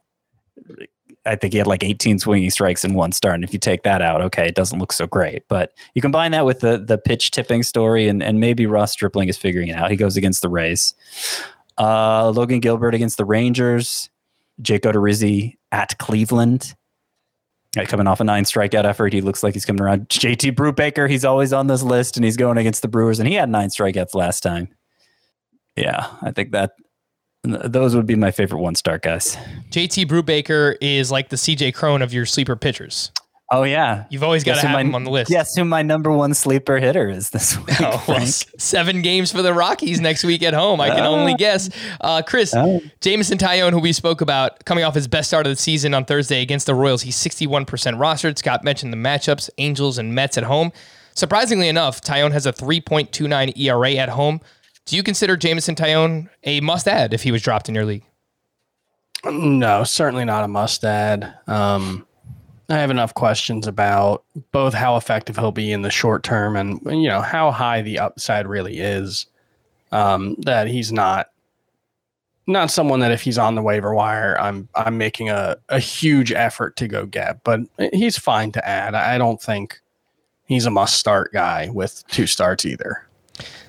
I 1.26 1.36
think 1.36 1.54
he 1.54 1.58
had 1.58 1.68
like 1.68 1.84
18 1.84 2.20
swinging 2.20 2.50
strikes 2.52 2.84
in 2.86 2.94
one 2.94 3.12
start. 3.12 3.36
And 3.36 3.44
if 3.44 3.52
you 3.52 3.58
take 3.58 3.84
that 3.84 4.02
out, 4.02 4.22
okay, 4.22 4.48
it 4.48 4.56
doesn't 4.56 4.78
look 4.78 4.94
so 4.94 5.08
great. 5.08 5.48
But 5.48 5.74
you 5.96 6.02
combine 6.02 6.32
that 6.32 6.46
with 6.46 6.60
the 6.60 6.78
the 6.78 6.98
pitch 6.98 7.32
tipping 7.32 7.64
story, 7.64 8.08
and, 8.08 8.22
and 8.22 8.40
maybe 8.40 8.68
Ross 8.68 8.92
Stripling 8.92 9.28
is 9.28 9.38
figuring 9.38 9.70
it 9.70 9.76
out. 9.76 9.90
He 9.90 9.98
goes 9.98 10.18
against 10.18 10.42
the 10.42 10.50
Rays. 10.50 10.94
Uh, 11.78 12.30
Logan 12.30 12.60
Gilbert 12.60 12.94
against 12.94 13.18
the 13.18 13.26
Rangers. 13.26 14.10
Jake 14.62 14.84
Odorizzi 14.84 15.58
at 15.76 15.98
Cleveland. 15.98 16.74
Coming 17.88 18.08
off 18.08 18.22
a 18.22 18.24
nine 18.24 18.46
strikeout 18.46 18.86
effort, 18.86 19.12
he 19.12 19.20
looks 19.20 19.44
like 19.44 19.54
he's 19.54 19.66
coming 19.66 19.82
around. 19.82 20.08
JT 20.08 20.54
Brubaker, 20.54 21.10
he's 21.10 21.26
always 21.26 21.52
on 21.52 21.68
this 21.68 21.84
list, 21.84 22.16
and 22.16 22.24
he's 22.24 22.38
going 22.38 22.58
against 22.58 22.82
the 22.82 22.88
Brewers, 22.88 23.20
and 23.20 23.28
he 23.28 23.36
had 23.36 23.50
nine 23.50 23.68
strikeouts 23.68 24.16
last 24.16 24.40
time. 24.40 24.70
Yeah, 25.76 26.08
I 26.22 26.32
think 26.32 26.52
that 26.52 26.72
those 27.44 27.94
would 27.94 28.06
be 28.06 28.16
my 28.16 28.32
favorite 28.32 28.62
one 28.62 28.76
star 28.76 28.98
guys. 28.98 29.36
JT 29.72 30.06
Brubaker 30.06 30.78
is 30.80 31.12
like 31.12 31.28
the 31.28 31.36
CJ 31.36 31.74
Cron 31.74 32.02
of 32.02 32.14
your 32.14 32.26
sleeper 32.26 32.56
pitchers. 32.56 33.12
Oh 33.52 33.62
yeah, 33.62 34.06
You've 34.10 34.24
always 34.24 34.44
got 34.44 34.56
to 34.56 34.62
who 34.62 34.68
have 34.68 34.74
my- 34.74 34.82
him 34.82 34.96
on 34.96 35.04
the 35.04 35.12
list. 35.12 35.30
Guess 35.30 35.56
who 35.56 35.66
my 35.66 35.84
number 35.84 36.12
one 36.12 36.34
sleeper 36.34 36.78
hitter 36.80 37.08
is 37.08 37.30
this 37.30 37.56
week? 37.68 37.80
Oh, 37.80 38.04
well, 38.08 38.26
seven 38.26 39.04
games 39.04 39.32
for 39.32 39.44
the 39.44 39.54
Rockies 39.54 40.02
next 40.02 40.24
week 40.24 40.42
at 40.42 40.56
home. 40.56 40.82
I 40.82 40.90
can 40.90 41.02
only 41.06 41.36
guess. 41.36 41.70
Uh, 42.02 42.24
Chris, 42.26 42.56
Oh. 42.56 42.82
Jameson 43.02 43.38
Taillon, 43.38 43.70
who 43.72 43.80
we 43.80 43.94
spoke 43.94 44.22
about, 44.22 44.66
coming 44.66 44.84
off 44.84 44.96
his 44.96 45.08
best 45.08 45.28
start 45.28 45.46
of 45.46 45.52
the 45.52 45.58
season 45.58 45.94
on 45.94 46.06
Thursday 46.06 46.42
against 46.42 46.66
the 46.66 46.74
Royals, 46.74 47.04
he's 47.04 47.16
61% 47.18 47.66
rostered. 47.68 48.38
Scott 48.40 48.64
mentioned 48.64 48.92
the 48.92 48.98
matchups, 48.98 49.50
Angels 49.60 50.00
and 50.00 50.16
Mets 50.16 50.40
at 50.40 50.44
home. 50.46 50.72
Surprisingly 51.14 51.68
enough, 51.70 52.02
Taillon 52.02 52.32
has 52.32 52.48
a 52.48 52.52
3.29 52.52 53.58
ERA 53.60 53.92
at 53.94 54.10
home. 54.10 54.42
Do 54.88 54.96
you 54.96 55.04
consider 55.04 55.38
Jameson 55.38 55.76
Taillon 55.76 56.30
a 56.44 56.62
must 56.62 56.88
add 56.88 57.14
if 57.14 57.22
he 57.22 57.32
was 57.32 57.44
dropped 57.44 57.70
in 57.70 57.76
your 57.76 57.86
league? 57.86 58.04
No, 59.24 59.84
certainly 59.84 60.26
not 60.26 60.44
a 60.44 60.48
must 60.48 60.84
add. 60.84 61.34
Um, 61.48 62.06
I 62.70 62.78
have 62.78 62.90
enough 62.92 63.14
questions 63.14 63.68
about 63.68 64.24
both 64.52 64.74
how 64.74 64.96
effective 64.98 65.38
he'll 65.38 65.52
be 65.52 65.72
in 65.72 65.84
the 65.84 65.92
short 65.92 66.24
term 66.24 66.56
and 66.56 66.80
you 66.86 67.08
know 67.08 67.22
how 67.22 67.52
high 67.52 67.82
the 67.82 68.00
upside 68.00 68.48
really 68.48 68.80
is. 68.80 69.28
Um, 69.92 70.36
that 70.40 70.68
he's 70.68 70.92
not 70.92 71.30
not 72.48 72.70
someone 72.72 73.00
that 73.00 73.12
if 73.12 73.22
he's 73.22 73.38
on 73.38 73.56
the 73.56 73.62
waiver 73.62 73.94
wire, 73.94 74.40
I'm 74.40 74.68
I'm 74.76 74.98
making 74.98 75.30
a, 75.30 75.58
a 75.70 75.80
huge 75.80 76.32
effort 76.32 76.76
to 76.78 76.88
go 76.88 77.06
get. 77.06 77.44
But 77.44 77.62
he's 77.94 78.18
fine 78.18 78.52
to 78.54 78.68
add. 78.68 78.96
I 78.96 79.18
don't 79.18 79.42
think 79.42 79.80
he's 80.46 80.66
a 80.66 80.72
must 80.72 80.98
start 80.98 81.34
guy 81.34 81.70
with 81.72 82.04
two 82.08 82.28
starts 82.28 82.66
either. 82.66 83.08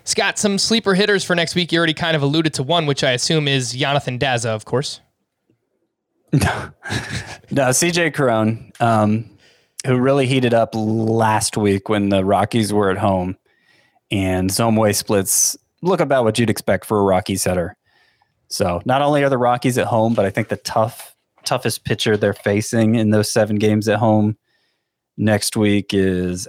Scott, 0.04 0.38
some 0.38 0.58
sleeper 0.58 0.94
hitters 0.94 1.24
for 1.24 1.34
next 1.34 1.54
week. 1.54 1.72
You 1.72 1.78
already 1.78 1.94
kind 1.94 2.14
of 2.16 2.22
alluded 2.22 2.54
to 2.54 2.62
one, 2.62 2.86
which 2.86 3.02
I 3.02 3.10
assume 3.10 3.48
is 3.48 3.74
Yonathan 3.74 4.20
Daza, 4.20 4.46
of 4.46 4.64
course. 4.64 5.00
No, 7.48 7.68
CJ 7.68 8.12
Cron, 8.12 8.72
um, 8.80 9.30
who 9.86 9.96
really 9.96 10.26
heated 10.26 10.52
up 10.52 10.70
last 10.74 11.56
week 11.56 11.88
when 11.88 12.08
the 12.08 12.24
Rockies 12.24 12.72
were 12.72 12.90
at 12.90 12.98
home, 12.98 13.36
and 14.10 14.50
zone 14.50 14.74
way 14.74 14.92
splits 14.92 15.56
look 15.80 16.00
about 16.00 16.24
what 16.24 16.38
you'd 16.38 16.50
expect 16.50 16.86
for 16.86 16.98
a 16.98 17.04
Rockies 17.04 17.44
hitter. 17.44 17.76
So 18.48 18.82
not 18.84 19.00
only 19.00 19.22
are 19.22 19.28
the 19.28 19.38
Rockies 19.38 19.78
at 19.78 19.86
home, 19.86 20.14
but 20.14 20.24
I 20.24 20.30
think 20.30 20.48
the 20.48 20.56
tough 20.56 21.14
toughest 21.44 21.84
pitcher 21.84 22.16
they're 22.16 22.34
facing 22.34 22.96
in 22.96 23.10
those 23.10 23.30
seven 23.30 23.56
games 23.56 23.88
at 23.88 24.00
home 24.00 24.36
next 25.16 25.56
week 25.56 25.94
is 25.94 26.48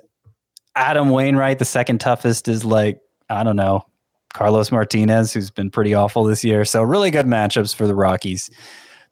Adam 0.76 1.10
Wainwright, 1.10 1.60
the 1.60 1.66
second 1.66 2.00
toughest 2.00 2.48
is 2.48 2.66
like, 2.66 3.00
I 3.30 3.44
don't 3.44 3.56
know, 3.56 3.86
Carlos 4.34 4.72
Martinez, 4.72 5.34
who's 5.34 5.52
been 5.52 5.70
pretty 5.70 5.94
awful 5.94 6.24
this 6.24 6.44
year. 6.44 6.66
So 6.66 6.82
really 6.82 7.12
good 7.12 7.28
matchups 7.28 7.76
for 7.76 7.88
the 7.88 7.96
Rockies. 7.96 8.50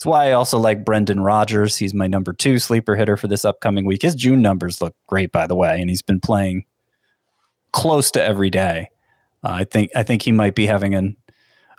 That's 0.06 0.12
why 0.12 0.30
I 0.30 0.34
also 0.34 0.60
like 0.60 0.86
Brendan 0.86 1.22
Rodgers. 1.22 1.78
He's 1.78 1.96
my 1.96 2.06
number 2.06 2.32
two 2.32 2.60
sleeper 2.60 2.96
hitter 2.96 3.18
for 3.18 3.28
this 3.28 3.44
upcoming 3.44 3.86
week. 3.86 4.04
His 4.04 4.14
June 4.14 4.40
numbers 4.40 4.80
look 4.80 4.96
great, 5.08 5.32
by 5.32 5.48
the 5.48 5.56
way, 5.56 5.82
and 5.82 5.90
he's 5.90 6.04
been 6.04 6.20
playing 6.20 6.66
close 7.72 8.12
to 8.12 8.24
every 8.24 8.52
day. 8.52 8.92
Uh, 9.44 9.50
I 9.54 9.64
think 9.64 9.90
I 9.96 10.04
think 10.04 10.22
he 10.22 10.32
might 10.32 10.54
be 10.54 10.68
having 10.68 10.94
an 10.94 11.18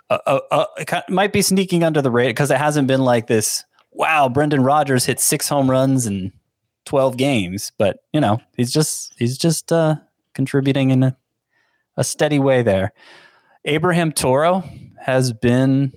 a, 0.09 0.41
a, 0.51 1.03
might 1.07 1.31
be 1.31 1.41
sneaking 1.41 1.85
under 1.85 2.01
the 2.01 2.11
radar 2.11 2.31
because 2.31 2.51
it 2.51 2.57
hasn't 2.57 2.89
been 2.89 2.99
like 2.99 3.27
this. 3.27 3.63
Wow, 3.93 4.27
Brendan 4.27 4.61
Rodgers 4.61 5.05
hit 5.05 5.21
six 5.21 5.47
home 5.47 5.71
runs 5.71 6.05
in 6.05 6.33
twelve 6.83 7.15
games, 7.15 7.71
but 7.77 7.99
you 8.11 8.19
know 8.19 8.41
he's 8.57 8.73
just 8.73 9.13
he's 9.17 9.37
just 9.37 9.71
uh, 9.71 9.95
contributing 10.33 10.89
in 10.89 11.01
a, 11.01 11.17
a 11.95 12.03
steady 12.03 12.39
way 12.39 12.61
there. 12.61 12.91
Abraham 13.63 14.11
Toro 14.11 14.65
has 14.99 15.31
been 15.31 15.93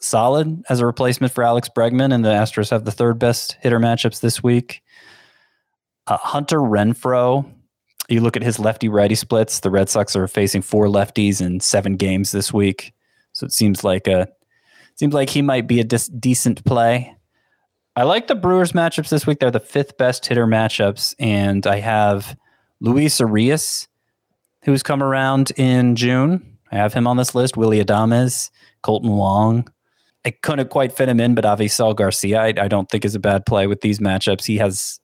solid 0.00 0.62
as 0.68 0.80
a 0.80 0.86
replacement 0.86 1.32
for 1.32 1.44
Alex 1.44 1.68
Bregman, 1.74 2.12
and 2.12 2.24
the 2.24 2.30
Astros 2.30 2.70
have 2.70 2.84
the 2.84 2.92
third 2.92 3.18
best 3.18 3.56
hitter 3.60 3.78
matchups 3.78 4.20
this 4.20 4.42
week. 4.42 4.82
Uh, 6.06 6.16
Hunter 6.16 6.58
Renfroe, 6.58 7.50
you 8.08 8.20
look 8.20 8.36
at 8.36 8.42
his 8.42 8.58
lefty 8.58 8.88
righty 8.88 9.14
splits. 9.14 9.60
The 9.60 9.70
Red 9.70 9.88
Sox 9.88 10.16
are 10.16 10.26
facing 10.28 10.62
four 10.62 10.86
lefties 10.86 11.40
in 11.40 11.60
seven 11.60 11.96
games 11.96 12.32
this 12.32 12.52
week, 12.52 12.92
so 13.32 13.46
it 13.46 13.52
seems 13.52 13.84
like 13.84 14.06
a 14.06 14.28
seems 14.94 15.14
like 15.14 15.30
he 15.30 15.42
might 15.42 15.66
be 15.66 15.80
a 15.80 15.84
dis- 15.84 16.08
decent 16.08 16.64
play. 16.64 17.14
I 17.94 18.04
like 18.04 18.28
the 18.28 18.34
Brewers 18.34 18.72
matchups 18.72 19.08
this 19.08 19.26
week. 19.26 19.40
They're 19.40 19.50
the 19.50 19.60
fifth 19.60 19.96
best 19.96 20.26
hitter 20.26 20.46
matchups, 20.46 21.14
and 21.18 21.66
I 21.66 21.80
have 21.80 22.36
Luis 22.80 23.18
Urias, 23.18 23.88
who's 24.64 24.82
come 24.82 25.02
around 25.02 25.50
in 25.56 25.96
June. 25.96 26.58
I 26.70 26.76
have 26.76 26.94
him 26.94 27.06
on 27.06 27.16
this 27.16 27.34
list. 27.34 27.56
Willie 27.56 27.82
Adames, 27.84 28.50
Kolten 28.84 29.16
Wong, 29.16 29.68
I 30.24 30.30
couldn't 30.30 30.70
quite 30.70 30.92
fit 30.92 31.08
him 31.08 31.20
in, 31.20 31.34
but 31.34 31.44
Avisail 31.44 31.94
Garcia, 31.94 32.40
I, 32.40 32.54
I 32.56 32.68
don't 32.68 32.88
think 32.90 33.04
is 33.04 33.14
a 33.14 33.20
bad 33.20 33.46
play 33.46 33.66
with 33.66 33.80
these 33.80 33.98
matchups. 33.98 34.44
He 34.44 34.58
has 34.58 35.00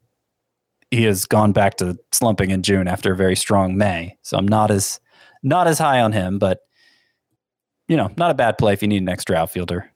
he 0.90 1.04
has 1.04 1.24
gone 1.24 1.52
back 1.52 1.76
to 1.76 1.98
slumping 2.12 2.50
in 2.50 2.62
June 2.62 2.86
after 2.86 3.12
a 3.12 3.16
very 3.16 3.36
strong 3.36 3.76
May, 3.76 4.16
so 4.22 4.36
I'm 4.36 4.46
not 4.46 4.70
as 4.70 5.00
not 5.42 5.66
as 5.66 5.78
high 5.78 6.00
on 6.00 6.12
him, 6.12 6.38
but 6.38 6.60
you 7.88 7.96
know, 7.96 8.10
not 8.16 8.30
a 8.30 8.34
bad 8.34 8.58
play 8.58 8.72
if 8.72 8.82
you 8.82 8.88
need 8.88 9.02
an 9.02 9.08
extra 9.08 9.36
outfielder. 9.36 9.90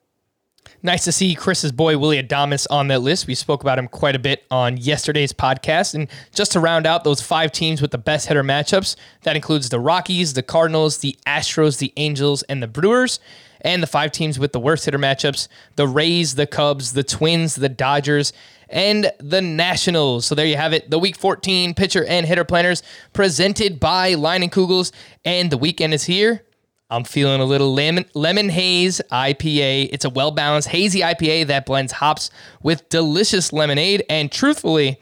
Nice 0.82 1.04
to 1.04 1.12
see 1.12 1.34
Chris's 1.34 1.72
boy 1.72 1.98
Willie 1.98 2.22
Adames 2.22 2.66
on 2.70 2.88
that 2.88 3.00
list. 3.00 3.26
We 3.26 3.34
spoke 3.34 3.62
about 3.62 3.78
him 3.78 3.88
quite 3.88 4.14
a 4.14 4.18
bit 4.18 4.44
on 4.50 4.76
yesterday's 4.76 5.32
podcast. 5.32 5.94
And 5.94 6.08
just 6.34 6.52
to 6.52 6.60
round 6.60 6.86
out 6.86 7.04
those 7.04 7.22
five 7.22 7.52
teams 7.52 7.82
with 7.82 7.90
the 7.90 7.98
best 7.98 8.28
hitter 8.28 8.44
matchups, 8.44 8.94
that 9.22 9.34
includes 9.34 9.70
the 9.70 9.80
Rockies, 9.80 10.34
the 10.34 10.42
Cardinals, 10.42 10.98
the 10.98 11.18
Astros, 11.26 11.78
the 11.78 11.92
Angels, 11.96 12.42
and 12.44 12.62
the 12.62 12.68
Brewers 12.68 13.18
and 13.60 13.82
the 13.82 13.86
five 13.86 14.12
teams 14.12 14.38
with 14.38 14.52
the 14.52 14.60
worst 14.60 14.84
hitter 14.84 14.98
matchups 14.98 15.48
the 15.76 15.86
Rays, 15.86 16.34
the 16.34 16.46
Cubs, 16.46 16.92
the 16.92 17.04
Twins, 17.04 17.56
the 17.56 17.68
Dodgers, 17.68 18.32
and 18.68 19.10
the 19.18 19.40
Nationals. 19.40 20.26
So 20.26 20.34
there 20.34 20.46
you 20.46 20.56
have 20.56 20.72
it. 20.72 20.90
The 20.90 20.98
Week 20.98 21.16
14 21.16 21.74
pitcher 21.74 22.04
and 22.04 22.26
hitter 22.26 22.44
planners 22.44 22.82
presented 23.12 23.80
by 23.80 24.14
Leinenkugels. 24.14 24.28
And 24.38 24.50
Kugels. 24.50 24.92
And 25.24 25.50
the 25.50 25.58
weekend 25.58 25.94
is 25.94 26.04
here. 26.04 26.42
I'm 26.90 27.04
feeling 27.04 27.40
a 27.40 27.44
little 27.44 27.74
lemon, 27.74 28.06
lemon 28.14 28.48
haze 28.48 29.00
IPA. 29.12 29.90
It's 29.92 30.06
a 30.06 30.10
well 30.10 30.30
balanced 30.30 30.68
hazy 30.68 31.00
IPA 31.00 31.48
that 31.48 31.66
blends 31.66 31.92
hops 31.92 32.30
with 32.62 32.88
delicious 32.88 33.52
lemonade. 33.52 34.04
And 34.08 34.32
truthfully, 34.32 34.98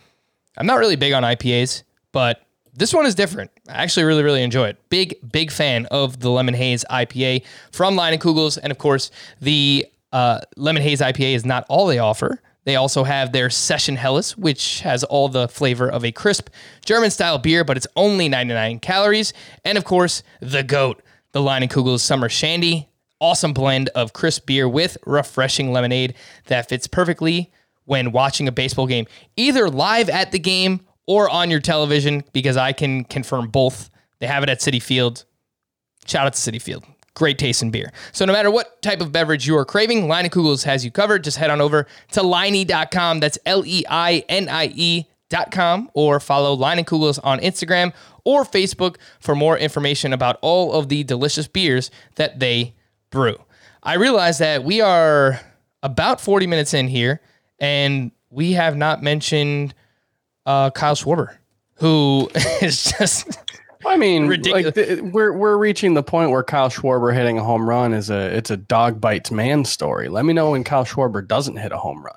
I'm 0.57 0.67
not 0.67 0.79
really 0.79 0.97
big 0.97 1.13
on 1.13 1.23
IPAs, 1.23 1.85
but 2.11 2.43
this 2.75 2.93
one 2.93 3.07
is 3.07 3.15
different. 3.15 3.51
I 3.69 3.83
actually 3.83 4.05
really, 4.05 4.23
really 4.23 4.43
enjoy 4.43 4.69
it. 4.69 4.89
Big, 4.89 5.17
big 5.33 5.51
fan 5.51 5.87
of 5.87 6.21
the 6.21 6.31
Lemon 6.31 6.55
Haze 6.55 6.85
IPA 6.91 7.45
from 7.73 7.97
Leinenkugels. 7.97 8.17
And 8.17 8.21
Kugels. 8.21 8.59
And 8.63 8.71
of 8.71 8.79
course, 8.79 9.11
the 9.41 9.87
uh, 10.13 10.41
Lemon 10.57 10.83
Haze 10.83 11.01
IPA 11.01 11.35
is 11.35 11.45
not 11.45 11.65
all 11.69 11.87
they 11.87 11.99
offer. 11.99 12.41
They 12.65 12.77
also 12.77 13.05
have 13.05 13.33
their 13.33 13.49
Session 13.49 13.95
Helles, 13.97 14.37
which 14.37 14.81
has 14.81 15.05
all 15.05 15.29
the 15.29 15.47
flavor 15.47 15.89
of 15.89 16.05
a 16.05 16.11
crisp 16.11 16.49
German 16.85 17.11
style 17.11 17.39
beer, 17.39 17.63
but 17.63 17.77
it's 17.77 17.87
only 17.95 18.29
99 18.29 18.81
calories. 18.81 19.33
And 19.65 19.79
of 19.79 19.85
course, 19.85 20.23
the 20.41 20.65
GOAT, 20.65 21.01
the 21.33 21.41
Leinenkugels 21.41 22.01
Summer 22.01 22.29
Shandy. 22.29 22.89
Awesome 23.19 23.55
blend 23.55 23.89
of 23.91 24.13
crisp 24.13 24.47
beer 24.47 24.69
with 24.69 24.99
refreshing 25.07 25.73
lemonade 25.73 26.15
that 26.47 26.69
fits 26.69 26.87
perfectly 26.87 27.51
when 27.87 28.13
watching 28.13 28.47
a 28.47 28.53
baseball 28.53 28.87
game, 28.87 29.07
either 29.37 29.71
live 29.71 30.11
at 30.11 30.33
the 30.33 30.39
game 30.39 30.81
or 31.07 31.31
on 31.31 31.51
your 31.51 31.61
television 31.61 32.25
because 32.33 32.57
I 32.57 32.73
can 32.73 33.05
confirm 33.05 33.49
both. 33.49 33.91
They 34.19 34.27
have 34.27 34.43
it 34.43 34.49
at 34.49 34.61
Citi 34.61 34.83
Field. 34.83 35.25
Shout 36.07 36.27
out 36.27 36.35
to 36.35 36.51
Citi 36.51 36.61
Field. 36.61 36.85
Great 37.15 37.39
taste 37.39 37.63
in 37.63 37.71
beer. 37.71 37.93
So 38.13 38.27
no 38.27 38.33
matter 38.33 38.51
what 38.51 38.83
type 38.83 39.01
of 39.01 39.13
beverage 39.13 39.47
you 39.47 39.57
are 39.57 39.65
craving, 39.65 40.03
Leinenkugels 40.03 40.65
has 40.65 40.85
you 40.85 40.91
covered. 40.91 41.25
Just 41.25 41.39
head 41.39 41.49
on 41.51 41.63
over 41.63 41.87
to 42.13 42.23
Leinie.com. 42.23 43.21
That's 43.21 43.39
L-E-I-N-I-E.com 43.47 43.91
or 45.95 46.21
follow 46.21 46.57
Leinenkugels 46.57 47.19
on 47.25 47.41
Instagram 47.41 47.95
or 48.25 48.45
Facebook 48.45 48.97
for 49.21 49.35
more 49.35 49.57
information 49.57 50.13
about 50.13 50.39
all 50.43 50.75
of 50.75 50.91
the 50.91 51.05
delicious 51.05 51.49
beers 51.49 51.91
that 52.17 52.39
they 52.39 52.75
brew. 53.11 53.37
I 53.83 53.95
realize 53.95 54.37
that 54.39 54.63
we 54.65 54.83
are 54.83 55.41
about 55.83 56.21
40 56.21 56.47
minutes 56.47 56.75
in 56.75 56.89
here 56.89 57.23
and 57.59 58.11
we 58.31 58.53
have 58.53 58.77
not 58.77 59.03
mentioned– 59.03 59.75
uh, 60.47 60.71
Kyle 60.71 60.95
Schwarber, 60.95 61.37
who 61.75 62.31
is 62.63 62.95
just. 62.99 63.39
I 63.85 63.97
mean, 63.97 64.27
ridiculous. 64.27 64.77
like 64.77 65.13
we're 65.13 65.33
we're 65.33 65.57
reaching 65.57 65.95
the 65.95 66.03
point 66.03 66.31
where 66.31 66.43
Kyle 66.43 66.71
Schwarber 66.71 67.15
hitting 67.15 67.39
a 67.39 67.45
home 67.45 67.69
run 67.69 67.93
is 67.93 68.11
a 68.11 68.37
it's 68.37 68.51
a 68.51 68.57
dog 68.57 69.01
bites 69.01 69.31
man 69.31 69.65
story. 69.65 70.09
Let 70.09 70.25
me 70.25 70.33
know 70.33 70.51
when 70.53 70.65
Kyle 70.65 70.85
Schwarber 70.85 71.27
doesn't 71.27 71.57
hit 71.57 71.71
a 71.71 71.77
home 71.77 72.05
run. 72.05 72.17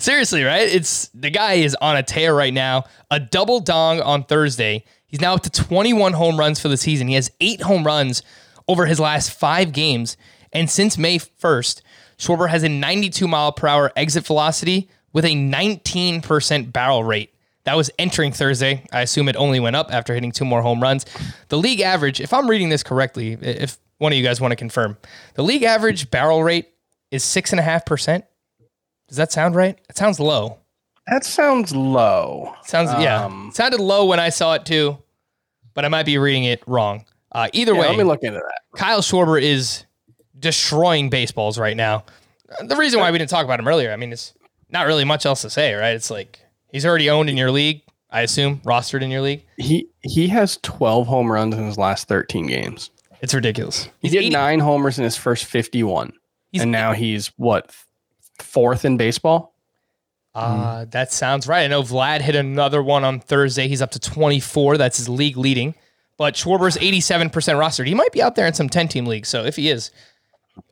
Seriously, 0.00 0.42
right? 0.42 0.68
It's 0.68 1.08
the 1.08 1.30
guy 1.30 1.54
is 1.54 1.76
on 1.80 1.96
a 1.96 2.02
tear 2.02 2.34
right 2.34 2.52
now. 2.52 2.84
A 3.12 3.20
double 3.20 3.60
dong 3.60 4.00
on 4.00 4.24
Thursday. 4.24 4.84
He's 5.06 5.20
now 5.20 5.34
up 5.34 5.42
to 5.42 5.50
21 5.50 6.14
home 6.14 6.38
runs 6.38 6.58
for 6.60 6.68
the 6.68 6.76
season. 6.76 7.06
He 7.08 7.14
has 7.14 7.30
eight 7.40 7.62
home 7.62 7.84
runs 7.84 8.22
over 8.66 8.86
his 8.86 8.98
last 8.98 9.30
five 9.30 9.72
games, 9.72 10.16
and 10.52 10.68
since 10.68 10.98
May 10.98 11.18
1st, 11.18 11.80
Schwarber 12.18 12.48
has 12.48 12.62
a 12.62 12.68
92 12.68 13.26
mile 13.28 13.52
per 13.52 13.68
hour 13.68 13.92
exit 13.96 14.26
velocity 14.26 14.90
with 15.12 15.24
a 15.24 15.34
19% 15.34 16.72
barrel 16.72 17.04
rate. 17.04 17.32
That 17.68 17.76
was 17.76 17.90
entering 17.98 18.32
Thursday. 18.32 18.82
I 18.92 19.02
assume 19.02 19.28
it 19.28 19.36
only 19.36 19.60
went 19.60 19.76
up 19.76 19.92
after 19.92 20.14
hitting 20.14 20.32
two 20.32 20.46
more 20.46 20.62
home 20.62 20.82
runs. 20.82 21.04
The 21.48 21.58
league 21.58 21.82
average, 21.82 22.18
if 22.18 22.32
I'm 22.32 22.48
reading 22.48 22.70
this 22.70 22.82
correctly, 22.82 23.36
if 23.42 23.76
one 23.98 24.10
of 24.10 24.16
you 24.16 24.24
guys 24.24 24.40
want 24.40 24.52
to 24.52 24.56
confirm, 24.56 24.96
the 25.34 25.42
league 25.42 25.64
average 25.64 26.10
barrel 26.10 26.42
rate 26.42 26.70
is 27.10 27.22
six 27.22 27.52
and 27.52 27.60
a 27.60 27.62
half 27.62 27.84
percent. 27.84 28.24
Does 29.08 29.18
that 29.18 29.32
sound 29.32 29.54
right? 29.54 29.78
It 29.90 29.98
sounds 29.98 30.18
low. 30.18 30.60
That 31.08 31.26
sounds 31.26 31.74
low. 31.74 32.54
Sounds 32.62 32.90
yeah. 33.02 33.26
Um, 33.26 33.50
sounded 33.52 33.80
low 33.80 34.06
when 34.06 34.18
I 34.18 34.30
saw 34.30 34.54
it 34.54 34.64
too, 34.64 34.96
but 35.74 35.84
I 35.84 35.88
might 35.88 36.06
be 36.06 36.16
reading 36.16 36.44
it 36.44 36.62
wrong. 36.66 37.04
Uh, 37.32 37.50
either 37.52 37.74
yeah, 37.74 37.80
way, 37.80 37.88
let 37.88 37.98
me 37.98 38.04
look 38.04 38.22
into 38.22 38.38
that. 38.38 38.60
Kyle 38.78 39.02
Schwarber 39.02 39.42
is 39.42 39.84
destroying 40.38 41.10
baseballs 41.10 41.58
right 41.58 41.76
now. 41.76 42.04
The 42.64 42.76
reason 42.76 42.98
why 42.98 43.10
we 43.10 43.18
didn't 43.18 43.28
talk 43.28 43.44
about 43.44 43.60
him 43.60 43.68
earlier, 43.68 43.92
I 43.92 43.96
mean, 43.96 44.10
it's 44.10 44.32
not 44.70 44.86
really 44.86 45.04
much 45.04 45.26
else 45.26 45.42
to 45.42 45.50
say, 45.50 45.74
right? 45.74 45.94
It's 45.94 46.10
like 46.10 46.40
He's 46.72 46.86
already 46.86 47.10
owned 47.10 47.30
in 47.30 47.36
your 47.36 47.50
league, 47.50 47.82
I 48.10 48.22
assume, 48.22 48.60
rostered 48.60 49.02
in 49.02 49.10
your 49.10 49.22
league. 49.22 49.44
He 49.56 49.88
he 50.02 50.28
has 50.28 50.58
12 50.62 51.06
home 51.06 51.30
runs 51.30 51.54
in 51.54 51.66
his 51.66 51.78
last 51.78 52.08
13 52.08 52.46
games. 52.46 52.90
It's 53.20 53.34
ridiculous. 53.34 53.88
He 54.00 54.08
did 54.08 54.18
80. 54.18 54.30
nine 54.30 54.60
homers 54.60 54.98
in 54.98 55.04
his 55.04 55.16
first 55.16 55.44
51. 55.44 56.12
He's 56.52 56.62
and 56.62 56.72
now 56.72 56.92
he's 56.92 57.28
what 57.36 57.74
fourth 58.38 58.84
in 58.84 58.96
baseball? 58.96 59.54
Uh, 60.34 60.84
mm. 60.84 60.90
that 60.92 61.12
sounds 61.12 61.48
right. 61.48 61.64
I 61.64 61.66
know 61.66 61.82
Vlad 61.82 62.20
hit 62.20 62.36
another 62.36 62.82
one 62.82 63.04
on 63.04 63.20
Thursday. 63.20 63.66
He's 63.66 63.82
up 63.82 63.90
to 63.92 63.98
24. 63.98 64.76
That's 64.76 64.98
his 64.98 65.08
league 65.08 65.36
leading. 65.36 65.74
But 66.16 66.34
Schwarber's 66.34 66.76
87% 66.76 67.30
rostered. 67.30 67.86
He 67.86 67.94
might 67.94 68.12
be 68.12 68.22
out 68.22 68.34
there 68.34 68.46
in 68.46 68.54
some 68.54 68.68
10 68.68 68.88
team 68.88 69.06
leagues. 69.06 69.28
So 69.28 69.44
if 69.44 69.56
he 69.56 69.68
is, 69.68 69.90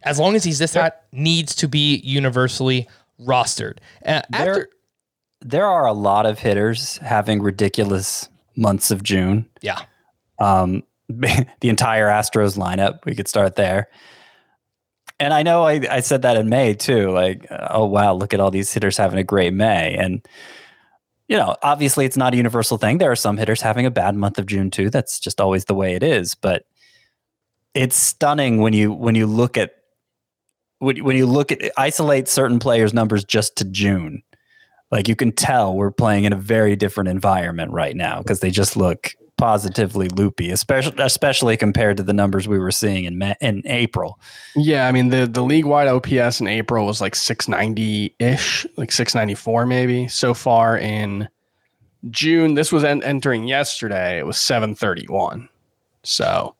as 0.03 0.19
long 0.19 0.35
as 0.35 0.45
he's 0.45 0.59
this 0.59 0.75
hot, 0.75 0.97
needs 1.13 1.55
to 1.57 1.69
be 1.69 1.97
universally 1.97 2.89
rostered. 3.21 3.79
Uh, 4.05 4.23
after 4.33 4.69
there 5.47 5.67
are 5.67 5.87
a 5.87 5.93
lot 5.93 6.27
of 6.27 6.41
hitters 6.41 6.99
having 6.99 7.41
ridiculous 7.41 8.29
months 8.57 8.91
of 8.91 9.03
June. 9.03 9.49
Yeah. 9.63 9.83
Um, 10.41 10.83
the 11.09 11.47
entire 11.63 12.09
Astros 12.09 12.59
lineup, 12.59 13.05
we 13.05 13.15
could 13.15 13.29
start 13.29 13.55
there. 13.55 13.89
And 15.21 15.33
I 15.33 15.43
know 15.43 15.63
I, 15.63 15.81
I 15.91 16.01
said 16.01 16.23
that 16.23 16.37
in 16.37 16.49
May 16.49 16.75
too. 16.75 17.11
Like, 17.11 17.47
oh, 17.71 17.87
wow, 17.87 18.13
look 18.13 18.35
at 18.35 18.41
all 18.41 18.51
these 18.51 18.73
hitters 18.73 18.97
having 18.97 19.19
a 19.19 19.25
great 19.25 19.55
May. 19.55 19.95
And, 19.95 20.27
you 21.29 21.37
know, 21.37 21.57
obviously 21.63 22.05
it's 22.05 22.17
not 22.17 22.35
a 22.35 22.37
universal 22.37 22.77
thing. 22.77 22.99
There 22.99 23.11
are 23.11 23.17
some 23.17 23.37
hitters 23.37 23.63
having 23.63 23.87
a 23.87 23.91
bad 23.91 24.17
month 24.17 24.39
of 24.39 24.47
June 24.47 24.71
too. 24.71 24.91
That's 24.91 25.21
just 25.21 25.41
always 25.41 25.67
the 25.67 25.75
way 25.75 25.95
it 25.95 26.03
is. 26.03 26.35
But 26.35 26.65
it's 27.73 27.97
stunning 27.97 28.61
when 28.61 28.73
you 28.73 28.93
when 28.93 29.15
you 29.15 29.27
look 29.27 29.57
at 29.57 29.73
when, 30.79 31.03
when 31.05 31.17
you 31.17 31.27
look 31.27 31.53
at 31.53 31.61
isolate 31.77 32.27
certain 32.27 32.59
players' 32.59 32.93
numbers 32.93 33.25
just 33.25 33.57
to 33.57 33.65
June 33.65 34.23
like 34.91 35.09
you 35.09 35.17
can 35.17 35.33
tell 35.33 35.75
we're 35.75 35.91
playing 35.91 36.25
in 36.25 36.33
a 36.33 36.37
very 36.37 36.77
different 36.77 37.09
environment 37.09 37.73
right 37.73 37.97
now 37.97 38.19
because 38.19 38.41
they 38.41 38.51
just 38.51 38.77
look 38.77 39.15
positively 39.37 40.09
loopy, 40.09 40.51
especially 40.51 40.95
especially 40.99 41.57
compared 41.57 41.97
to 41.99 42.03
the 42.03 42.13
numbers 42.13 42.49
we 42.49 42.59
were 42.59 42.71
seeing 42.71 43.05
in 43.05 43.35
in 43.41 43.63
April. 43.67 44.19
Yeah, 44.55 44.89
I 44.89 44.93
mean 44.93 45.09
the 45.09 45.27
the 45.27 45.43
league 45.43 45.67
wide 45.67 45.89
OPS 45.89 46.41
in 46.41 46.47
April 46.47 46.87
was 46.87 47.01
like 47.01 47.15
690 47.15 48.15
ish, 48.19 48.67
like 48.77 48.93
694 48.93 49.67
maybe. 49.67 50.09
So 50.09 50.35
far 50.35 50.79
in 50.79 51.29
June, 52.11 52.55
this 52.55 52.73
was 52.73 52.85
en- 52.85 53.03
entering 53.03 53.47
yesterday. 53.49 54.19
It 54.19 54.27
was 54.27 54.39
731. 54.39 55.49
So 56.05 56.55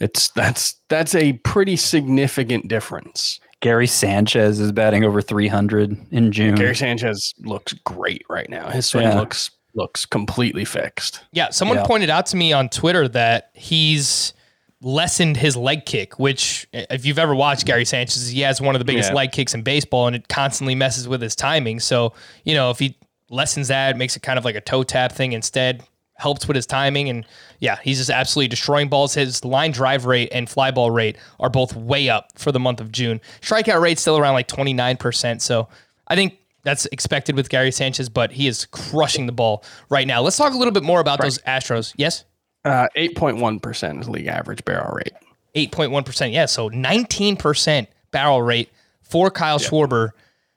it's 0.00 0.30
that's 0.30 0.76
that's 0.88 1.14
a 1.14 1.34
pretty 1.44 1.76
significant 1.76 2.68
difference. 2.68 3.40
Gary 3.60 3.86
Sanchez 3.86 4.60
is 4.60 4.70
batting 4.72 5.04
over 5.04 5.20
300 5.20 5.96
in 6.12 6.30
June. 6.32 6.54
Gary 6.54 6.76
Sanchez 6.76 7.34
looks 7.40 7.72
great 7.84 8.24
right 8.28 8.48
now. 8.48 8.70
His 8.70 8.86
swing 8.86 9.04
Yeah. 9.04 9.18
looks 9.18 9.50
looks 9.74 10.06
completely 10.06 10.64
fixed. 10.64 11.20
Yeah, 11.30 11.50
someone 11.50 11.76
Yeah. 11.78 11.84
pointed 11.84 12.10
out 12.10 12.26
to 12.26 12.36
me 12.36 12.52
on 12.52 12.68
Twitter 12.68 13.06
that 13.08 13.50
he's 13.52 14.32
lessened 14.80 15.36
his 15.36 15.56
leg 15.56 15.84
kick, 15.86 16.18
which 16.18 16.66
if 16.72 17.04
you've 17.04 17.18
ever 17.18 17.34
watched 17.34 17.64
Gary 17.66 17.84
Sanchez, 17.84 18.28
he 18.30 18.40
has 18.40 18.60
one 18.60 18.74
of 18.74 18.78
the 18.80 18.84
biggest 18.84 19.10
Yeah. 19.10 19.16
leg 19.16 19.30
kicks 19.32 19.54
in 19.54 19.62
baseball 19.62 20.06
and 20.06 20.16
it 20.16 20.26
constantly 20.28 20.74
messes 20.74 21.06
with 21.06 21.20
his 21.20 21.36
timing. 21.36 21.78
So, 21.80 22.12
you 22.44 22.54
know, 22.54 22.70
if 22.70 22.78
he 22.78 22.96
lessens 23.30 23.68
that, 23.68 23.96
makes 23.96 24.16
it 24.16 24.22
kind 24.22 24.38
of 24.38 24.44
like 24.44 24.56
a 24.56 24.60
toe 24.60 24.82
tap 24.84 25.12
thing 25.12 25.32
instead, 25.32 25.82
helps 26.18 26.46
with 26.46 26.54
his 26.54 26.66
timing 26.66 27.08
and 27.08 27.24
yeah, 27.60 27.78
he's 27.82 27.98
just 27.98 28.10
absolutely 28.10 28.48
destroying 28.48 28.88
balls. 28.88 29.14
His 29.14 29.44
line 29.44 29.70
drive 29.70 30.04
rate 30.04 30.28
and 30.32 30.48
fly 30.48 30.70
ball 30.70 30.90
rate 30.90 31.16
are 31.40 31.48
both 31.48 31.74
way 31.74 32.08
up 32.08 32.30
for 32.36 32.52
the 32.52 32.60
month 32.60 32.80
of 32.80 32.92
June. 32.92 33.20
Strikeout 33.40 33.80
rate 33.80 33.98
still 33.98 34.18
around 34.18 34.34
like 34.34 34.48
29%, 34.48 35.40
so 35.40 35.68
I 36.08 36.14
think 36.14 36.38
that's 36.64 36.86
expected 36.86 37.36
with 37.36 37.48
Gary 37.48 37.70
Sanchez, 37.70 38.08
but 38.08 38.32
he 38.32 38.46
is 38.46 38.66
crushing 38.66 39.26
the 39.26 39.32
ball 39.32 39.64
right 39.88 40.06
now. 40.06 40.20
Let's 40.20 40.36
talk 40.36 40.52
a 40.52 40.56
little 40.56 40.72
bit 40.72 40.82
more 40.82 41.00
about 41.00 41.20
those 41.20 41.38
Astros. 41.38 41.94
Yes? 41.96 42.24
Uh, 42.64 42.88
8.1% 42.96 44.00
is 44.00 44.08
league 44.08 44.26
average 44.26 44.64
barrel 44.64 44.94
rate. 44.94 45.12
8.1%. 45.54 46.32
Yeah, 46.32 46.46
so 46.46 46.68
19% 46.68 47.86
barrel 48.10 48.42
rate 48.42 48.70
for 49.02 49.30
Kyle 49.30 49.58
Schwarber 49.58 50.10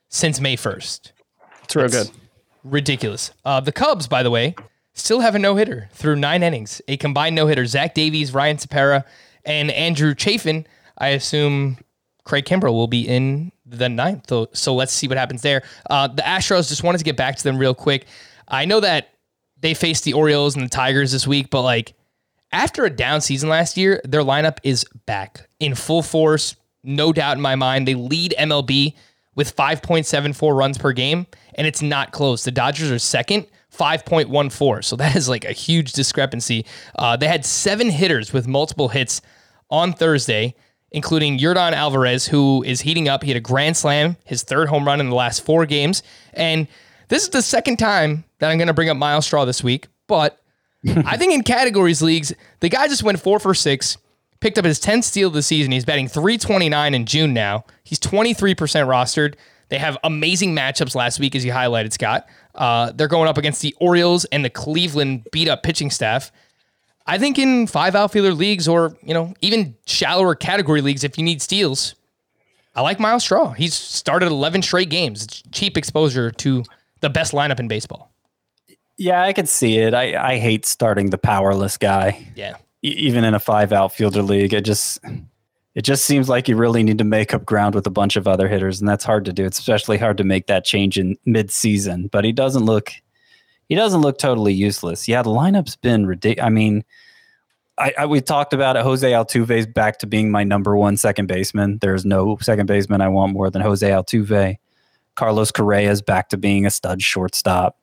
since 0.10 0.42
May 0.42 0.58
1st. 0.58 1.12
It's 1.64 1.76
real 1.76 1.88
good. 1.88 2.10
Ridiculous. 2.64 3.32
Uh, 3.46 3.60
the 3.60 3.72
Cubs, 3.72 4.08
by 4.08 4.24
the 4.24 4.30
way, 4.30 4.56
still 4.94 5.22
have 5.22 5.36
a 5.36 5.40
no 5.40 5.56
hitter 5.56 5.90
through 5.94 6.18
nine 6.18 6.44
innings. 6.44 6.82
A 6.88 6.98
combined 6.98 7.36
no 7.36 7.48
hitter. 7.48 7.66
Zach 7.66 7.94
Davies, 7.94 8.34
Ryan 8.34 8.58
Tepera, 8.58 9.04
and 9.46 9.72
Andrew 9.72 10.14
Chafin. 10.14 10.66
I 10.98 11.10
assume 11.10 11.78
Craig 12.24 12.46
Kimbrel 12.46 12.74
will 12.74 12.88
be 12.88 13.08
in 13.08 13.52
the 13.66 13.90
ninth. 13.90 14.26
So, 14.30 14.50
so 14.54 14.76
let's 14.76 14.94
see 14.94 15.08
what 15.08 15.18
happens 15.18 15.42
there. 15.42 15.64
Uh, 15.90 16.08
the 16.08 16.22
Astros, 16.22 16.70
just 16.70 16.84
wanted 16.84 17.00
to 17.00 17.04
get 17.04 17.18
back 17.18 17.38
to 17.38 17.44
them 17.44 17.58
real 17.58 17.74
quick. 17.74 18.06
I 18.48 18.66
know 18.66 18.80
that 18.82 19.10
they 19.60 19.74
faced 19.74 20.04
the 20.04 20.14
Orioles 20.14 20.56
and 20.56 20.66
the 20.66 20.70
Tigers 20.70 21.12
this 21.12 21.26
week, 21.26 21.50
but 21.50 21.62
like 21.62 21.94
after 22.52 22.86
a 22.86 22.90
down 22.90 23.22
season 23.22 23.50
last 23.50 23.78
year, 23.78 24.02
their 24.04 24.22
lineup 24.22 24.58
is 24.64 24.86
back 25.06 25.48
in 25.60 25.76
full 25.76 26.02
force. 26.02 26.56
No 26.84 27.14
doubt 27.14 27.38
in 27.38 27.42
my 27.42 27.56
mind. 27.56 27.88
They 27.88 27.96
lead 27.96 28.34
MLB 28.38 28.96
with 29.36 29.56
5.74 29.56 30.56
runs 30.56 30.78
per 30.78 30.92
game, 30.92 31.28
and 31.56 31.66
it's 31.66 31.82
not 31.82 32.12
close. 32.12 32.44
The 32.44 32.52
Dodgers 32.52 32.92
are 32.92 33.00
second, 33.00 33.48
5.14. 33.76 34.84
So 34.84 34.96
that 34.98 35.16
is 35.16 35.30
like 35.30 35.46
a 35.46 35.52
huge 35.52 35.94
discrepancy. 35.94 36.66
Uh, 36.98 37.16
they 37.16 37.28
had 37.28 37.46
seven 37.46 37.90
hitters 37.90 38.34
with 38.34 38.48
multiple 38.48 38.90
hits 38.90 39.22
on 39.70 39.94
Thursday, 39.94 40.56
including 40.92 41.40
Yordan 41.40 41.72
Alvarez, 41.74 42.28
who 42.28 42.64
is 42.64 42.82
heating 42.82 43.08
up. 43.08 43.24
He 43.24 43.30
had 43.30 43.38
a 43.38 43.42
grand 43.42 43.78
slam, 43.78 44.18
his 44.26 44.44
third 44.44 44.68
home 44.68 44.86
run 44.86 45.00
in 45.00 45.10
the 45.10 45.16
last 45.16 45.46
four 45.46 45.66
games. 45.66 46.04
And 46.34 46.68
this 47.08 47.24
is 47.24 47.30
the 47.30 47.42
second 47.42 47.78
time 47.78 48.26
that 48.40 48.50
I'm 48.50 48.58
going 48.58 48.68
to 48.68 48.74
bring 48.74 48.90
up 48.90 48.98
Myles 48.98 49.26
Straw 49.26 49.46
this 49.46 49.64
week, 49.64 49.88
but 50.08 50.40
I 50.88 51.18
think 51.18 51.34
in 51.34 51.44
categories 51.44 52.02
leagues, 52.02 52.34
the 52.60 52.70
guy 52.70 52.88
just 52.88 53.04
went 53.04 53.20
four 53.20 53.40
for 53.40 53.54
six, 53.54 53.98
picked 54.40 54.58
up 54.58 54.66
his 54.66 54.80
10th 54.80 55.04
steal 55.04 55.28
of 55.28 55.34
the 55.34 55.44
season. 55.44 55.72
He's 55.72 55.86
batting 55.86 56.08
329 56.08 56.94
in 56.94 57.06
June 57.06 57.34
now. 57.34 57.66
He's 57.84 58.00
23% 58.00 58.56
rostered. 58.56 59.36
They 59.72 59.78
have 59.80 59.98
amazing 60.04 60.54
matchups 60.54 60.96
last 60.96 61.18
week, 61.20 61.34
as 61.34 61.44
you 61.46 61.52
highlighted, 61.54 61.94
Scott. 61.94 62.28
Uh, 62.54 62.92
they're 62.92 63.08
going 63.08 63.30
up 63.30 63.38
against 63.38 63.62
the 63.62 63.74
Orioles 63.80 64.26
and 64.26 64.44
the 64.46 64.50
Cleveland 64.50 65.26
beat 65.32 65.48
up 65.48 65.64
pitching 65.64 65.90
staff. 65.90 66.30
I 67.08 67.18
think 67.18 67.40
in 67.40 67.68
five 67.68 67.96
outfielder 67.96 68.34
leagues 68.34 68.68
or, 68.68 68.96
you 69.02 69.14
know, 69.14 69.34
even 69.42 69.76
shallower 69.88 70.36
category 70.36 70.82
leagues, 70.82 71.06
if 71.06 71.18
you 71.18 71.24
need 71.24 71.42
steals, 71.42 71.96
I 72.76 72.82
like 72.82 73.00
Myles 73.00 73.24
Straw. 73.24 73.52
He's 73.54 73.74
started 73.74 74.28
11 74.28 74.62
straight 74.62 74.90
games. 74.90 75.24
It's 75.24 75.42
cheap 75.52 75.78
exposure 75.78 76.32
to 76.32 76.64
the 77.00 77.10
best 77.10 77.32
lineup 77.32 77.60
in 77.62 77.70
baseball. 77.70 78.12
Yeah, 78.98 79.24
I 79.24 79.32
can 79.34 79.46
see 79.48 79.78
it. 79.78 79.94
I, 79.94 80.34
I 80.34 80.38
hate 80.38 80.66
starting 80.66 81.10
the 81.12 81.18
powerless 81.18 81.78
guy, 81.78 82.28
Yeah. 82.36 82.58
e- 82.84 82.90
even 82.90 83.24
in 83.24 83.34
a 83.34 83.40
five 83.40 83.72
outfielder 83.72 84.22
league. 84.22 84.54
It 84.54 84.66
just 84.66 85.00
it 85.74 85.84
just 85.84 86.06
seems 86.06 86.28
like 86.28 86.48
you 86.48 86.56
really 86.56 86.84
need 86.84 86.98
to 86.98 87.04
make 87.04 87.34
up 87.34 87.46
ground 87.46 87.76
with 87.76 87.88
a 87.88 87.92
bunch 87.92 88.16
of 88.18 88.28
other 88.28 88.48
hitters, 88.48 88.80
and 88.80 88.90
that's 88.90 89.06
hard 89.06 89.26
to 89.26 89.34
do. 89.34 89.46
It's 89.46 89.60
especially 89.60 89.98
hard 89.98 90.18
to 90.18 90.24
make 90.24 90.48
that 90.48 90.66
change 90.66 90.98
in 90.98 91.18
mid 91.26 91.50
season. 91.52 92.08
But 92.08 92.26
he 92.26 92.32
doesn't 92.32 92.66
look 92.66 92.92
he 93.70 93.76
doesn't 93.76 94.02
look 94.02 94.18
totally 94.18 94.54
useless. 94.54 95.08
Yeah, 95.08 95.22
the 95.22 95.30
lineup's 95.30 95.78
been 95.78 96.06
ridiculous. 96.06 96.46
I 96.46 96.50
mean, 96.50 96.84
I, 97.78 97.94
I 98.00 98.06
we 98.06 98.20
talked 98.20 98.54
about 98.54 98.76
it. 98.76 98.84
Jose 98.84 99.10
Altuve's 99.10 99.66
back 99.66 100.00
to 100.00 100.08
being 100.08 100.30
my 100.30 100.44
number 100.44 100.76
one 100.76 100.98
second 100.98 101.28
baseman. 101.28 101.78
There's 101.80 102.04
no 102.04 102.38
second 102.42 102.66
baseman 102.66 103.00
I 103.00 103.08
want 103.08 103.32
more 103.32 103.50
than 103.50 103.62
Jose 103.62 103.90
Altuve. 103.90 104.58
Carlos 105.16 105.52
Correa's 105.52 106.02
back 106.02 106.30
to 106.30 106.38
being 106.38 106.66
a 106.66 106.70
stud 106.70 107.02
shortstop. 107.02 107.78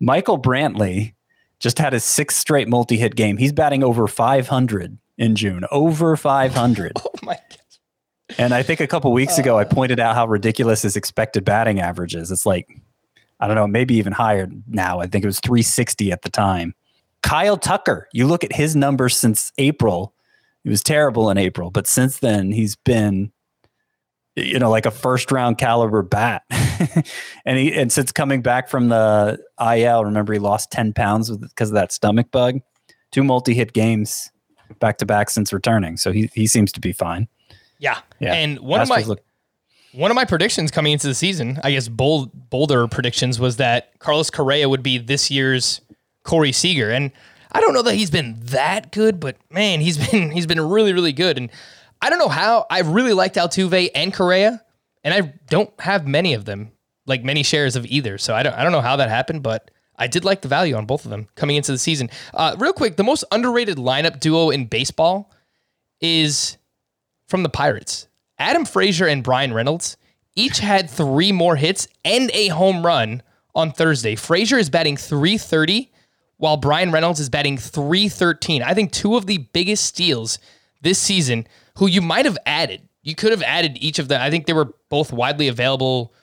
Michael 0.00 0.38
Brantley 0.38 1.14
just 1.60 1.78
had 1.78 1.94
his 1.94 2.04
sixth 2.04 2.38
straight 2.38 2.68
multi-hit 2.68 3.14
game. 3.14 3.36
He's 3.38 3.52
batting 3.52 3.82
over 3.82 4.06
500 4.06 4.98
in 5.18 5.34
June, 5.34 5.64
over 5.70 6.16
500. 6.16 6.92
Oh 7.04 7.10
my 7.22 7.34
God. 7.34 8.38
and 8.38 8.54
I 8.54 8.62
think 8.62 8.80
a 8.80 8.86
couple 8.86 9.12
weeks 9.12 9.38
ago 9.38 9.58
I 9.58 9.64
uh. 9.64 9.68
pointed 9.68 9.98
out 10.00 10.14
how 10.14 10.26
ridiculous 10.26 10.82
his 10.82 10.96
expected 10.96 11.44
batting 11.44 11.80
average 11.80 12.14
is. 12.14 12.30
It's 12.30 12.46
like 12.46 12.68
I 13.40 13.46
don't 13.46 13.56
know, 13.56 13.66
maybe 13.66 13.94
even 13.96 14.12
higher 14.12 14.48
now. 14.66 15.00
I 15.00 15.06
think 15.06 15.24
it 15.24 15.28
was 15.28 15.40
360 15.40 16.10
at 16.10 16.22
the 16.22 16.30
time. 16.30 16.74
Kyle 17.22 17.56
Tucker, 17.56 18.08
you 18.12 18.26
look 18.26 18.44
at 18.44 18.52
his 18.52 18.74
numbers 18.74 19.16
since 19.16 19.52
April. 19.58 20.14
He 20.64 20.70
was 20.70 20.82
terrible 20.82 21.30
in 21.30 21.38
April, 21.38 21.70
but 21.70 21.86
since 21.86 22.18
then 22.18 22.52
he's 22.52 22.76
been 22.76 23.32
you 24.36 24.58
know 24.58 24.70
like 24.70 24.86
a 24.86 24.90
first 24.90 25.30
round 25.30 25.58
caliber 25.58 26.02
bat. 26.02 26.42
and 27.44 27.58
he 27.58 27.74
and 27.74 27.92
since 27.92 28.12
coming 28.12 28.42
back 28.42 28.68
from 28.68 28.88
the 28.88 29.38
IL, 29.60 30.04
remember 30.04 30.32
he 30.32 30.38
lost 30.38 30.70
10 30.70 30.92
pounds 30.92 31.36
because 31.36 31.70
of 31.70 31.74
that 31.74 31.92
stomach 31.92 32.30
bug. 32.30 32.60
Two 33.10 33.24
multi-hit 33.24 33.72
games 33.72 34.30
back 34.78 34.98
to 34.98 35.06
back 35.06 35.30
since 35.30 35.52
returning. 35.52 35.96
So 35.96 36.12
he 36.12 36.30
he 36.34 36.46
seems 36.46 36.72
to 36.72 36.80
be 36.80 36.92
fine. 36.92 37.28
Yeah. 37.78 37.98
Yeah. 38.20 38.34
And 38.34 38.58
one 38.60 38.80
of 38.80 38.88
my 38.88 39.02
look- 39.02 39.22
one 39.92 40.10
of 40.10 40.14
my 40.14 40.24
predictions 40.24 40.70
coming 40.70 40.92
into 40.92 41.06
the 41.06 41.14
season, 41.14 41.58
I 41.64 41.70
guess 41.72 41.88
bold 41.88 42.50
bolder 42.50 42.86
predictions 42.88 43.40
was 43.40 43.56
that 43.56 43.98
Carlos 43.98 44.30
Correa 44.30 44.68
would 44.68 44.82
be 44.82 44.98
this 44.98 45.30
year's 45.30 45.80
Corey 46.24 46.52
Seager. 46.52 46.90
And 46.90 47.10
I 47.52 47.60
don't 47.60 47.72
know 47.72 47.82
that 47.82 47.94
he's 47.94 48.10
been 48.10 48.36
that 48.44 48.92
good, 48.92 49.18
but 49.18 49.36
man, 49.50 49.80
he's 49.80 49.96
been 50.10 50.30
he's 50.30 50.46
been 50.46 50.60
really, 50.60 50.92
really 50.92 51.12
good. 51.12 51.38
And 51.38 51.50
I 52.02 52.10
don't 52.10 52.18
know 52.18 52.28
how 52.28 52.66
I 52.70 52.80
really 52.80 53.12
liked 53.12 53.36
Altuve 53.36 53.90
and 53.94 54.12
Correa, 54.12 54.62
and 55.02 55.14
I 55.14 55.32
don't 55.48 55.70
have 55.80 56.06
many 56.06 56.34
of 56.34 56.44
them, 56.44 56.70
like 57.06 57.24
many 57.24 57.42
shares 57.42 57.74
of 57.74 57.86
either. 57.86 58.18
So 58.18 58.34
I 58.34 58.42
don't 58.42 58.54
I 58.54 58.62
don't 58.62 58.72
know 58.72 58.82
how 58.82 58.96
that 58.96 59.08
happened, 59.08 59.42
but 59.42 59.70
I 59.98 60.06
did 60.06 60.24
like 60.24 60.42
the 60.42 60.48
value 60.48 60.76
on 60.76 60.86
both 60.86 61.04
of 61.04 61.10
them 61.10 61.28
coming 61.34 61.56
into 61.56 61.72
the 61.72 61.78
season. 61.78 62.08
Uh, 62.32 62.54
real 62.58 62.72
quick, 62.72 62.96
the 62.96 63.04
most 63.04 63.24
underrated 63.32 63.76
lineup 63.76 64.20
duo 64.20 64.50
in 64.50 64.66
baseball 64.66 65.32
is 66.00 66.56
from 67.26 67.42
the 67.42 67.48
Pirates. 67.48 68.08
Adam 68.38 68.64
Frazier 68.64 69.06
and 69.06 69.24
Bryan 69.24 69.52
Reynolds 69.52 69.96
each 70.36 70.58
had 70.60 70.88
three 70.88 71.32
more 71.32 71.56
hits 71.56 71.88
and 72.04 72.30
a 72.32 72.48
home 72.48 72.86
run 72.86 73.22
on 73.54 73.72
Thursday. 73.72 74.14
Frazier 74.14 74.56
is 74.56 74.70
batting 74.70 74.96
330 74.96 75.90
while 76.36 76.56
Bryan 76.56 76.92
Reynolds 76.92 77.18
is 77.18 77.28
batting 77.28 77.58
313. 77.58 78.62
I 78.62 78.72
think 78.72 78.92
two 78.92 79.16
of 79.16 79.26
the 79.26 79.38
biggest 79.38 79.84
steals 79.84 80.38
this 80.80 80.98
season 80.98 81.46
who 81.76 81.88
you 81.88 82.00
might 82.00 82.24
have 82.24 82.38
added. 82.46 82.82
You 83.02 83.14
could 83.14 83.32
have 83.32 83.42
added 83.42 83.76
each 83.80 83.98
of 83.98 84.08
them. 84.08 84.22
I 84.22 84.30
think 84.30 84.46
they 84.46 84.52
were 84.52 84.72
both 84.88 85.12
widely 85.12 85.48
available 85.48 86.14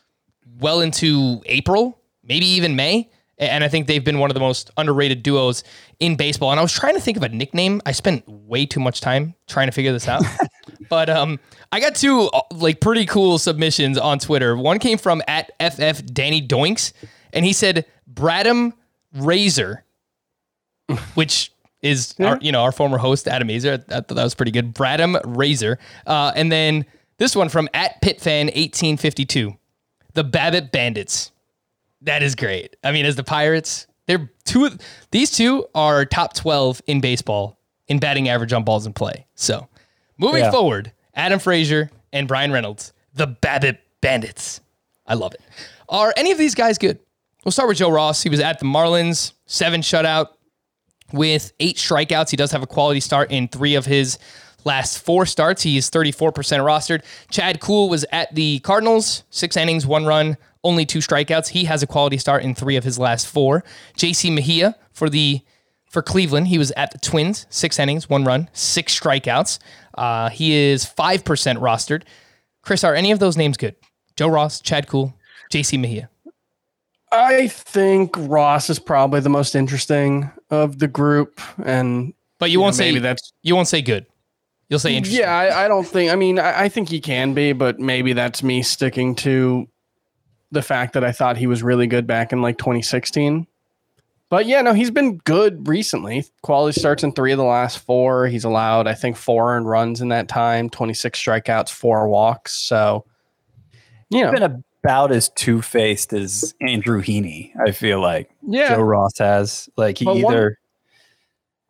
well 0.60 0.80
into 0.80 1.42
April, 1.46 2.00
maybe 2.24 2.46
even 2.46 2.76
May. 2.76 3.10
And 3.38 3.64
I 3.64 3.68
think 3.68 3.88
they've 3.88 4.04
been 4.04 4.20
one 4.20 4.30
of 4.30 4.34
the 4.34 4.40
most 4.40 4.72
underrated 4.78 5.22
duos 5.22 5.64
in 6.00 6.16
baseball. 6.16 6.52
And 6.52 6.60
I 6.60 6.64
was 6.64 6.72
trying 6.72 6.94
to 6.94 7.02
think 7.02 7.18
of 7.18 7.24
a 7.24 7.30
nickname. 7.30 7.82
I 7.86 7.92
spent 7.92 8.28
way 8.28 8.66
too 8.66 8.80
much 8.80 9.02
time 9.02 9.36
trying 9.48 9.68
to 9.68 9.72
figure 9.74 9.92
this 9.92 10.08
out. 10.08 10.24
but 10.90 11.10
um, 11.10 11.40
I 11.72 11.80
got 11.80 11.96
two 11.96 12.30
uh, 12.34 12.42
like 12.52 12.80
pretty 12.80 13.06
cool 13.06 13.38
submissions 13.38 13.98
on 13.98 14.20
Twitter. 14.20 14.56
One 14.56 14.80
came 14.80 14.98
from 14.98 15.22
at 15.28 15.52
FF 15.60 16.06
Danny 16.06 16.46
Doinks, 16.46 16.94
and 17.34 17.46
he 17.46 17.54
said 17.54 17.86
Bradham 18.12 18.74
Razor, 19.14 19.84
which 21.16 21.52
is 21.82 22.16
our, 22.20 22.40
you 22.42 22.52
know 22.52 22.62
our 22.62 22.72
former 22.72 22.98
host 22.98 23.28
Adam 23.28 23.48
Aizer. 23.48 23.84
I 23.90 23.96
thought 23.96 24.08
that 24.08 24.24
was 24.24 24.36
pretty 24.36 24.52
good. 24.52 24.74
Bradham 24.74 25.20
Razor, 25.26 25.78
uh, 26.08 26.32
and 26.36 26.52
then 26.52 26.86
this 27.18 27.36
one 27.36 27.50
from 27.50 27.70
at 27.74 28.02
Pitfan 28.02 28.52
eighteen 28.54 28.98
fifty 28.98 29.26
two, 29.26 29.56
the 30.14 30.24
Babbitt 30.24 30.72
Bandits. 30.72 31.32
That 32.02 32.22
is 32.24 32.36
great. 32.36 32.76
I 32.84 32.92
mean, 32.92 33.06
as 33.06 33.16
the 33.16 33.24
Pirates, 33.24 33.88
They're 34.08 34.30
two. 34.44 34.66
of 34.66 34.80
These 35.12 35.32
two 35.32 35.66
are 35.74 36.06
top 36.06 36.34
twelve 36.34 36.82
in 36.88 37.02
baseball 37.02 37.58
in 37.88 38.00
batting 38.00 38.30
average 38.30 38.54
on 38.54 38.64
balls 38.64 38.86
in 38.86 38.94
play. 38.94 39.26
So, 39.36 39.68
moving 40.18 40.44
Yeah. 40.44 40.52
forward, 40.52 40.92
Adam 41.16 41.40
Frazier 41.40 41.90
and 42.14 42.28
Bryan 42.28 42.52
Reynolds, 42.52 42.94
the 43.14 43.26
Babbitt 43.28 43.80
Bandits. 44.02 44.62
I 45.08 45.14
love 45.16 45.34
it. 45.34 45.42
Are 45.90 46.14
any 46.18 46.32
of 46.32 46.38
these 46.38 46.54
guys 46.56 46.78
good? 46.78 47.00
We'll 47.44 47.52
start 47.52 47.68
with 47.70 47.78
Joe 47.78 47.90
Ross. 47.90 48.22
He 48.24 48.30
was 48.30 48.40
at 48.40 48.60
the 48.60 48.66
Marlins, 48.66 49.34
seven 49.46 49.82
shutout 49.82 50.30
with 51.12 51.54
eight 51.60 51.78
strikeouts. 51.78 52.30
He 52.32 52.38
does 52.38 52.52
have 52.52 52.64
a 52.64 52.68
quality 52.68 53.00
start 53.00 53.32
in 53.32 53.48
three 53.48 53.76
of 53.76 53.86
his 53.86 54.18
last 54.64 54.98
four 55.00 55.26
starts. 55.28 55.62
He 55.62 55.78
is 55.78 55.90
34% 55.92 56.32
rostered. 56.64 57.04
Chad 57.30 57.60
Kuhl 57.60 57.88
was 57.90 58.04
at 58.12 58.34
the 58.34 58.60
Cardinals, 58.60 59.24
six 59.30 59.56
innings, 59.58 59.86
one 59.86 60.06
run, 60.06 60.38
only 60.66 60.86
two 60.86 61.00
strikeouts. 61.00 61.50
He 61.50 61.66
has 61.66 61.82
a 61.82 61.88
quality 61.88 62.18
start 62.18 62.44
in 62.44 62.56
three 62.56 62.76
of 62.76 62.84
his 62.84 63.00
last 63.00 63.28
four. 63.28 63.64
JC 63.98 64.34
Mejia 64.34 64.76
for 64.92 65.10
the 65.10 65.42
for 65.90 66.02
Cleveland, 66.02 66.50
he 66.50 66.58
was 66.58 66.72
at 66.72 66.92
the 66.92 66.98
Twins, 66.98 67.48
six 67.50 67.80
innings, 67.80 68.10
one 68.10 68.26
run, 68.26 68.50
six 68.52 69.00
strikeouts. 69.00 69.60
Uh, 69.98 70.30
he 70.30 70.54
is 70.54 70.86
5% 70.86 71.24
rostered. 71.24 72.04
Chris, 72.64 72.84
are 72.84 72.94
any 72.94 73.12
of 73.12 73.20
those 73.20 73.38
names 73.38 73.56
good? 73.56 73.76
Joe 74.18 74.28
Ross, 74.28 74.60
Chad 74.60 74.88
Kuhl, 74.88 75.14
JC 75.54 75.80
Mejia. 75.80 76.10
I 77.14 77.48
think 77.48 78.14
Ross 78.18 78.70
is 78.70 78.78
probably 78.78 79.22
the 79.22 79.30
most 79.30 79.56
interesting 79.56 80.30
of 80.50 80.80
the 80.80 80.88
group, 80.90 81.40
and 81.64 82.14
But 82.40 82.52
you 82.52 82.58
know, 82.58 82.64
won't 82.64 82.76
say 82.76 82.92
maybe 82.92 83.00
that's 83.00 83.32
you 83.42 83.56
won't 83.56 83.70
say 83.70 83.82
good. 83.82 84.06
You'll 84.68 84.80
say 84.80 84.96
interesting. 84.96 85.22
yeah. 85.22 85.34
I, 85.34 85.66
I 85.66 85.68
don't 85.68 85.88
think. 85.88 86.12
I 86.12 86.16
mean, 86.16 86.40
I, 86.40 86.64
I 86.64 86.70
think 86.70 86.90
he 86.90 87.00
can 87.00 87.34
be, 87.34 87.54
but 87.54 87.80
maybe 87.80 88.14
that's 88.14 88.44
me 88.44 88.64
sticking 88.64 89.16
to 89.18 89.68
the 90.52 90.62
fact 90.62 90.94
that 90.94 91.04
I 91.04 91.12
thought 91.12 91.38
he 91.38 91.48
was 91.48 91.64
really 91.64 91.88
good 91.88 92.08
back 92.08 92.32
in 92.32 92.42
like 92.42 92.58
2016. 92.58 93.48
But 94.30 94.48
yeah, 94.48 94.62
no, 94.62 94.74
he's 94.74 94.92
been 94.92 95.18
good 95.20 95.68
recently. 95.68 96.26
Quality 96.42 96.80
starts 96.80 97.04
in 97.04 97.12
three 97.12 97.32
of 97.32 97.38
the 97.38 97.44
last 97.44 97.80
four. 97.80 98.28
He's 98.28 98.44
allowed, 98.44 98.88
I 98.88 98.94
think, 98.96 99.18
four 99.18 99.56
earned 99.56 99.70
runs 99.70 100.02
in 100.02 100.10
that 100.10 100.28
time, 100.28 100.70
26 100.70 101.20
strikeouts, 101.20 101.70
four 101.70 102.08
walks. 102.10 102.54
So, 102.54 103.06
you 104.10 104.22
know, 104.24 104.32
He's 104.32 104.40
been 104.40 104.64
about 104.84 105.12
as 105.12 105.30
two 105.30 105.62
faced 105.62 106.12
as 106.12 106.54
Andrew 106.60 107.02
Heaney. 107.02 107.52
I 107.68 107.72
feel 107.72 108.00
like 108.02 108.30
yeah. 108.42 108.70
Joe 108.76 108.82
Ross 108.82 109.18
has. 109.20 109.70
Like 109.78 110.00
he 110.00 110.06
But 110.06 110.18
one- 110.18 110.34
either 110.34 110.60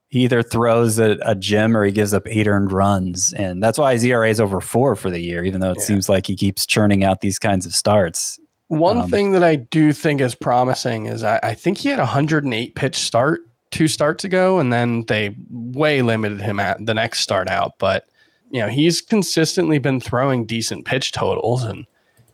he 0.08 0.24
either 0.24 0.42
throws 0.44 0.98
a, 0.98 1.18
a 1.24 1.36
gem 1.36 1.76
or 1.76 1.84
he 1.84 1.92
gives 1.92 2.14
up 2.14 2.26
eight 2.26 2.48
earned 2.48 2.72
runs, 2.72 3.34
and 3.34 3.62
that's 3.62 3.78
why 3.78 3.94
his 3.94 4.04
ERA 4.06 4.30
is 4.30 4.40
over 4.40 4.62
four 4.62 4.96
for 4.96 5.10
the 5.10 5.20
year. 5.20 5.44
Even 5.44 5.60
though 5.60 5.72
it 5.72 5.78
Yeah. 5.80 5.84
seems 5.84 6.08
like 6.08 6.26
he 6.28 6.38
keeps 6.38 6.66
churning 6.66 7.04
out 7.04 7.20
these 7.20 7.38
kinds 7.38 7.66
of 7.66 7.76
starts. 7.76 8.40
One 8.68 9.00
Um, 9.00 9.10
thing 9.10 9.32
that 9.34 9.44
I 9.44 9.56
do 9.56 9.94
think 9.94 10.22
is 10.22 10.34
promising 10.36 11.06
is 11.06 11.24
I, 11.24 11.40
I 11.44 11.54
think 11.54 11.78
he 11.78 11.90
had 11.90 12.00
a 12.00 12.04
108 12.04 12.76
pitch 12.76 12.96
start 12.96 13.42
two 13.72 13.88
starts 13.88 14.24
ago, 14.24 14.60
and 14.60 14.74
then 14.74 15.06
they 15.08 15.36
way 15.50 16.02
limited 16.02 16.42
him 16.42 16.60
at 16.60 16.84
the 16.84 16.94
next 16.94 17.20
start 17.20 17.50
out. 17.50 17.74
But 17.78 18.08
you 18.50 18.62
know, 18.62 18.68
he's 18.68 19.02
consistently 19.02 19.78
been 19.80 20.00
throwing 20.00 20.46
decent 20.46 20.86
pitch 20.86 21.12
totals, 21.12 21.64
and 21.64 21.86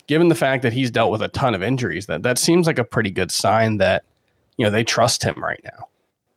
given 0.08 0.30
the 0.30 0.36
fact 0.36 0.64
that 0.64 0.74
he's 0.74 0.92
dealt 0.92 1.12
with 1.12 1.22
a 1.22 1.28
ton 1.30 1.56
of 1.56 1.64
injuries, 1.64 2.06
that 2.06 2.24
that 2.24 2.38
seems 2.38 2.68
like 2.68 2.80
a 2.80 2.84
pretty 2.84 3.12
good 3.12 3.32
sign 3.32 3.78
that 3.78 4.04
you 4.58 4.66
know 4.66 4.72
they 4.72 4.84
trust 4.84 5.24
him 5.24 5.42
right 5.44 5.62
now. 5.64 5.88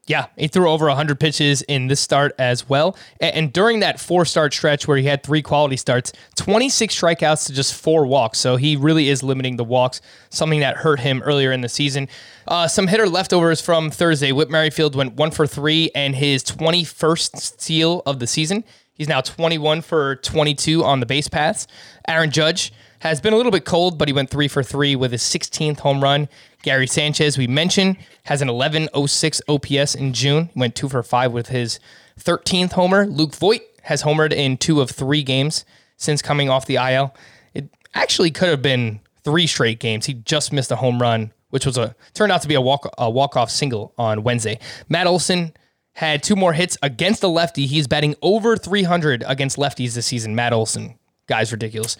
Yeah, 0.07 0.27
he 0.37 0.49
threw 0.49 0.69
over 0.69 0.87
100 0.87 1.19
pitches 1.19 1.63
in 1.63 1.87
this 1.87 2.01
start 2.01 2.35
as 2.39 2.69
well. 2.69 2.97
And, 3.21 3.53
during 3.55 3.81
that 3.81 3.99
four 3.99 4.27
start 4.27 4.53
stretch 4.53 4.87
where 4.87 4.99
he 4.99 5.05
had 5.05 5.23
three 5.23 5.41
quality 5.41 5.77
starts, 5.77 6.13
26 6.37 6.95
strikeouts 7.01 7.47
to 7.47 7.55
just 7.55 7.75
four 7.75 8.05
walks. 8.05 8.39
So 8.39 8.57
he 8.57 8.77
really 8.77 9.09
is 9.09 9.23
limiting 9.23 9.57
the 9.57 9.65
walks, 9.65 10.03
something 10.29 10.61
that 10.61 10.77
hurt 10.77 11.01
him 11.01 11.23
earlier 11.23 11.53
in 11.53 11.63
the 11.63 11.69
season. 11.69 12.09
Uh, 12.47 12.69
some 12.69 12.87
hitter 12.87 13.09
leftovers 13.09 13.61
from 13.63 13.91
Thursday. 13.91 14.33
Whit 14.33 14.51
Merrifield 14.51 14.95
went 14.95 15.15
one 15.15 15.31
for 15.31 15.47
three 15.47 15.91
and 15.95 16.15
his 16.15 16.43
21st 16.45 17.37
steal 17.37 18.03
of 18.05 18.19
the 18.19 18.27
season. 18.27 18.65
He's 18.95 19.09
now 19.09 19.21
21 19.23 19.81
for 19.81 20.17
22 20.17 20.85
on 20.85 21.01
the 21.01 21.07
base 21.07 21.29
paths. 21.29 21.67
Aaron 22.07 22.31
Judge 22.31 22.73
has 23.05 23.21
been 23.21 23.35
a 23.35 23.37
little 23.37 23.53
bit 23.53 23.67
cold, 23.67 23.99
but 23.99 24.09
he 24.09 24.15
went 24.15 24.31
three 24.31 24.49
for 24.49 24.63
three 24.63 24.97
with 24.97 25.13
his 25.13 25.23
16th 25.23 25.81
home 25.81 26.03
run. 26.03 26.27
Gary 26.63 26.87
Sanchez, 26.87 27.37
we 27.37 27.47
mentioned, 27.47 27.99
has 28.25 28.41
an 28.41 28.49
1106 28.49 29.43
OPS 29.47 29.95
in 29.95 30.15
June. 30.15 30.49
He 30.55 30.59
went 30.59 30.75
two 30.75 30.89
for 30.89 31.03
five 31.03 31.31
with 31.31 31.49
his 31.49 31.79
13th 32.19 32.73
homer. 32.73 33.07
Luke 33.07 33.35
Voit 33.35 33.61
has 33.83 34.03
homered 34.03 34.33
in 34.33 34.57
two 34.57 34.81
of 34.81 34.91
three 34.91 35.23
games 35.23 35.67
since 35.99 36.23
coming 36.23 36.49
off 36.49 36.65
the 36.65 36.77
IL. 36.77 37.15
It 37.53 37.69
actually 37.95 38.31
could 38.31 38.49
have 38.49 38.63
been 38.63 39.01
three 39.23 39.47
straight 39.47 39.81
games. 39.81 40.07
He 40.07 40.15
just 40.15 40.51
missed 40.51 40.71
a 40.71 40.77
home 40.77 41.01
run, 41.01 41.31
which 41.51 41.67
was 41.67 41.77
a 41.77 41.95
turned 42.15 42.33
out 42.33 42.41
to 42.41 42.49
be 42.49 42.55
a 42.55 42.61
walk 42.61 42.89
a 42.97 43.11
walk 43.11 43.37
off 43.37 43.51
single 43.51 43.93
on 43.99 44.23
Wednesday. 44.23 44.59
Matt 44.89 45.07
Olson 45.07 45.53
had 45.93 46.23
two 46.23 46.37
more 46.37 46.55
hits 46.55 46.79
against 46.83 47.21
the 47.21 47.29
lefty. 47.29 47.67
He's 47.67 47.87
batting 47.87 48.15
over 48.23 48.57
300 48.57 49.25
against 49.27 49.59
lefties 49.59 49.95
this 49.95 50.07
season. 50.07 50.35
Matt 50.35 50.55
Olson, 50.55 50.99
guy's 51.27 51.53
ridiculous. 51.53 51.99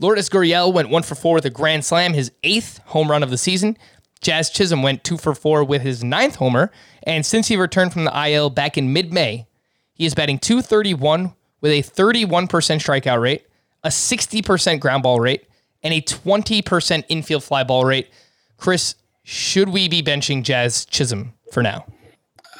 Lourdes 0.00 0.28
Gurriel 0.28 0.72
went 0.72 0.90
one 0.90 1.02
for 1.02 1.14
four 1.14 1.34
with 1.34 1.44
a 1.44 1.50
grand 1.50 1.84
slam, 1.84 2.14
his 2.14 2.32
eighth 2.42 2.78
home 2.86 3.10
run 3.10 3.22
of 3.22 3.30
the 3.30 3.38
season. 3.38 3.76
Jazz 4.20 4.50
Chisholm 4.50 4.82
went 4.82 5.04
two 5.04 5.18
for 5.18 5.34
four 5.34 5.62
with 5.62 5.82
his 5.82 6.02
ninth 6.02 6.36
homer. 6.36 6.72
And 7.04 7.24
since 7.24 7.48
he 7.48 7.56
returned 7.56 7.92
from 7.92 8.04
the 8.04 8.28
IL 8.28 8.50
back 8.50 8.76
in 8.76 8.92
mid 8.92 9.12
May, 9.12 9.46
he 9.92 10.06
is 10.06 10.14
batting 10.14 10.38
231 10.38 11.34
with 11.60 11.72
a 11.72 11.82
31% 11.82 12.48
strikeout 12.48 13.20
rate, 13.20 13.46
a 13.84 13.88
60% 13.88 14.80
ground 14.80 15.02
ball 15.02 15.20
rate, 15.20 15.46
and 15.82 15.94
a 15.94 16.00
20% 16.00 17.04
infield 17.08 17.44
fly 17.44 17.62
ball 17.62 17.84
rate. 17.84 18.10
Chris, 18.56 18.96
should 19.22 19.68
we 19.68 19.88
be 19.88 20.02
benching 20.02 20.42
Jazz 20.42 20.84
Chisholm 20.86 21.34
for 21.52 21.62
now? 21.62 21.86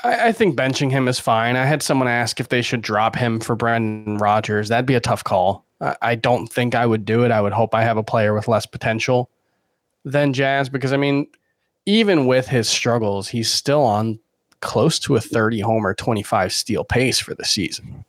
I, 0.04 0.28
I 0.28 0.32
think 0.32 0.56
benching 0.56 0.90
him 0.90 1.08
is 1.08 1.18
fine. 1.18 1.56
I 1.56 1.64
had 1.64 1.82
someone 1.82 2.08
ask 2.08 2.38
if 2.38 2.48
they 2.48 2.62
should 2.62 2.82
drop 2.82 3.16
him 3.16 3.40
for 3.40 3.56
Brendan 3.56 4.18
Rodgers. 4.18 4.68
That'd 4.68 4.86
be 4.86 4.94
a 4.94 5.00
tough 5.00 5.24
call. 5.24 5.64
I, 6.00 6.14
don't 6.14 6.46
think 6.46 6.74
I 6.74 6.86
would 6.86 7.04
do 7.04 7.24
it. 7.24 7.30
I 7.30 7.40
would 7.40 7.52
hope 7.52 7.74
I 7.74 7.82
have 7.82 7.96
a 7.96 8.02
player 8.02 8.34
with 8.34 8.48
less 8.48 8.66
potential 8.66 9.30
than 10.04 10.32
Jazz 10.32 10.68
because 10.68 10.92
I 10.92 10.96
mean, 10.96 11.26
even 11.86 12.26
with 12.26 12.48
his 12.48 12.68
struggles, 12.68 13.28
he's 13.28 13.52
still 13.52 13.82
on 13.82 14.18
close 14.60 14.98
to 15.00 15.16
a 15.16 15.20
30 15.20 15.60
homer, 15.60 15.94
25 15.94 16.52
steal 16.52 16.84
pace 16.84 17.18
for 17.18 17.34
the 17.34 17.44
season. 17.44 18.04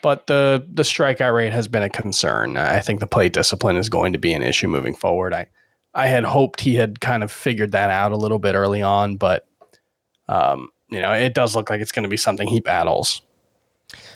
But 0.00 0.26
the 0.28 0.64
the 0.72 0.84
strikeout 0.84 1.34
rate 1.34 1.52
has 1.52 1.66
been 1.66 1.82
a 1.82 1.90
concern. 1.90 2.56
I 2.56 2.80
think 2.80 3.00
the 3.00 3.06
play 3.06 3.28
discipline 3.28 3.76
is 3.76 3.88
going 3.88 4.12
to 4.12 4.18
be 4.18 4.32
an 4.32 4.42
issue 4.42 4.68
moving 4.68 4.94
forward. 4.94 5.34
I 5.34 5.46
I 5.94 6.06
had 6.06 6.24
hoped 6.24 6.60
he 6.60 6.76
had 6.76 7.00
kind 7.00 7.24
of 7.24 7.32
figured 7.32 7.72
that 7.72 7.90
out 7.90 8.12
a 8.12 8.16
little 8.16 8.38
bit 8.38 8.54
early 8.54 8.82
on, 8.82 9.16
but 9.16 9.46
um, 10.28 10.70
you 10.88 11.00
know, 11.00 11.12
it 11.12 11.34
does 11.34 11.56
look 11.56 11.68
like 11.70 11.80
it's 11.80 11.92
going 11.92 12.04
to 12.04 12.08
be 12.08 12.16
something 12.16 12.46
he 12.46 12.60
battles. 12.60 13.22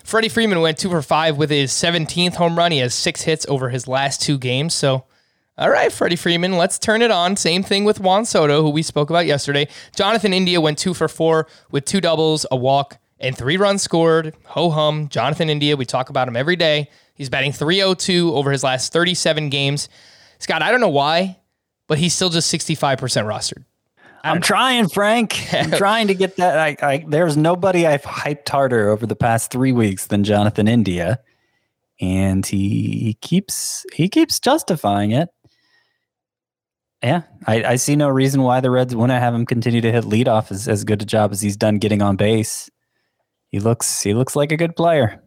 Freddie 0.05 0.28
Freeman 0.28 0.61
went 0.61 0.78
two 0.78 0.90
for 0.90 1.03
five 1.03 1.36
with 1.36 1.50
his 1.50 1.72
17th 1.72 2.34
home 2.34 2.57
run. 2.57 2.72
He 2.72 2.78
has 2.78 2.94
six 2.94 3.22
hits 3.22 3.46
over 3.48 3.68
his 3.68 3.86
last 3.86 4.20
two 4.20 4.38
games. 4.38 4.74
So, 4.74 5.05
all 5.57 5.70
right, 5.70 5.92
Freddie 5.92 6.16
Freeman, 6.16 6.57
let's 6.57 6.78
turn 6.78 7.03
it 7.03 7.11
on. 7.11 7.36
Same 7.36 7.62
thing 7.62 7.84
with 7.84 8.00
Juan 8.00 8.24
Soto, 8.24 8.62
who 8.62 8.70
we 8.70 8.82
spoke 8.82 9.11
about 9.11 9.26
yesterday. 9.26 9.68
Jonathan 9.94 10.32
India 10.32 10.61
went 10.61 10.78
two 10.78 10.94
for 10.94 11.09
four 11.09 11.46
with 11.70 11.84
two 11.84 12.00
doubles, 12.00 12.46
a 12.50 12.57
walk, 12.57 12.98
and 13.20 13.36
three 13.36 13.57
runs 13.57 13.82
scored. 13.82 14.34
Ho 14.46 14.70
hum. 14.70 15.09
Jonathan 15.09 15.48
India, 15.48 15.76
we 15.76 15.84
talk 15.84 16.11
about 16.11 16.28
him 16.28 16.36
every 16.36 16.57
day. 16.57 16.88
He's 17.14 17.30
batting 17.30 17.53
302 17.53 18.34
over 18.34 18.50
his 18.50 18.64
last 18.64 18.92
37 18.92 19.48
games. 19.50 19.88
Scott, 20.38 20.62
I 20.62 20.70
don't 20.70 20.80
know 20.80 20.88
why, 20.88 21.38
but 21.86 21.98
he's 21.98 22.14
still 22.14 22.30
just 22.30 22.53
65% 22.53 22.98
rostered. 22.98 23.64
I'm 24.25 24.41
trying, 24.41 24.89
Frank. 24.89 25.53
I'm 25.53 25.70
trying 25.79 26.07
to 26.09 26.14
get 26.14 26.37
that. 26.37 26.59
I, 26.59 26.77
I, 26.87 27.05
there's 27.07 27.37
nobody 27.37 27.87
I've 27.87 28.03
hyped 28.03 28.49
harder 28.49 28.89
over 28.91 29.07
the 29.07 29.16
past 29.16 29.51
three 29.51 29.73
weeks 29.73 30.07
than 30.07 30.23
Jonathan 30.25 30.68
India, 30.68 31.18
and 32.01 32.47
he, 32.47 33.01
he 33.01 33.14
keeps 33.20 33.85
he 33.93 34.09
keeps 34.09 34.39
justifying 34.39 35.11
it. 35.11 35.29
Yeah, 37.03 37.23
I, 37.49 37.64
I 37.64 37.77
see 37.77 37.97
no 37.97 38.09
reason 38.09 38.43
why 38.43 38.61
the 38.61 38.70
Reds 38.70 38.95
wouldn't 38.95 39.18
have 39.18 39.35
him 39.35 39.45
continue 39.45 39.81
to 39.81 39.91
hit 39.91 40.05
leadoff 40.05 40.53
as, 40.53 40.68
as 40.68 40.85
good 40.85 41.03
a 41.03 41.05
job 41.05 41.33
as 41.33 41.41
he's 41.41 41.57
done 41.57 41.79
getting 41.79 42.01
on 42.01 42.14
base. 42.14 42.70
He 43.51 43.59
looks 43.59 44.03
he 44.03 44.14
looks 44.14 44.37
like 44.37 44.53
a 44.53 44.57
good 44.57 44.77
player. 44.77 45.20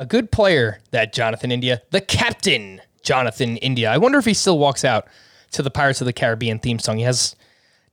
a 0.00 0.06
good 0.06 0.30
player, 0.32 0.80
that 0.90 1.12
Jonathan 1.12 1.52
India, 1.52 1.82
the 1.90 2.00
captain, 2.00 2.80
Jonathan 3.02 3.56
India. 3.58 3.90
I 3.90 3.98
wonder 3.98 4.18
if 4.18 4.24
he 4.24 4.34
still 4.34 4.58
walks 4.58 4.84
out 4.84 5.06
to 5.52 5.62
the 5.62 5.70
Pirates 5.70 6.00
of 6.00 6.04
the 6.04 6.12
Caribbean 6.12 6.58
theme 6.58 6.78
song. 6.78 6.98
He 6.98 7.04
has 7.04 7.34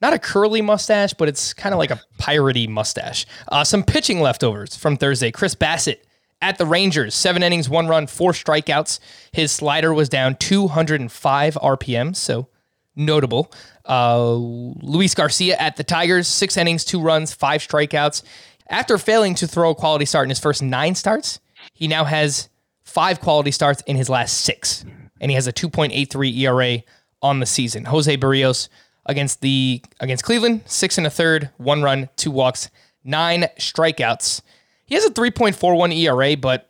not 0.05 0.13
a 0.13 0.19
curly 0.19 0.61
mustache, 0.61 1.15
but 1.15 1.27
it's 1.27 1.51
kind 1.51 1.73
of 1.73 1.79
like 1.79 1.89
a 1.89 1.99
piratey 2.19 2.69
mustache. 2.69 3.25
Uh, 3.47 3.63
some 3.63 3.81
pitching 3.81 4.21
leftovers 4.21 4.75
from 4.75 4.97
Thursday. 4.97 5.31
Chris 5.31 5.55
Bassitt 5.55 5.97
at 6.43 6.59
the 6.59 6.65
Rangers, 6.65 7.15
seven 7.15 7.41
innings, 7.41 7.67
one 7.67 7.87
run, 7.87 8.05
four 8.05 8.31
strikeouts. 8.31 8.99
His 9.31 9.51
slider 9.51 9.95
was 9.95 10.07
down 10.07 10.35
205 10.35 11.55
RPM, 11.55 12.15
so 12.15 12.49
notable. 12.95 13.51
Uh, 13.83 14.33
Luis 14.33 15.15
Garcia 15.15 15.55
at 15.57 15.75
the 15.75 15.83
Tigers, 15.83 16.27
six 16.27 16.55
innings, 16.55 16.85
two 16.85 17.01
runs, 17.01 17.33
five 17.33 17.61
strikeouts. 17.61 18.21
After 18.69 18.99
failing 18.99 19.33
to 19.35 19.47
throw 19.47 19.71
a 19.71 19.75
quality 19.75 20.05
start 20.05 20.25
in 20.25 20.29
his 20.29 20.39
first 20.39 20.61
nine 20.61 20.93
starts, 20.93 21.39
he 21.73 21.87
now 21.87 22.03
has 22.03 22.49
five 22.83 23.19
quality 23.19 23.49
starts 23.49 23.81
in 23.87 23.95
his 23.95 24.07
last 24.07 24.41
six, 24.41 24.85
and 25.19 25.31
he 25.31 25.35
has 25.35 25.47
a 25.47 25.53
2.83 25.53 26.37
ERA 26.41 26.83
on 27.23 27.39
the 27.39 27.45
season. 27.47 27.85
Jose 27.85 28.15
Berrios, 28.17 28.69
against 29.05 29.41
the 29.41 29.81
against 29.99 30.23
Cleveland, 30.23 30.63
six 30.65 30.97
and 30.97 31.05
a 31.07 31.09
third, 31.09 31.49
one 31.57 31.81
run, 31.83 32.09
two 32.15 32.31
walks, 32.31 32.69
nine 33.03 33.45
strikeouts. 33.59 34.41
He 34.85 34.95
has 34.95 35.03
a 35.05 35.09
3.41 35.09 35.95
ERA, 35.97 36.37
but 36.37 36.69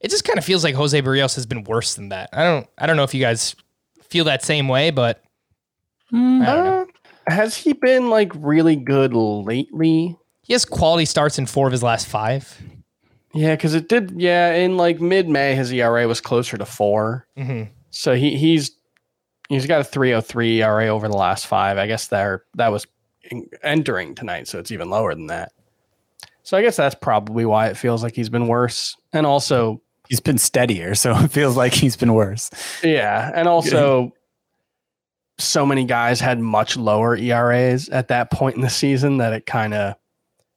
it 0.00 0.10
just 0.10 0.24
kind 0.24 0.38
of 0.38 0.44
feels 0.44 0.62
like 0.62 0.74
Jose 0.76 1.00
Berrios 1.02 1.34
has 1.34 1.44
been 1.46 1.64
worse 1.64 1.94
than 1.94 2.08
that. 2.10 2.30
I 2.32 2.44
don't 2.44 2.66
I 2.78 2.86
don't 2.86 2.96
know 2.96 3.02
if 3.04 3.14
you 3.14 3.20
guys 3.20 3.54
feel 4.02 4.24
that 4.24 4.44
same 4.44 4.68
way, 4.68 4.90
but 4.90 5.22
know. 6.10 6.86
Uh, 7.26 7.30
has 7.30 7.56
he 7.56 7.72
been 7.72 8.10
like 8.10 8.32
really 8.36 8.76
good 8.76 9.14
lately? 9.14 10.16
He 10.42 10.52
has 10.54 10.64
quality 10.64 11.04
starts 11.04 11.38
in 11.38 11.46
four 11.46 11.66
of 11.66 11.72
his 11.72 11.82
last 11.82 12.06
five. 12.08 12.60
Yeah, 13.34 13.54
because 13.54 13.74
it 13.74 13.88
did. 13.88 14.12
Yeah, 14.20 14.52
in 14.54 14.76
like 14.76 15.00
mid 15.00 15.28
May, 15.28 15.54
his 15.54 15.72
ERA 15.72 16.06
was 16.06 16.20
closer 16.20 16.58
to 16.58 16.66
4 16.66 17.26
Mhm. 17.38 17.68
So 17.90 18.14
he 18.14 18.36
he's 18.36 18.72
he's 19.52 19.66
got 19.66 19.80
a 19.80 19.84
303 19.84 20.62
ERA 20.62 20.86
over 20.88 21.08
the 21.08 21.16
last 21.16 21.46
five. 21.46 21.78
I 21.78 21.86
guess 21.86 22.08
there 22.08 22.44
that 22.54 22.68
was 22.68 22.86
in- 23.30 23.48
entering 23.62 24.14
tonight, 24.14 24.48
so 24.48 24.58
it's 24.58 24.70
even 24.70 24.90
lower 24.90 25.14
than 25.14 25.26
that. 25.28 25.52
So 26.44 26.56
I 26.56 26.62
guess 26.62 26.76
that's 26.76 26.94
probably 26.96 27.44
why 27.44 27.68
it 27.68 27.76
feels 27.76 28.02
like 28.02 28.14
he's 28.16 28.28
been 28.28 28.48
worse. 28.48 28.96
And 29.12 29.26
also, 29.26 29.80
He's 30.08 30.20
been 30.20 30.36
steadier, 30.38 30.94
so 30.94 31.16
it 31.20 31.30
feels 31.30 31.56
like 31.56 31.72
he's 31.72 31.96
been 31.96 32.12
worse. 32.14 32.50
yeah, 32.82 33.30
and 33.34 33.46
also 33.48 34.12
so 35.38 35.64
many 35.64 35.84
guys 35.84 36.20
had 36.20 36.38
much 36.38 36.76
lower 36.76 37.16
ERAs 37.16 37.88
at 37.88 38.08
that 38.08 38.30
point 38.30 38.56
in 38.56 38.62
the 38.62 38.68
season 38.70 39.18
that 39.18 39.32
it 39.32 39.46
kind 39.46 39.72
of 39.74 39.94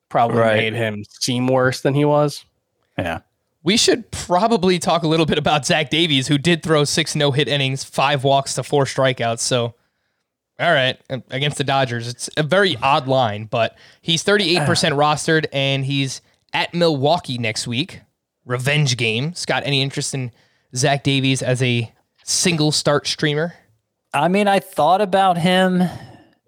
probably 0.10 0.40
Right. 0.40 0.58
made 0.58 0.74
him 0.74 1.04
seem 1.10 1.48
worse 1.48 1.82
than 1.82 1.94
he 1.94 2.04
was. 2.06 2.44
Yeah. 2.98 3.20
We 3.66 3.78
should 3.78 4.12
probably 4.12 4.78
talk 4.78 5.02
a 5.02 5.08
little 5.08 5.26
bit 5.26 5.40
about 5.40 5.66
Zach 5.66 5.90
Davies, 5.90 6.28
who 6.28 6.38
did 6.38 6.62
throw 6.62 6.84
six 6.84 7.16
no 7.16 7.32
hit 7.32 7.48
innings, 7.48 7.84
five 7.84 8.24
walks 8.24 8.54
to 8.54 8.64
four 8.64 8.86
strikeouts. 8.86 9.40
So, 9.40 9.74
all 10.60 10.72
right, 10.72 11.02
against 11.10 11.58
the 11.58 11.64
Dodgers, 11.64 12.08
it's 12.08 12.30
a 12.38 12.44
very 12.44 12.78
odd 12.78 13.08
line, 13.08 13.46
but 13.46 13.76
he's 14.02 14.24
38% 14.24 14.60
ah. 14.60 14.96
rostered 14.96 15.48
and 15.52 15.84
he's 15.84 16.22
at 16.54 16.76
Milwaukee 16.76 17.40
next 17.40 17.66
week. 17.66 18.02
Revenge 18.46 18.98
game. 18.98 19.34
Scott, 19.34 19.64
any 19.66 19.82
interest 19.82 20.14
in 20.14 20.32
Zach 20.76 21.04
Davies 21.04 21.42
as 21.42 21.64
a 21.64 21.92
single 22.24 22.72
start 22.72 23.08
streamer? 23.08 23.56
I 24.14 24.28
mean, 24.28 24.48
I 24.48 24.60
thought 24.60 25.02
about 25.02 25.40
him 25.40 25.82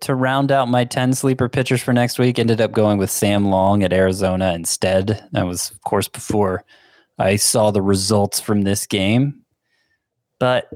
to 0.01 0.13
round 0.13 0.51
out 0.51 0.70
my 0.70 0.86
10 0.86 1.13
sleeper 1.13 1.49
pitchers 1.49 1.82
for 1.82 1.93
next 1.93 2.20
week. 2.20 2.38
Ended 2.38 2.61
up 2.61 2.74
going 2.74 2.99
with 2.99 3.09
Sam 3.09 3.47
Long 3.47 3.82
at 3.82 3.91
Arizona 3.91 4.53
instead. 4.53 5.28
That 5.32 5.47
was, 5.47 5.72
of 5.72 5.82
course, 5.82 6.07
before 6.07 6.63
I 7.18 7.36
saw 7.36 7.72
the 7.72 7.82
results 7.82 8.39
from 8.39 8.61
this 8.61 8.86
game. 8.86 9.41
But 10.39 10.70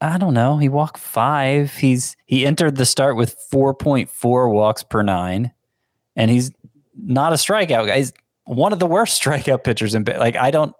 I 0.00 0.18
don't 0.18 0.34
know. 0.34 0.56
He 0.58 0.68
walked 0.68 0.98
five. 0.98 1.74
He's 1.74 2.16
he 2.26 2.46
entered 2.46 2.76
the 2.76 2.86
start 2.86 3.16
with 3.16 3.36
4.4 3.52 4.52
walks 4.52 4.82
per 4.82 5.02
nine, 5.02 5.52
and 6.16 6.30
he's 6.30 6.52
not 6.96 7.32
a 7.32 7.36
strikeout 7.36 7.86
guy. 7.86 7.98
He's 7.98 8.12
one 8.44 8.72
of 8.72 8.78
the 8.78 8.86
worst 8.86 9.20
strikeout 9.22 9.64
pitchers 9.64 9.94
in 9.94 10.04
like 10.04 10.36
I 10.36 10.50
don't 10.50 10.74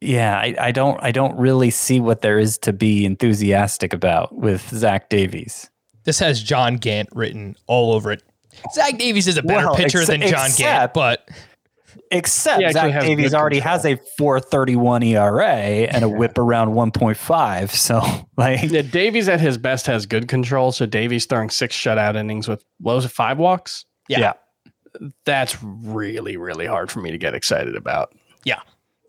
yeah, 0.00 0.38
I, 0.38 0.54
I 0.58 0.72
don't 0.72 1.02
I 1.02 1.12
don't 1.12 1.36
really 1.38 1.70
see 1.70 2.00
what 2.00 2.22
there 2.22 2.38
is 2.38 2.56
to 2.58 2.72
be 2.72 3.04
enthusiastic 3.04 3.92
about 3.92 4.34
with 4.34 4.68
Zach 4.70 5.08
Davies. 5.08 5.68
This 6.04 6.18
has 6.20 6.42
John 6.42 6.76
Gant 6.76 7.08
written 7.12 7.56
all 7.66 7.92
over 7.92 8.12
it. 8.12 8.22
Zach 8.72 8.98
Davies 8.98 9.28
is 9.28 9.36
a 9.36 9.42
better 9.42 9.66
Well, 9.66 9.76
pitcher 9.76 9.98
ex- 9.98 10.08
than 10.08 10.22
John 10.22 10.50
Gant, 10.56 10.94
but 10.94 11.28
Except 12.10 12.58
He 12.60 12.64
actually 12.64 12.92
Zach 12.92 13.02
Davies 13.02 13.34
already 13.34 13.56
control. 13.56 13.72
has 13.72 13.84
a 13.86 13.96
431 14.18 15.02
ERA 15.02 15.46
and 15.48 16.04
a 16.04 16.08
whip 16.08 16.38
around 16.38 16.70
1.5. 16.74 17.70
So 17.70 18.00
like 18.36 18.62
Yeah, 18.70 18.82
Davies 18.82 19.28
at 19.28 19.40
his 19.40 19.58
best 19.58 19.86
has 19.86 20.06
good 20.06 20.28
control. 20.28 20.72
So 20.72 20.86
Davies 20.86 21.26
throwing 21.26 21.50
six 21.50 21.76
shutout 21.76 22.16
innings 22.16 22.48
with 22.48 22.64
what 22.78 22.94
was 22.94 23.04
it, 23.04 23.10
five 23.10 23.38
walks? 23.38 23.84
yeah. 24.08 24.32
That's 25.24 25.56
really, 25.62 26.36
really 26.36 26.66
hard 26.66 26.90
for 26.90 27.00
me 27.00 27.12
to 27.12 27.18
get 27.18 27.34
excited 27.34 27.76
about. 27.76 28.12
Yeah. 28.44 28.60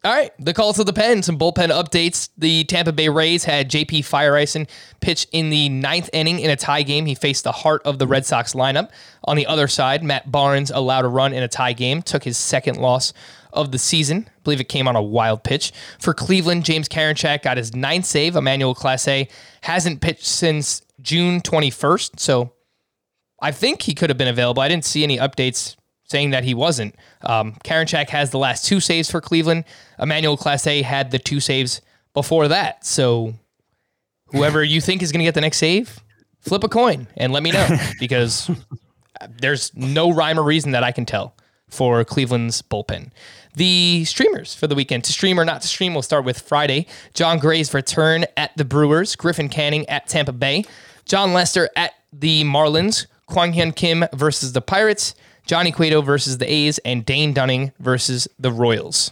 All 0.04 0.12
right. 0.12 0.32
The 0.40 0.54
call 0.54 0.74
to 0.74 0.84
the 0.84 0.94
pen. 0.94 1.22
Some 1.22 1.38
bullpen 1.38 1.70
updates. 1.70 2.30
The 2.36 2.64
Tampa 2.64 2.92
Bay 2.92 3.08
Rays 3.08 3.44
had 3.44 3.70
JP 3.70 4.00
Feyereisen 4.00 4.68
pitch 5.00 5.28
in 5.32 5.52
the 5.52 5.70
ninth 5.70 6.10
inning 6.12 6.40
in 6.40 6.50
a 6.50 6.56
tie 6.56 6.82
game. 6.82 7.06
He 7.06 7.14
faced 7.14 7.44
the 7.44 7.52
heart 7.52 7.84
of 7.86 8.00
the 8.00 8.08
Red 8.08 8.26
Sox 8.26 8.54
lineup. 8.54 8.90
On 9.26 9.38
the 9.38 9.46
other 9.46 9.68
side, 9.68 10.04
Matt 10.04 10.32
Barnes 10.32 10.72
allowed 10.72 11.06
a 11.06 11.08
run 11.08 11.34
in 11.34 11.44
a 11.44 11.48
tie 11.48 11.74
game, 11.74 12.02
took 12.02 12.24
his 12.24 12.36
second 12.38 12.78
loss 12.78 13.14
of 13.54 13.72
the 13.72 13.78
season. 13.78 14.28
I 14.28 14.40
believe 14.44 14.60
it 14.60 14.70
came 14.70 14.88
on 14.88 14.96
a 14.96 15.04
wild 15.04 15.44
pitch. 15.44 15.72
For 16.00 16.16
Cleveland, 16.16 16.66
James 16.66 16.90
Karinchak 16.90 17.44
got 17.44 17.58
his 17.58 17.76
ninth 17.76 18.06
save. 18.06 18.36
Emmanuel 18.36 18.74
Clase 18.74 19.30
hasn't 19.62 20.02
pitched 20.02 20.26
since 20.26 20.82
June 21.00 21.42
21st. 21.42 22.20
So 22.20 22.54
I 23.40 23.52
think 23.52 23.84
he 23.84 23.94
could 23.94 24.10
have 24.10 24.18
been 24.18 24.28
available. 24.28 24.64
I 24.64 24.68
didn't 24.68 24.86
see 24.86 25.04
any 25.04 25.20
updates 25.20 25.76
saying 26.12 26.30
that 26.32 26.44
he 26.44 26.54
wasn't. 26.54 26.96
Um, 27.22 27.54
Karinchak 27.64 28.10
has 28.10 28.30
the 28.30 28.38
last 28.38 28.66
two 28.66 28.80
saves 28.80 29.10
for 29.10 29.22
Cleveland. 29.22 29.64
Emmanuel 29.98 30.38
Clase 30.38 30.84
had 30.84 31.10
the 31.10 31.18
two 31.18 31.40
saves 31.40 31.82
before 32.14 32.48
that. 32.50 32.86
So 32.86 33.34
whoever 34.28 34.64
you 34.64 34.82
think 34.82 35.02
is 35.02 35.12
going 35.12 35.20
to 35.20 35.26
get 35.26 35.34
the 35.34 35.42
next 35.42 35.58
save, 35.58 36.00
flip 36.40 36.64
a 36.64 36.70
coin 36.70 37.08
and 37.18 37.34
let 37.34 37.42
me 37.42 37.52
know 37.52 37.68
because 38.00 38.52
there's 39.40 39.76
no 39.76 40.12
rhyme 40.12 40.40
or 40.40 40.44
reason 40.44 40.72
that 40.72 40.84
I 40.84 40.92
can 40.92 41.06
tell 41.06 41.36
for 41.70 42.04
Cleveland's 42.04 42.62
bullpen. 42.62 43.12
The 43.56 44.06
streamers 44.06 44.54
for 44.54 44.68
the 44.68 44.76
weekend 44.76 45.04
to 45.06 45.12
stream 45.12 45.40
or 45.40 45.46
not 45.46 45.62
to 45.62 45.68
stream, 45.68 45.94
we'll 45.94 46.04
start 46.04 46.26
with 46.26 46.40
Friday. 46.40 46.88
Jon 47.14 47.40
Gray's 47.40 47.74
return 47.74 48.26
at 48.38 48.56
the 48.56 48.66
Brewers, 48.66 49.16
Griffin 49.16 49.50
Canning 49.50 49.88
at 49.90 50.08
Tampa 50.08 50.32
Bay, 50.32 50.64
Jon 51.06 51.34
Lester 51.34 51.70
at 51.76 51.94
the 52.14 52.44
Marlins, 52.44 53.08
Kwang 53.26 53.54
Hyun 53.54 53.76
Kim 53.76 54.06
versus 54.14 54.54
the 54.54 54.62
Pirates, 54.62 55.16
Johnny 55.52 55.74
Cueto 55.74 56.02
versus 56.02 56.38
the 56.38 56.50
A's, 56.50 56.78
and 56.78 57.06
Dane 57.06 57.34
Dunning 57.34 57.74
versus 57.78 58.26
the 58.40 58.54
Royals. 58.54 59.12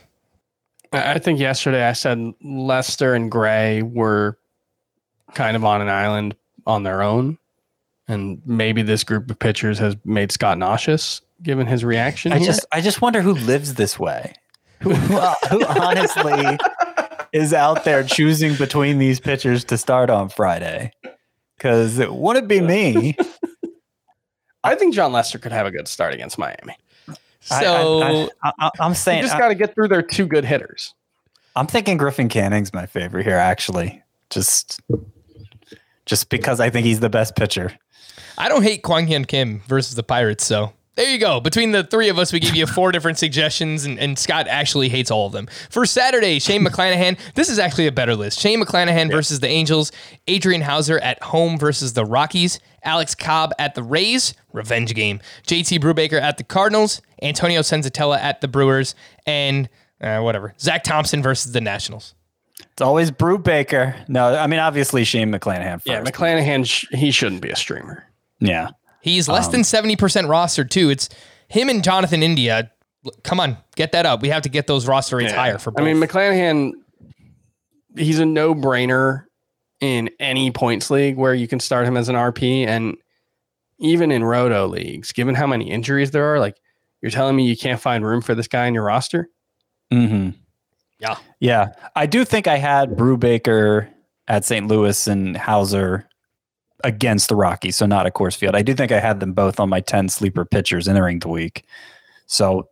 I 0.94 1.16
I 1.16 1.20
think 1.20 1.38
yesterday 1.38 1.86
I 1.86 1.92
said 1.92 2.34
Lester 2.42 3.14
and 3.14 3.30
Gray 3.30 3.82
were 3.82 4.38
kind 5.34 5.58
of 5.58 5.66
on 5.66 5.82
an 5.82 5.90
island 5.90 6.38
on 6.66 6.84
their 6.84 7.02
own. 7.02 7.38
And 8.08 8.42
maybe 8.46 8.84
this 8.84 9.04
group 9.04 9.30
of 9.30 9.38
pitchers 9.38 9.80
has 9.80 9.98
made 10.06 10.32
Scott 10.32 10.58
nauseous 10.58 11.22
given 11.44 11.68
his 11.68 11.84
reaction. 11.84 12.32
I 12.32 12.38
here. 12.38 12.46
just 12.46 12.66
I 12.72 12.80
just 12.80 13.02
wonder 13.02 13.22
who 13.22 13.34
lives 13.34 13.74
this 13.74 14.00
way. 14.00 14.34
Who, 14.80 14.94
who 14.94 15.18
uh, 15.18 15.36
honestly 15.78 16.58
is 17.34 17.54
out 17.54 17.84
there 17.84 18.02
choosing 18.02 18.56
between 18.56 18.98
these 18.98 19.20
pitchers 19.20 19.66
to 19.66 19.78
start 19.78 20.10
on 20.10 20.30
Friday? 20.30 20.94
Because 21.58 22.00
it 22.00 22.14
wouldn't 22.14 22.48
be 22.48 22.62
me. 22.62 23.18
I 24.64 24.76
think 24.76 24.94
Jon 24.94 25.12
Lester 25.12 25.40
could 25.40 25.52
have 25.52 25.66
a 25.66 25.72
good 25.72 25.88
start 25.88 26.14
against 26.14 26.38
Miami. 26.38 26.76
So 27.42 28.32
I, 28.44 28.50
I, 28.50 28.52
I, 28.60 28.70
I'm 28.80 28.92
You 28.92 28.96
saying 28.96 29.24
just 29.24 29.38
got 29.38 29.48
to 29.48 29.56
get 29.56 29.74
through 29.74 29.88
their 29.88 30.02
two 30.02 30.26
good 30.26 30.46
hitters. 30.46 30.94
I'm 31.56 31.68
thinking 31.68 31.98
Griffin 31.98 32.30
Canning's 32.30 32.74
my 32.74 32.86
favorite 32.86 33.26
here. 33.26 33.38
Actually, 33.38 34.04
just 34.30 34.82
just 36.06 36.30
because 36.30 36.60
I 36.60 36.70
think 36.70 36.86
he's 36.86 37.00
the 37.00 37.10
best 37.10 37.36
pitcher. 37.36 37.72
I 38.38 38.50
don't 38.50 38.64
hate 38.64 38.84
Kwang 38.84 39.08
Hyun 39.08 39.28
Kim 39.28 39.62
versus 39.68 39.96
the 39.96 40.04
Pirates, 40.04 40.46
so 40.46 40.74
there 41.00 41.10
you 41.10 41.18
go. 41.18 41.40
Between 41.40 41.72
the 41.72 41.86
three 41.86 42.10
of 42.10 42.20
us, 42.20 42.34
we 42.34 42.42
gave 42.42 42.56
you 42.58 42.68
four 42.68 42.92
different 42.92 43.18
suggestions, 43.18 43.86
and, 43.86 43.98
and 43.98 44.20
Scott 44.20 44.50
actually 44.50 44.90
hates 44.90 45.10
all 45.10 45.28
of 45.28 45.32
them. 45.32 45.48
For 45.70 45.86
Saturday, 45.86 46.40
Shane 46.40 46.62
McClanahan. 46.62 47.18
This 47.36 47.48
is 47.48 47.58
actually 47.58 47.88
a 47.88 47.92
better 47.94 48.18
list. 48.18 48.38
Shane 48.38 48.62
McClanahan 48.62 49.10
versus 49.10 49.40
the 49.40 49.48
Angels. 49.48 49.94
Adrian 50.28 50.60
Houser 50.60 51.00
at 51.00 51.24
home 51.24 51.58
versus 51.58 51.94
the 51.94 52.04
Rockies. 52.04 52.60
Alex 52.84 53.16
Cobb 53.16 53.54
at 53.58 53.76
the 53.76 53.84
Rays. 53.84 54.34
Revenge 54.52 54.94
game. 54.94 55.22
JT 55.48 55.80
Brubaker 55.80 56.22
at 56.22 56.38
the 56.38 56.44
Cardinals. 56.44 57.02
Antonio 57.22 57.62
Senzatela 57.62 58.20
at 58.20 58.42
the 58.42 58.50
Brewers. 58.50 58.94
And 59.26 59.70
uh, 60.02 60.20
whatever. 60.20 60.54
Zach 60.60 60.84
Thompson 60.84 61.24
versus 61.24 61.54
the 61.54 61.62
Nationals. 61.62 62.14
It's 62.74 62.82
always 62.82 63.10
Brubaker. 63.10 63.96
No, 64.10 64.36
I 64.36 64.48
mean 64.48 64.60
obviously 64.60 65.06
Shane 65.06 65.32
McClanahan 65.32 65.76
first. 65.76 65.88
Yeah, 65.88 66.02
McClanahan, 66.02 66.66
he 66.94 67.12
shouldn't 67.12 67.42
be 67.42 67.52
a 67.52 67.56
streamer. 67.56 68.06
Yeah. 68.42 68.70
He's 69.02 69.28
less 69.28 69.48
than 69.48 69.62
70% 69.62 69.98
rostered 69.98 70.70
too. 70.70 70.90
It's 70.90 71.10
him 71.48 71.70
and 71.70 71.84
Jonathan 71.84 72.22
India. 72.24 72.72
Come 73.24 73.40
on, 73.40 73.58
get 73.76 73.94
that 73.94 74.06
up. 74.06 74.22
We 74.22 74.30
have 74.30 74.42
to 74.44 74.50
get 74.50 74.68
those 74.68 74.88
roster 74.88 75.18
rates 75.18 75.32
higher 75.32 75.58
for 75.58 75.72
both. 75.72 75.82
I 75.82 75.86
mean, 75.86 76.02
McClanahan, 76.02 76.74
he's 77.96 78.20
a 78.20 78.26
no 78.26 78.54
brainer 78.54 79.26
in 79.80 80.10
any 80.20 80.52
points 80.52 80.90
league 80.90 81.16
where 81.16 81.34
you 81.34 81.48
can 81.48 81.62
start 81.62 81.86
him 81.86 81.96
as 81.96 82.10
an 82.10 82.16
RP. 82.16 82.68
And 82.68 82.98
even 83.80 84.12
in 84.12 84.24
roto 84.26 84.68
leagues, 84.68 85.14
given 85.14 85.36
how 85.36 85.48
many 85.48 85.72
injuries 85.72 86.12
there 86.12 86.26
are, 86.26 86.40
like 86.40 86.58
you're 87.02 87.12
telling 87.12 87.38
me 87.38 87.46
you 87.48 87.56
can't 87.56 87.80
find 87.80 88.06
room 88.06 88.22
for 88.22 88.36
this 88.36 88.50
guy 88.50 88.66
in 88.68 88.74
your 88.74 88.84
roster? 88.84 89.30
Mm-hmm. 89.94 90.32
Yeah. 91.00 91.16
Yeah. 91.40 91.70
I 91.96 92.06
do 92.06 92.26
think 92.26 92.48
I 92.48 92.58
had 92.58 92.98
Brubaker 92.98 93.88
at 94.28 94.44
St. 94.44 94.68
Louis 94.68 95.08
and 95.08 95.38
Hauser 95.38 96.09
against 96.84 97.30
the 97.30 97.36
Rockies, 97.36 97.76
so 97.76 97.86
not 97.86 98.06
at 98.06 98.14
Coors 98.14 98.36
Field. 98.36 98.56
I 98.56 98.62
do 98.62 98.74
think 98.74 98.92
I 98.92 99.00
had 99.00 99.20
them 99.20 99.34
both 99.34 99.60
on 99.60 99.70
my 99.70 99.82
10 99.82 100.10
sleeper 100.10 100.46
pitchers 100.46 100.88
entering 100.88 101.20
the 101.20 101.28
week. 101.28 101.66
So 102.28 102.70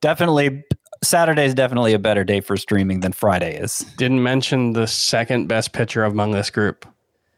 definitely 0.00 0.64
Saturday 1.02 1.44
is 1.44 1.54
definitely 1.54 1.94
a 1.94 1.98
better 1.98 2.24
day 2.24 2.40
for 2.40 2.56
streaming 2.56 3.00
than 3.00 3.12
Friday 3.12 3.56
is. 3.56 3.80
Didn't 3.96 4.22
mention 4.22 4.72
the 4.72 4.86
second 4.86 5.48
best 5.48 5.72
pitcher 5.72 6.04
among 6.04 6.32
this 6.32 6.50
group. 6.50 6.86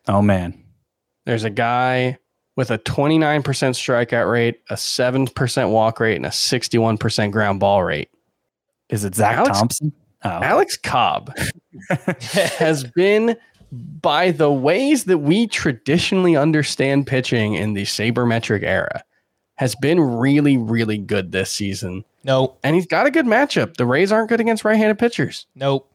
Oh 0.06 0.20
man. 0.20 0.60
There's 1.24 1.44
a 1.44 1.50
guy 1.50 2.18
with 2.56 2.70
a 2.70 2.78
29% 2.78 3.42
strikeout 3.42 4.30
rate, 4.30 4.60
a 4.70 4.74
7% 4.74 5.70
walk 5.70 5.98
rate, 6.00 6.16
and 6.16 6.26
a 6.26 6.30
61% 6.30 7.32
ground 7.32 7.60
ball 7.60 7.82
rate. 7.82 8.10
Is 8.90 9.04
it 9.04 9.14
Zach 9.14 9.38
Alex- 9.38 9.58
Thompson? 9.58 9.92
Oh. 10.22 10.40
Alex 10.42 10.76
Cobb 10.76 11.36
has 12.20 12.84
been, 12.84 13.36
by 13.72 14.30
the 14.30 14.50
ways 14.50 15.04
that 15.04 15.18
we 15.18 15.46
traditionally 15.46 16.36
understand 16.36 17.06
pitching 17.06 17.54
in 17.54 17.74
the 17.74 17.82
sabermetric 17.84 18.62
era, 18.62 19.02
has 19.56 19.74
been 19.76 20.00
really, 20.00 20.56
really 20.56 20.98
good 20.98 21.32
this 21.32 21.50
season. 21.50 22.04
No, 22.24 22.56
And 22.62 22.74
he's 22.74 22.86
got 22.86 23.06
a 23.06 23.10
good 23.10 23.26
matchup. 23.26 23.76
The 23.76 23.86
Rays 23.86 24.10
aren't 24.10 24.28
good 24.28 24.40
against 24.40 24.64
right 24.64 24.76
handed 24.76 24.98
pitchers. 24.98 25.46
nope. 25.54 25.90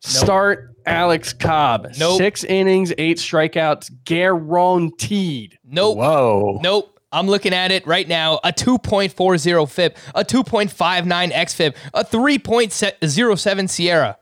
Start 0.00 0.76
Alex 0.86 1.32
Cobb. 1.32 1.88
Nope. 1.98 2.18
Six 2.18 2.44
innings, 2.44 2.92
eight 2.98 3.16
strikeouts, 3.18 3.90
guaranteed. 4.04 5.58
Nope. 5.64 5.96
Whoa. 5.96 6.60
Nope. 6.62 7.00
I'm 7.10 7.26
looking 7.26 7.54
at 7.54 7.72
it 7.72 7.86
right 7.86 8.06
now. 8.06 8.38
A 8.44 8.52
2.40 8.52 9.68
FIP, 9.68 9.96
a 10.14 10.24
2.59 10.24 11.32
XFIP, 11.32 11.74
a 11.94 12.04
3.07 12.04 13.68
SIERA. 13.68 14.16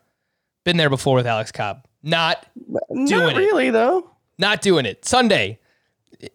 Been 0.64 0.76
there 0.76 0.90
before 0.90 1.16
with 1.16 1.26
Alex 1.26 1.50
Cobb. 1.52 1.84
Not 2.06 2.46
Doing 2.88 3.04
Not 3.08 3.32
it. 3.32 3.36
really, 3.36 3.70
though. 3.70 4.08
not 4.38 4.62
doing 4.62 4.86
it. 4.86 5.04
Sunday. 5.04 5.58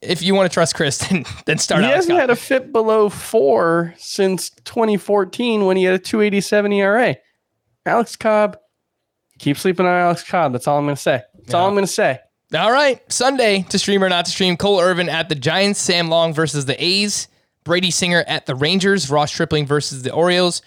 If 0.02 0.22
you 0.22 0.36
want 0.36 0.48
to 0.52 0.54
trust 0.54 0.76
Chris, 0.76 0.98
then, 1.10 1.26
then 1.46 1.58
start 1.58 1.82
he 1.82 1.86
Alex 1.88 1.96
hasn't 2.06 2.14
Cobb. 2.14 2.20
had 2.20 2.30
a 2.30 2.36
fit 2.36 2.72
below 2.72 3.10
four 3.10 3.96
since 3.98 4.50
2014 4.66 5.66
when 5.66 5.78
he 5.78 5.84
had 5.86 5.96
a 5.96 6.00
287 6.00 6.72
ERA. 6.74 7.16
Alex 7.86 8.16
Cobb, 8.16 8.58
keep 9.40 9.58
sleeping 9.58 9.86
on 9.88 9.92
Alex 9.94 10.24
Cobb. 10.24 10.52
That's 10.52 10.68
all 10.68 10.78
I'm 10.78 10.84
going 10.86 10.96
to 10.98 11.02
say. 11.02 11.24
That's 11.36 11.54
all 11.56 11.68
I'm 11.68 11.74
going 11.74 11.86
to 11.86 11.92
say. 11.92 12.20
All 12.54 12.72
right, 12.72 13.00
Sunday 13.12 13.66
to 13.70 13.80
stream 13.80 14.04
or 14.04 14.10
not 14.10 14.26
to 14.26 14.32
stream. 14.32 14.58
Cole 14.58 14.82
Irvin 14.82 15.08
at 15.10 15.30
the 15.30 15.36
Giants, 15.36 15.80
Sam 15.80 16.10
Long 16.10 16.34
versus 16.34 16.66
the 16.66 16.76
A's, 16.84 17.30
Brady 17.64 17.92
Singer 17.92 18.24
at 18.28 18.46
the 18.46 18.56
Rangers, 18.56 19.10
Ross 19.10 19.32
Stripling 19.32 19.66
versus 19.66 20.04
the 20.04 20.12
Orioles, 20.12 20.62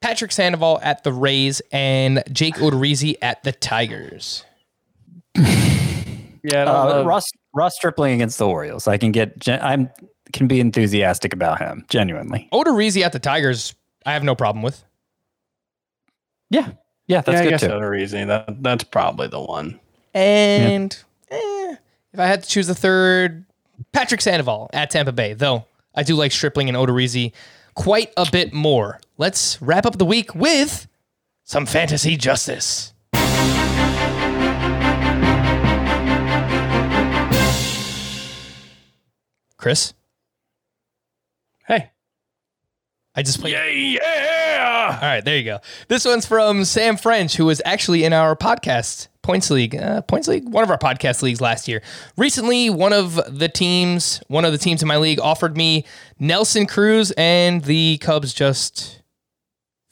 Patrick 0.00 0.32
Sandoval 0.32 0.80
at 0.82 1.04
the 1.04 1.12
Rays, 1.12 1.60
and 1.72 2.22
Jake 2.32 2.54
Odorizzi 2.56 3.16
at 3.22 3.42
the 3.42 3.52
Tigers. 3.52 4.44
Yeah, 6.42 6.62
I 6.62 6.64
don't 6.64 6.74
Uh, 6.74 6.84
love- 6.86 7.06
Ross 7.06 7.24
Ross 7.54 7.76
Stripling 7.76 8.14
against 8.14 8.38
the 8.38 8.46
Orioles. 8.48 8.88
I 8.88 8.96
can 8.96 9.12
get. 9.12 9.46
I'm 9.46 9.90
can 10.32 10.46
be 10.48 10.58
enthusiastic 10.58 11.34
about 11.34 11.58
him. 11.58 11.84
Genuinely. 11.90 12.48
Odorizzi 12.50 13.02
at 13.02 13.12
the 13.12 13.18
Tigers, 13.18 13.74
I 14.06 14.14
have 14.14 14.24
no 14.24 14.34
problem 14.34 14.62
with. 14.62 14.82
Yeah. 16.48 16.70
Yeah. 17.08 17.20
That's 17.20 17.34
yeah, 17.34 17.40
I 17.40 17.42
good 17.44 17.50
guess 17.50 17.60
too. 17.60 17.66
Odorizzi, 17.68 18.26
That 18.26 18.62
that's 18.62 18.84
probably 18.84 19.28
the 19.28 19.40
one. 19.42 19.78
And 20.14 20.96
eh, 21.30 21.74
if 22.14 22.18
I 22.18 22.24
had 22.26 22.42
to 22.42 22.48
choose 22.48 22.70
a 22.70 22.74
third, 22.74 23.44
Patrick 23.92 24.22
Sandoval 24.22 24.70
at 24.72 24.88
Tampa 24.90 25.12
Bay, 25.12 25.34
though 25.34 25.66
I 25.94 26.04
do 26.04 26.14
like 26.14 26.32
Stripling 26.32 26.70
and 26.70 26.78
Odorizzi 26.78 27.32
quite 27.80 28.12
a 28.18 28.26
bit 28.30 28.52
more. 28.52 29.00
Let's 29.16 29.60
wrap 29.62 29.86
up 29.86 29.96
the 29.96 30.04
week 30.04 30.34
with 30.34 30.86
some 31.44 31.64
fantasy 31.64 32.14
justice. 32.14 32.92
Chris, 39.56 39.92
Hey, 41.66 41.90
I 43.14 43.22
just 43.22 43.40
played. 43.40 43.52
yeah. 43.52 43.64
yeah. 43.66 44.98
All 45.02 45.08
right, 45.08 45.24
there 45.24 45.36
you 45.36 45.44
go. 45.44 45.58
This 45.88 46.04
one's 46.04 46.26
from 46.26 46.64
Sam 46.64 46.96
French, 46.96 47.36
who 47.36 47.44
was 47.46 47.60
actually 47.64 48.04
in 48.04 48.12
our 48.12 48.34
podcast 48.34 49.08
points 49.30 49.48
league, 49.48 49.76
uh, 49.76 50.02
points 50.02 50.26
league, 50.26 50.48
one 50.48 50.64
of 50.64 50.70
our 50.70 50.78
podcast 50.78 51.22
leagues 51.22 51.40
last 51.40 51.68
year. 51.68 51.82
Recently, 52.16 52.68
one 52.68 52.92
of 52.92 53.38
the 53.38 53.48
teams, 53.48 54.20
one 54.26 54.44
of 54.44 54.50
the 54.50 54.58
teams 54.58 54.82
in 54.82 54.88
my 54.88 54.96
league, 54.96 55.20
offered 55.20 55.56
me 55.56 55.84
Nelson 56.18 56.66
Cruz, 56.66 57.12
and 57.12 57.62
the 57.62 57.98
Cubs 57.98 58.34
just 58.34 59.02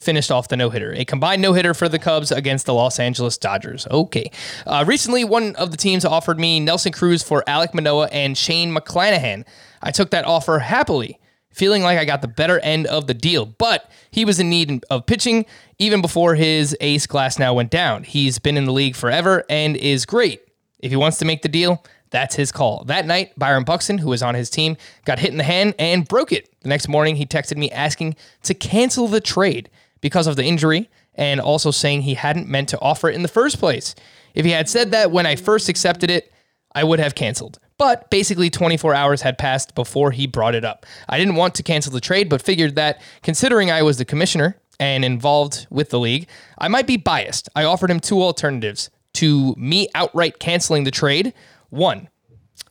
finished 0.01 0.29
off 0.29 0.49
the 0.49 0.57
no 0.57 0.69
hitter. 0.69 0.91
A 0.91 1.05
combined 1.05 1.41
no 1.41 1.53
hitter 1.53 1.73
for 1.73 1.87
the 1.87 1.99
Cubs 1.99 2.33
against 2.33 2.65
the 2.65 2.73
Los 2.73 2.99
Angeles 2.99 3.37
Dodgers. 3.37 3.87
Okay. 3.89 4.29
Uh, 4.67 4.83
recently, 4.85 5.23
one 5.23 5.55
of 5.55 5.71
the 5.71 5.77
teams 5.77 6.03
offered 6.03 6.37
me 6.37 6.59
Nelson 6.59 6.91
Cruz 6.91 7.23
for 7.23 7.41
Alek 7.47 7.73
Manoah 7.73 8.09
and 8.11 8.37
Shane 8.37 8.75
McClanahan. 8.75 9.45
I 9.81 9.91
took 9.91 10.09
that 10.09 10.25
offer 10.25 10.59
happily 10.59 11.17
feeling 11.51 11.83
like 11.83 11.97
I 11.97 12.05
got 12.05 12.21
the 12.21 12.27
better 12.27 12.59
end 12.59 12.87
of 12.87 13.07
the 13.07 13.13
deal. 13.13 13.45
But 13.45 13.89
he 14.11 14.25
was 14.25 14.39
in 14.39 14.49
need 14.49 14.83
of 14.89 15.05
pitching 15.05 15.45
even 15.77 16.01
before 16.01 16.35
his 16.35 16.75
ace 16.79 17.07
Glasnow 17.07 17.55
went 17.55 17.71
down. 17.71 18.03
He's 18.03 18.39
been 18.39 18.57
in 18.57 18.65
the 18.65 18.73
league 18.73 18.95
forever 18.95 19.43
and 19.49 19.75
is 19.75 20.05
great. 20.05 20.41
If 20.79 20.91
he 20.91 20.97
wants 20.97 21.17
to 21.19 21.25
make 21.25 21.41
the 21.41 21.49
deal, 21.49 21.83
that's 22.11 22.35
his 22.35 22.51
call. 22.51 22.83
That 22.85 23.05
night, 23.05 23.33
Byron 23.37 23.63
Buxton, 23.63 23.99
who 23.99 24.09
was 24.09 24.23
on 24.23 24.35
his 24.35 24.49
team, 24.49 24.77
got 25.05 25.19
hit 25.19 25.31
in 25.31 25.37
the 25.37 25.43
hand 25.43 25.75
and 25.77 26.07
broke 26.07 26.31
it. 26.31 26.49
The 26.61 26.69
next 26.69 26.87
morning, 26.87 27.15
he 27.15 27.25
texted 27.25 27.57
me 27.57 27.69
asking 27.71 28.15
to 28.43 28.53
cancel 28.53 29.07
the 29.07 29.21
trade 29.21 29.69
because 30.01 30.27
of 30.27 30.35
the 30.35 30.45
injury 30.45 30.89
and 31.15 31.39
also 31.41 31.71
saying 31.71 32.03
he 32.03 32.13
hadn't 32.13 32.47
meant 32.47 32.69
to 32.69 32.79
offer 32.79 33.09
it 33.09 33.15
in 33.15 33.21
the 33.21 33.27
first 33.27 33.59
place. 33.59 33.93
If 34.33 34.45
he 34.45 34.51
had 34.51 34.69
said 34.69 34.91
that 34.91 35.11
when 35.11 35.25
I 35.25 35.35
first 35.35 35.69
accepted 35.69 36.09
it, 36.09 36.31
I 36.73 36.83
would 36.83 36.99
have 36.99 37.15
canceled. 37.15 37.59
But 37.79 38.11
basically, 38.11 38.49
24 38.49 38.93
hours 38.93 39.21
had 39.21 39.37
passed 39.37 39.73
before 39.73 40.11
he 40.11 40.27
brought 40.27 40.53
it 40.53 40.65
up. 40.65 40.85
I 41.07 41.17
didn't 41.17 41.35
want 41.35 41.55
to 41.55 41.63
cancel 41.63 41.93
the 41.93 42.01
trade, 42.01 42.29
but 42.29 42.41
figured 42.41 42.75
that 42.75 43.01
considering 43.23 43.71
I 43.71 43.81
was 43.81 43.97
the 43.97 44.05
commissioner 44.05 44.57
and 44.81 45.05
involved 45.05 45.65
with 45.69 45.89
the 45.89 45.97
league, 45.97 46.27
I 46.57 46.67
might 46.67 46.85
be 46.85 46.97
biased. 46.97 47.47
I 47.55 47.63
offered 47.63 47.89
him 47.89 48.01
two 48.01 48.21
alternatives 48.21 48.89
to 49.13 49.55
me 49.57 49.87
outright 49.95 50.39
canceling 50.39 50.83
the 50.83 50.91
trade. 50.91 51.33
One, 51.69 52.09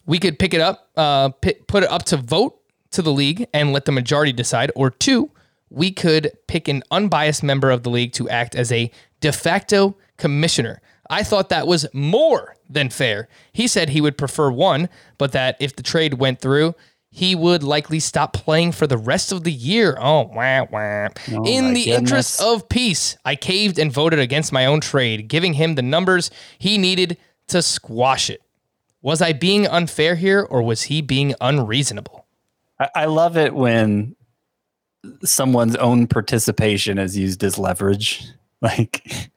we 0.05 0.19
could 0.19 0.39
pick 0.39 0.53
it 0.53 0.61
up, 0.61 0.91
uh, 0.95 1.31
pi- 1.31 1.57
put 1.67 1.85
it 1.85 1.91
up 1.91 2.05
to 2.05 2.19
vote 2.19 2.61
to 2.91 3.01
the 3.01 3.13
league 3.13 3.47
and 3.55 3.73
let 3.73 3.87
the 3.87 3.93
majority 3.93 4.33
decide. 4.33 4.71
Or 4.75 4.91
two, 4.91 5.31
we 5.71 5.91
could 5.91 6.33
pick 6.49 6.69
an 6.69 6.83
unbiased 6.91 7.43
member 7.43 7.71
of 7.71 7.83
the 7.83 7.91
league 7.91 8.13
to 8.13 8.29
act 8.29 8.55
as 8.55 8.71
a 8.71 8.91
de 9.21 9.33
facto 9.33 9.97
commissioner. 10.19 10.83
I 11.11 11.23
thought 11.23 11.49
that 11.49 11.67
was 11.67 11.87
more 11.93 12.57
than 12.69 12.91
fair. 12.91 13.29
He 13.53 13.67
said 13.67 13.89
he 13.89 14.01
would 14.01 14.19
prefer 14.19 14.51
one, 14.51 14.89
but 15.17 15.33
that 15.33 15.57
if 15.61 15.75
the 15.75 15.83
trade 15.83 16.15
went 16.15 16.41
through, 16.41 16.75
he 17.11 17.35
would 17.35 17.63
likely 17.63 18.01
stop 18.01 18.35
playing 18.35 18.73
for 18.73 18.87
the 18.87 18.99
rest 18.99 19.33
of 19.33 19.45
the 19.45 19.53
year. 19.53 19.97
Oh, 19.99 20.25
wah, 20.25 20.67
wah. 20.71 21.09
Oh 21.33 21.45
In 21.47 21.67
my 21.67 21.75
the 21.75 21.93
interest 21.93 22.41
of 22.43 22.69
peace, 22.69 23.17
I 23.25 23.35
caved 23.35 23.79
and 23.79 23.91
voted 23.91 24.19
against 24.19 24.53
my 24.53 24.67
own 24.67 24.81
trade, 24.81 25.29
giving 25.29 25.55
him 25.55 25.75
the 25.75 25.83
numbers 25.83 26.31
he 26.59 26.77
needed 26.77 27.17
to 27.49 27.63
squash 27.63 28.29
it. 28.29 28.43
Was 29.01 29.23
I 29.23 29.33
being 29.33 29.67
unfair 29.67 30.17
here 30.17 30.43
or 30.43 30.63
was 30.63 30.83
he 30.83 31.01
being 31.01 31.35
unreasonable? 31.41 32.27
I, 32.79 32.89
I 32.95 33.05
love 33.07 33.37
it 33.39 33.55
when 33.55 34.15
someone's 35.25 35.77
own 35.77 36.07
participation 36.07 36.99
is 36.99 37.17
used 37.17 37.43
as 37.43 37.59
leverage. 37.59 38.25
Like, 38.61 39.31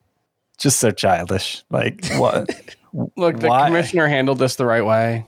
just 0.62 0.80
so 0.80 0.92
childish. 0.92 1.64
Like, 1.70 2.06
what? 2.16 2.50
Look, 3.16 3.40
the 3.40 3.48
Why? 3.48 3.68
commissioner 3.68 4.08
handled 4.08 4.40
this 4.40 4.56
the 4.56 4.66
right 4.66 4.86
way. 4.86 5.26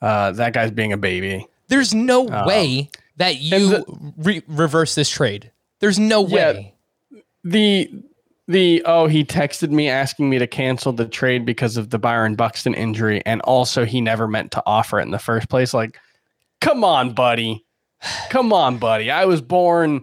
Uh, 0.00 0.32
that 0.32 0.52
guy's 0.52 0.70
being 0.70 0.92
a 0.92 0.96
baby. 0.96 1.46
There's 1.68 1.92
no 1.94 2.22
way 2.22 2.88
that 3.16 3.40
you 3.40 3.68
the- 3.68 4.12
re- 4.16 4.42
reverse 4.46 4.94
this 4.94 5.08
trade. 5.10 5.50
There's 5.80 5.98
no 5.98 6.26
Yeah. 6.26 6.34
way. 6.52 6.74
The 7.44 7.90
the 8.46 8.82
oh 8.86 9.06
he 9.06 9.24
texted 9.24 9.70
me 9.70 9.88
asking 9.88 10.30
me 10.30 10.38
to 10.38 10.46
cancel 10.46 10.92
the 10.92 11.06
trade 11.06 11.44
because 11.44 11.76
of 11.76 11.90
the 11.90 11.98
Byron 11.98 12.34
Buxton 12.34 12.74
injury, 12.74 13.22
and 13.26 13.40
also 13.42 13.84
he 13.84 14.00
never 14.00 14.26
meant 14.26 14.52
to 14.52 14.62
offer 14.64 14.98
it 14.98 15.02
in 15.04 15.10
the 15.10 15.18
first 15.18 15.48
place. 15.50 15.74
Like, 15.74 15.98
come 16.60 16.82
on, 16.84 17.12
buddy, 17.12 17.64
come 18.30 18.52
on, 18.52 18.78
buddy. 18.78 19.10
I 19.10 19.24
was 19.26 19.40
born 19.42 20.02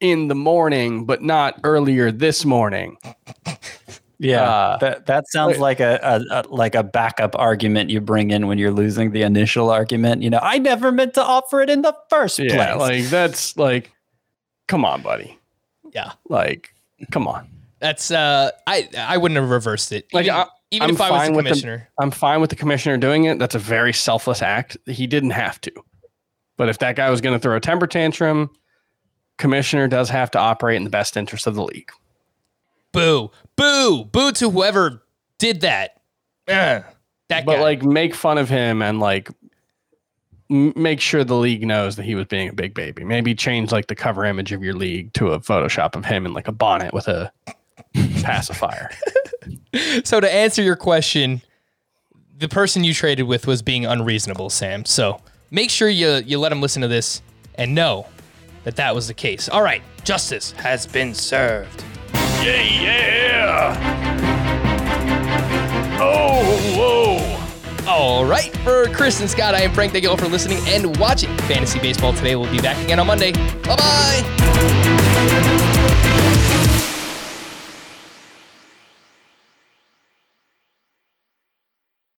in 0.00 0.28
the 0.28 0.34
morning, 0.34 1.04
but 1.04 1.22
not 1.22 1.58
earlier 1.64 2.10
this 2.10 2.44
morning. 2.44 2.96
Yeah, 4.22 4.42
Uh, 4.42 4.78
that 4.78 5.06
that 5.06 5.28
sounds 5.28 5.52
wait. 5.52 5.60
like 5.60 5.80
a, 5.80 5.98
a, 6.02 6.40
a 6.40 6.48
like 6.48 6.74
a 6.74 6.82
backup 6.82 7.34
argument 7.38 7.88
you 7.88 8.02
bring 8.02 8.30
in 8.32 8.46
when 8.48 8.58
you're 8.58 8.70
losing 8.70 9.12
the 9.12 9.22
initial 9.22 9.70
argument. 9.70 10.20
You 10.22 10.28
know, 10.28 10.40
I 10.42 10.58
never 10.58 10.92
meant 10.92 11.14
to 11.14 11.22
offer 11.22 11.62
it 11.62 11.70
in 11.70 11.80
the 11.80 11.96
first 12.10 12.38
Yeah, 12.38 12.74
place. 12.76 12.78
like 12.78 13.04
that's 13.10 13.56
like, 13.56 13.90
come 14.68 14.84
on, 14.84 15.00
buddy. 15.00 15.38
Yeah. 15.94 16.12
Like, 16.28 16.74
come 17.10 17.26
on. 17.26 17.48
That's 17.78 18.10
uh 18.10 18.50
I 18.66 18.90
I 18.98 19.16
wouldn't 19.16 19.40
have 19.40 19.48
reversed 19.48 19.90
it. 19.90 20.06
Like, 20.12 20.26
even 20.26 20.36
I- 20.36 20.46
even 20.72 20.90
I'm 20.90 20.94
if 20.96 21.00
I 21.00 21.10
was 21.10 21.20
the 21.22 21.26
fine 21.26 21.34
with 21.34 21.44
the- 21.46 21.50
commissioner. 21.52 21.88
I'm 21.98 22.10
fine 22.10 22.40
with 22.42 22.50
the 22.50 22.56
commissioner 22.56 22.96
doing 22.98 23.24
it. 23.24 23.38
That's 23.38 23.54
a 23.54 23.58
very 23.58 23.92
selfless 23.94 24.42
act. 24.42 24.76
He 24.86 25.06
didn't 25.06 25.30
have 25.30 25.60
to. 25.62 25.72
But 26.58 26.68
if 26.68 26.78
that 26.80 26.94
guy 26.94 27.08
was 27.08 27.22
going 27.22 27.34
to 27.34 27.40
throw 27.40 27.56
a 27.56 27.60
temper 27.60 27.86
tantrum, 27.86 28.50
commissioner 29.40 29.88
does 29.88 30.08
have 30.10 30.30
to 30.32 30.38
operate 30.38 30.76
in 30.76 30.84
the 30.84 30.90
best 30.90 31.16
interest 31.16 31.48
of 31.48 31.56
the 31.56 31.64
league. 31.64 31.90
Boo. 32.92 33.30
Boo. 33.56 34.04
Boo 34.04 34.30
to 34.32 34.50
whoever 34.50 35.02
did 35.38 35.62
that. 35.62 36.00
Ugh, 36.48 36.84
that 37.28 37.44
But 37.44 37.56
guy. 37.56 37.60
like 37.62 37.82
make 37.82 38.14
fun 38.14 38.38
of 38.38 38.48
him 38.48 38.82
and 38.82 39.00
like 39.00 39.28
m- 40.50 40.72
make 40.76 41.00
sure 41.00 41.24
the 41.24 41.36
league 41.36 41.66
knows 41.66 41.96
that 41.96 42.04
he 42.04 42.14
was 42.14 42.26
being 42.26 42.48
a 42.48 42.52
big 42.52 42.74
baby. 42.74 43.02
Maybe 43.04 43.34
change 43.34 43.72
like 43.72 43.86
the 43.86 43.94
cover 43.94 44.24
image 44.24 44.52
of 44.52 44.62
your 44.62 44.74
league 44.74 45.12
to 45.14 45.28
a 45.32 45.40
Photoshop 45.40 45.96
of 45.96 46.04
him 46.04 46.26
in 46.26 46.32
like 46.34 46.48
a 46.48 46.52
bonnet 46.52 46.92
with 46.92 47.08
a 47.08 47.32
pacifier. 48.22 48.90
so 50.04 50.20
to 50.20 50.32
answer 50.32 50.62
your 50.62 50.76
question, 50.76 51.40
the 52.38 52.48
person 52.48 52.84
you 52.84 52.92
traded 52.94 53.26
with 53.26 53.46
was 53.46 53.62
being 53.62 53.86
unreasonable, 53.86 54.50
Sam. 54.50 54.84
So 54.84 55.20
make 55.50 55.70
sure 55.70 55.88
you 55.88 56.22
you 56.26 56.38
let 56.38 56.52
him 56.52 56.60
listen 56.60 56.82
to 56.82 56.88
this 56.88 57.22
and 57.54 57.74
know 57.74 58.06
that 58.64 58.76
that 58.76 58.94
was 58.94 59.08
the 59.08 59.14
case. 59.14 59.48
All 59.48 59.62
right, 59.62 59.82
justice 60.04 60.52
has 60.52 60.86
been 60.86 61.14
served. 61.14 61.84
Yeah, 62.12 62.62
yeah. 62.62 63.76
Oh, 66.00 66.42
whoa. 66.76 67.90
All 67.90 68.24
right, 68.24 68.56
for 68.58 68.86
Chris 68.88 69.20
and 69.20 69.28
Scott, 69.28 69.54
I 69.54 69.62
am 69.62 69.72
Frank. 69.72 69.92
Thank 69.92 70.04
you 70.04 70.10
all 70.10 70.16
for 70.16 70.28
listening 70.28 70.58
and 70.66 70.96
watching 70.98 71.36
Fantasy 71.38 71.78
Baseball 71.80 72.12
today. 72.12 72.36
We'll 72.36 72.50
be 72.50 72.60
back 72.60 72.82
again 72.84 72.98
on 72.98 73.06
Monday. 73.06 73.32
Bye 73.32 73.76
bye. 73.76 75.46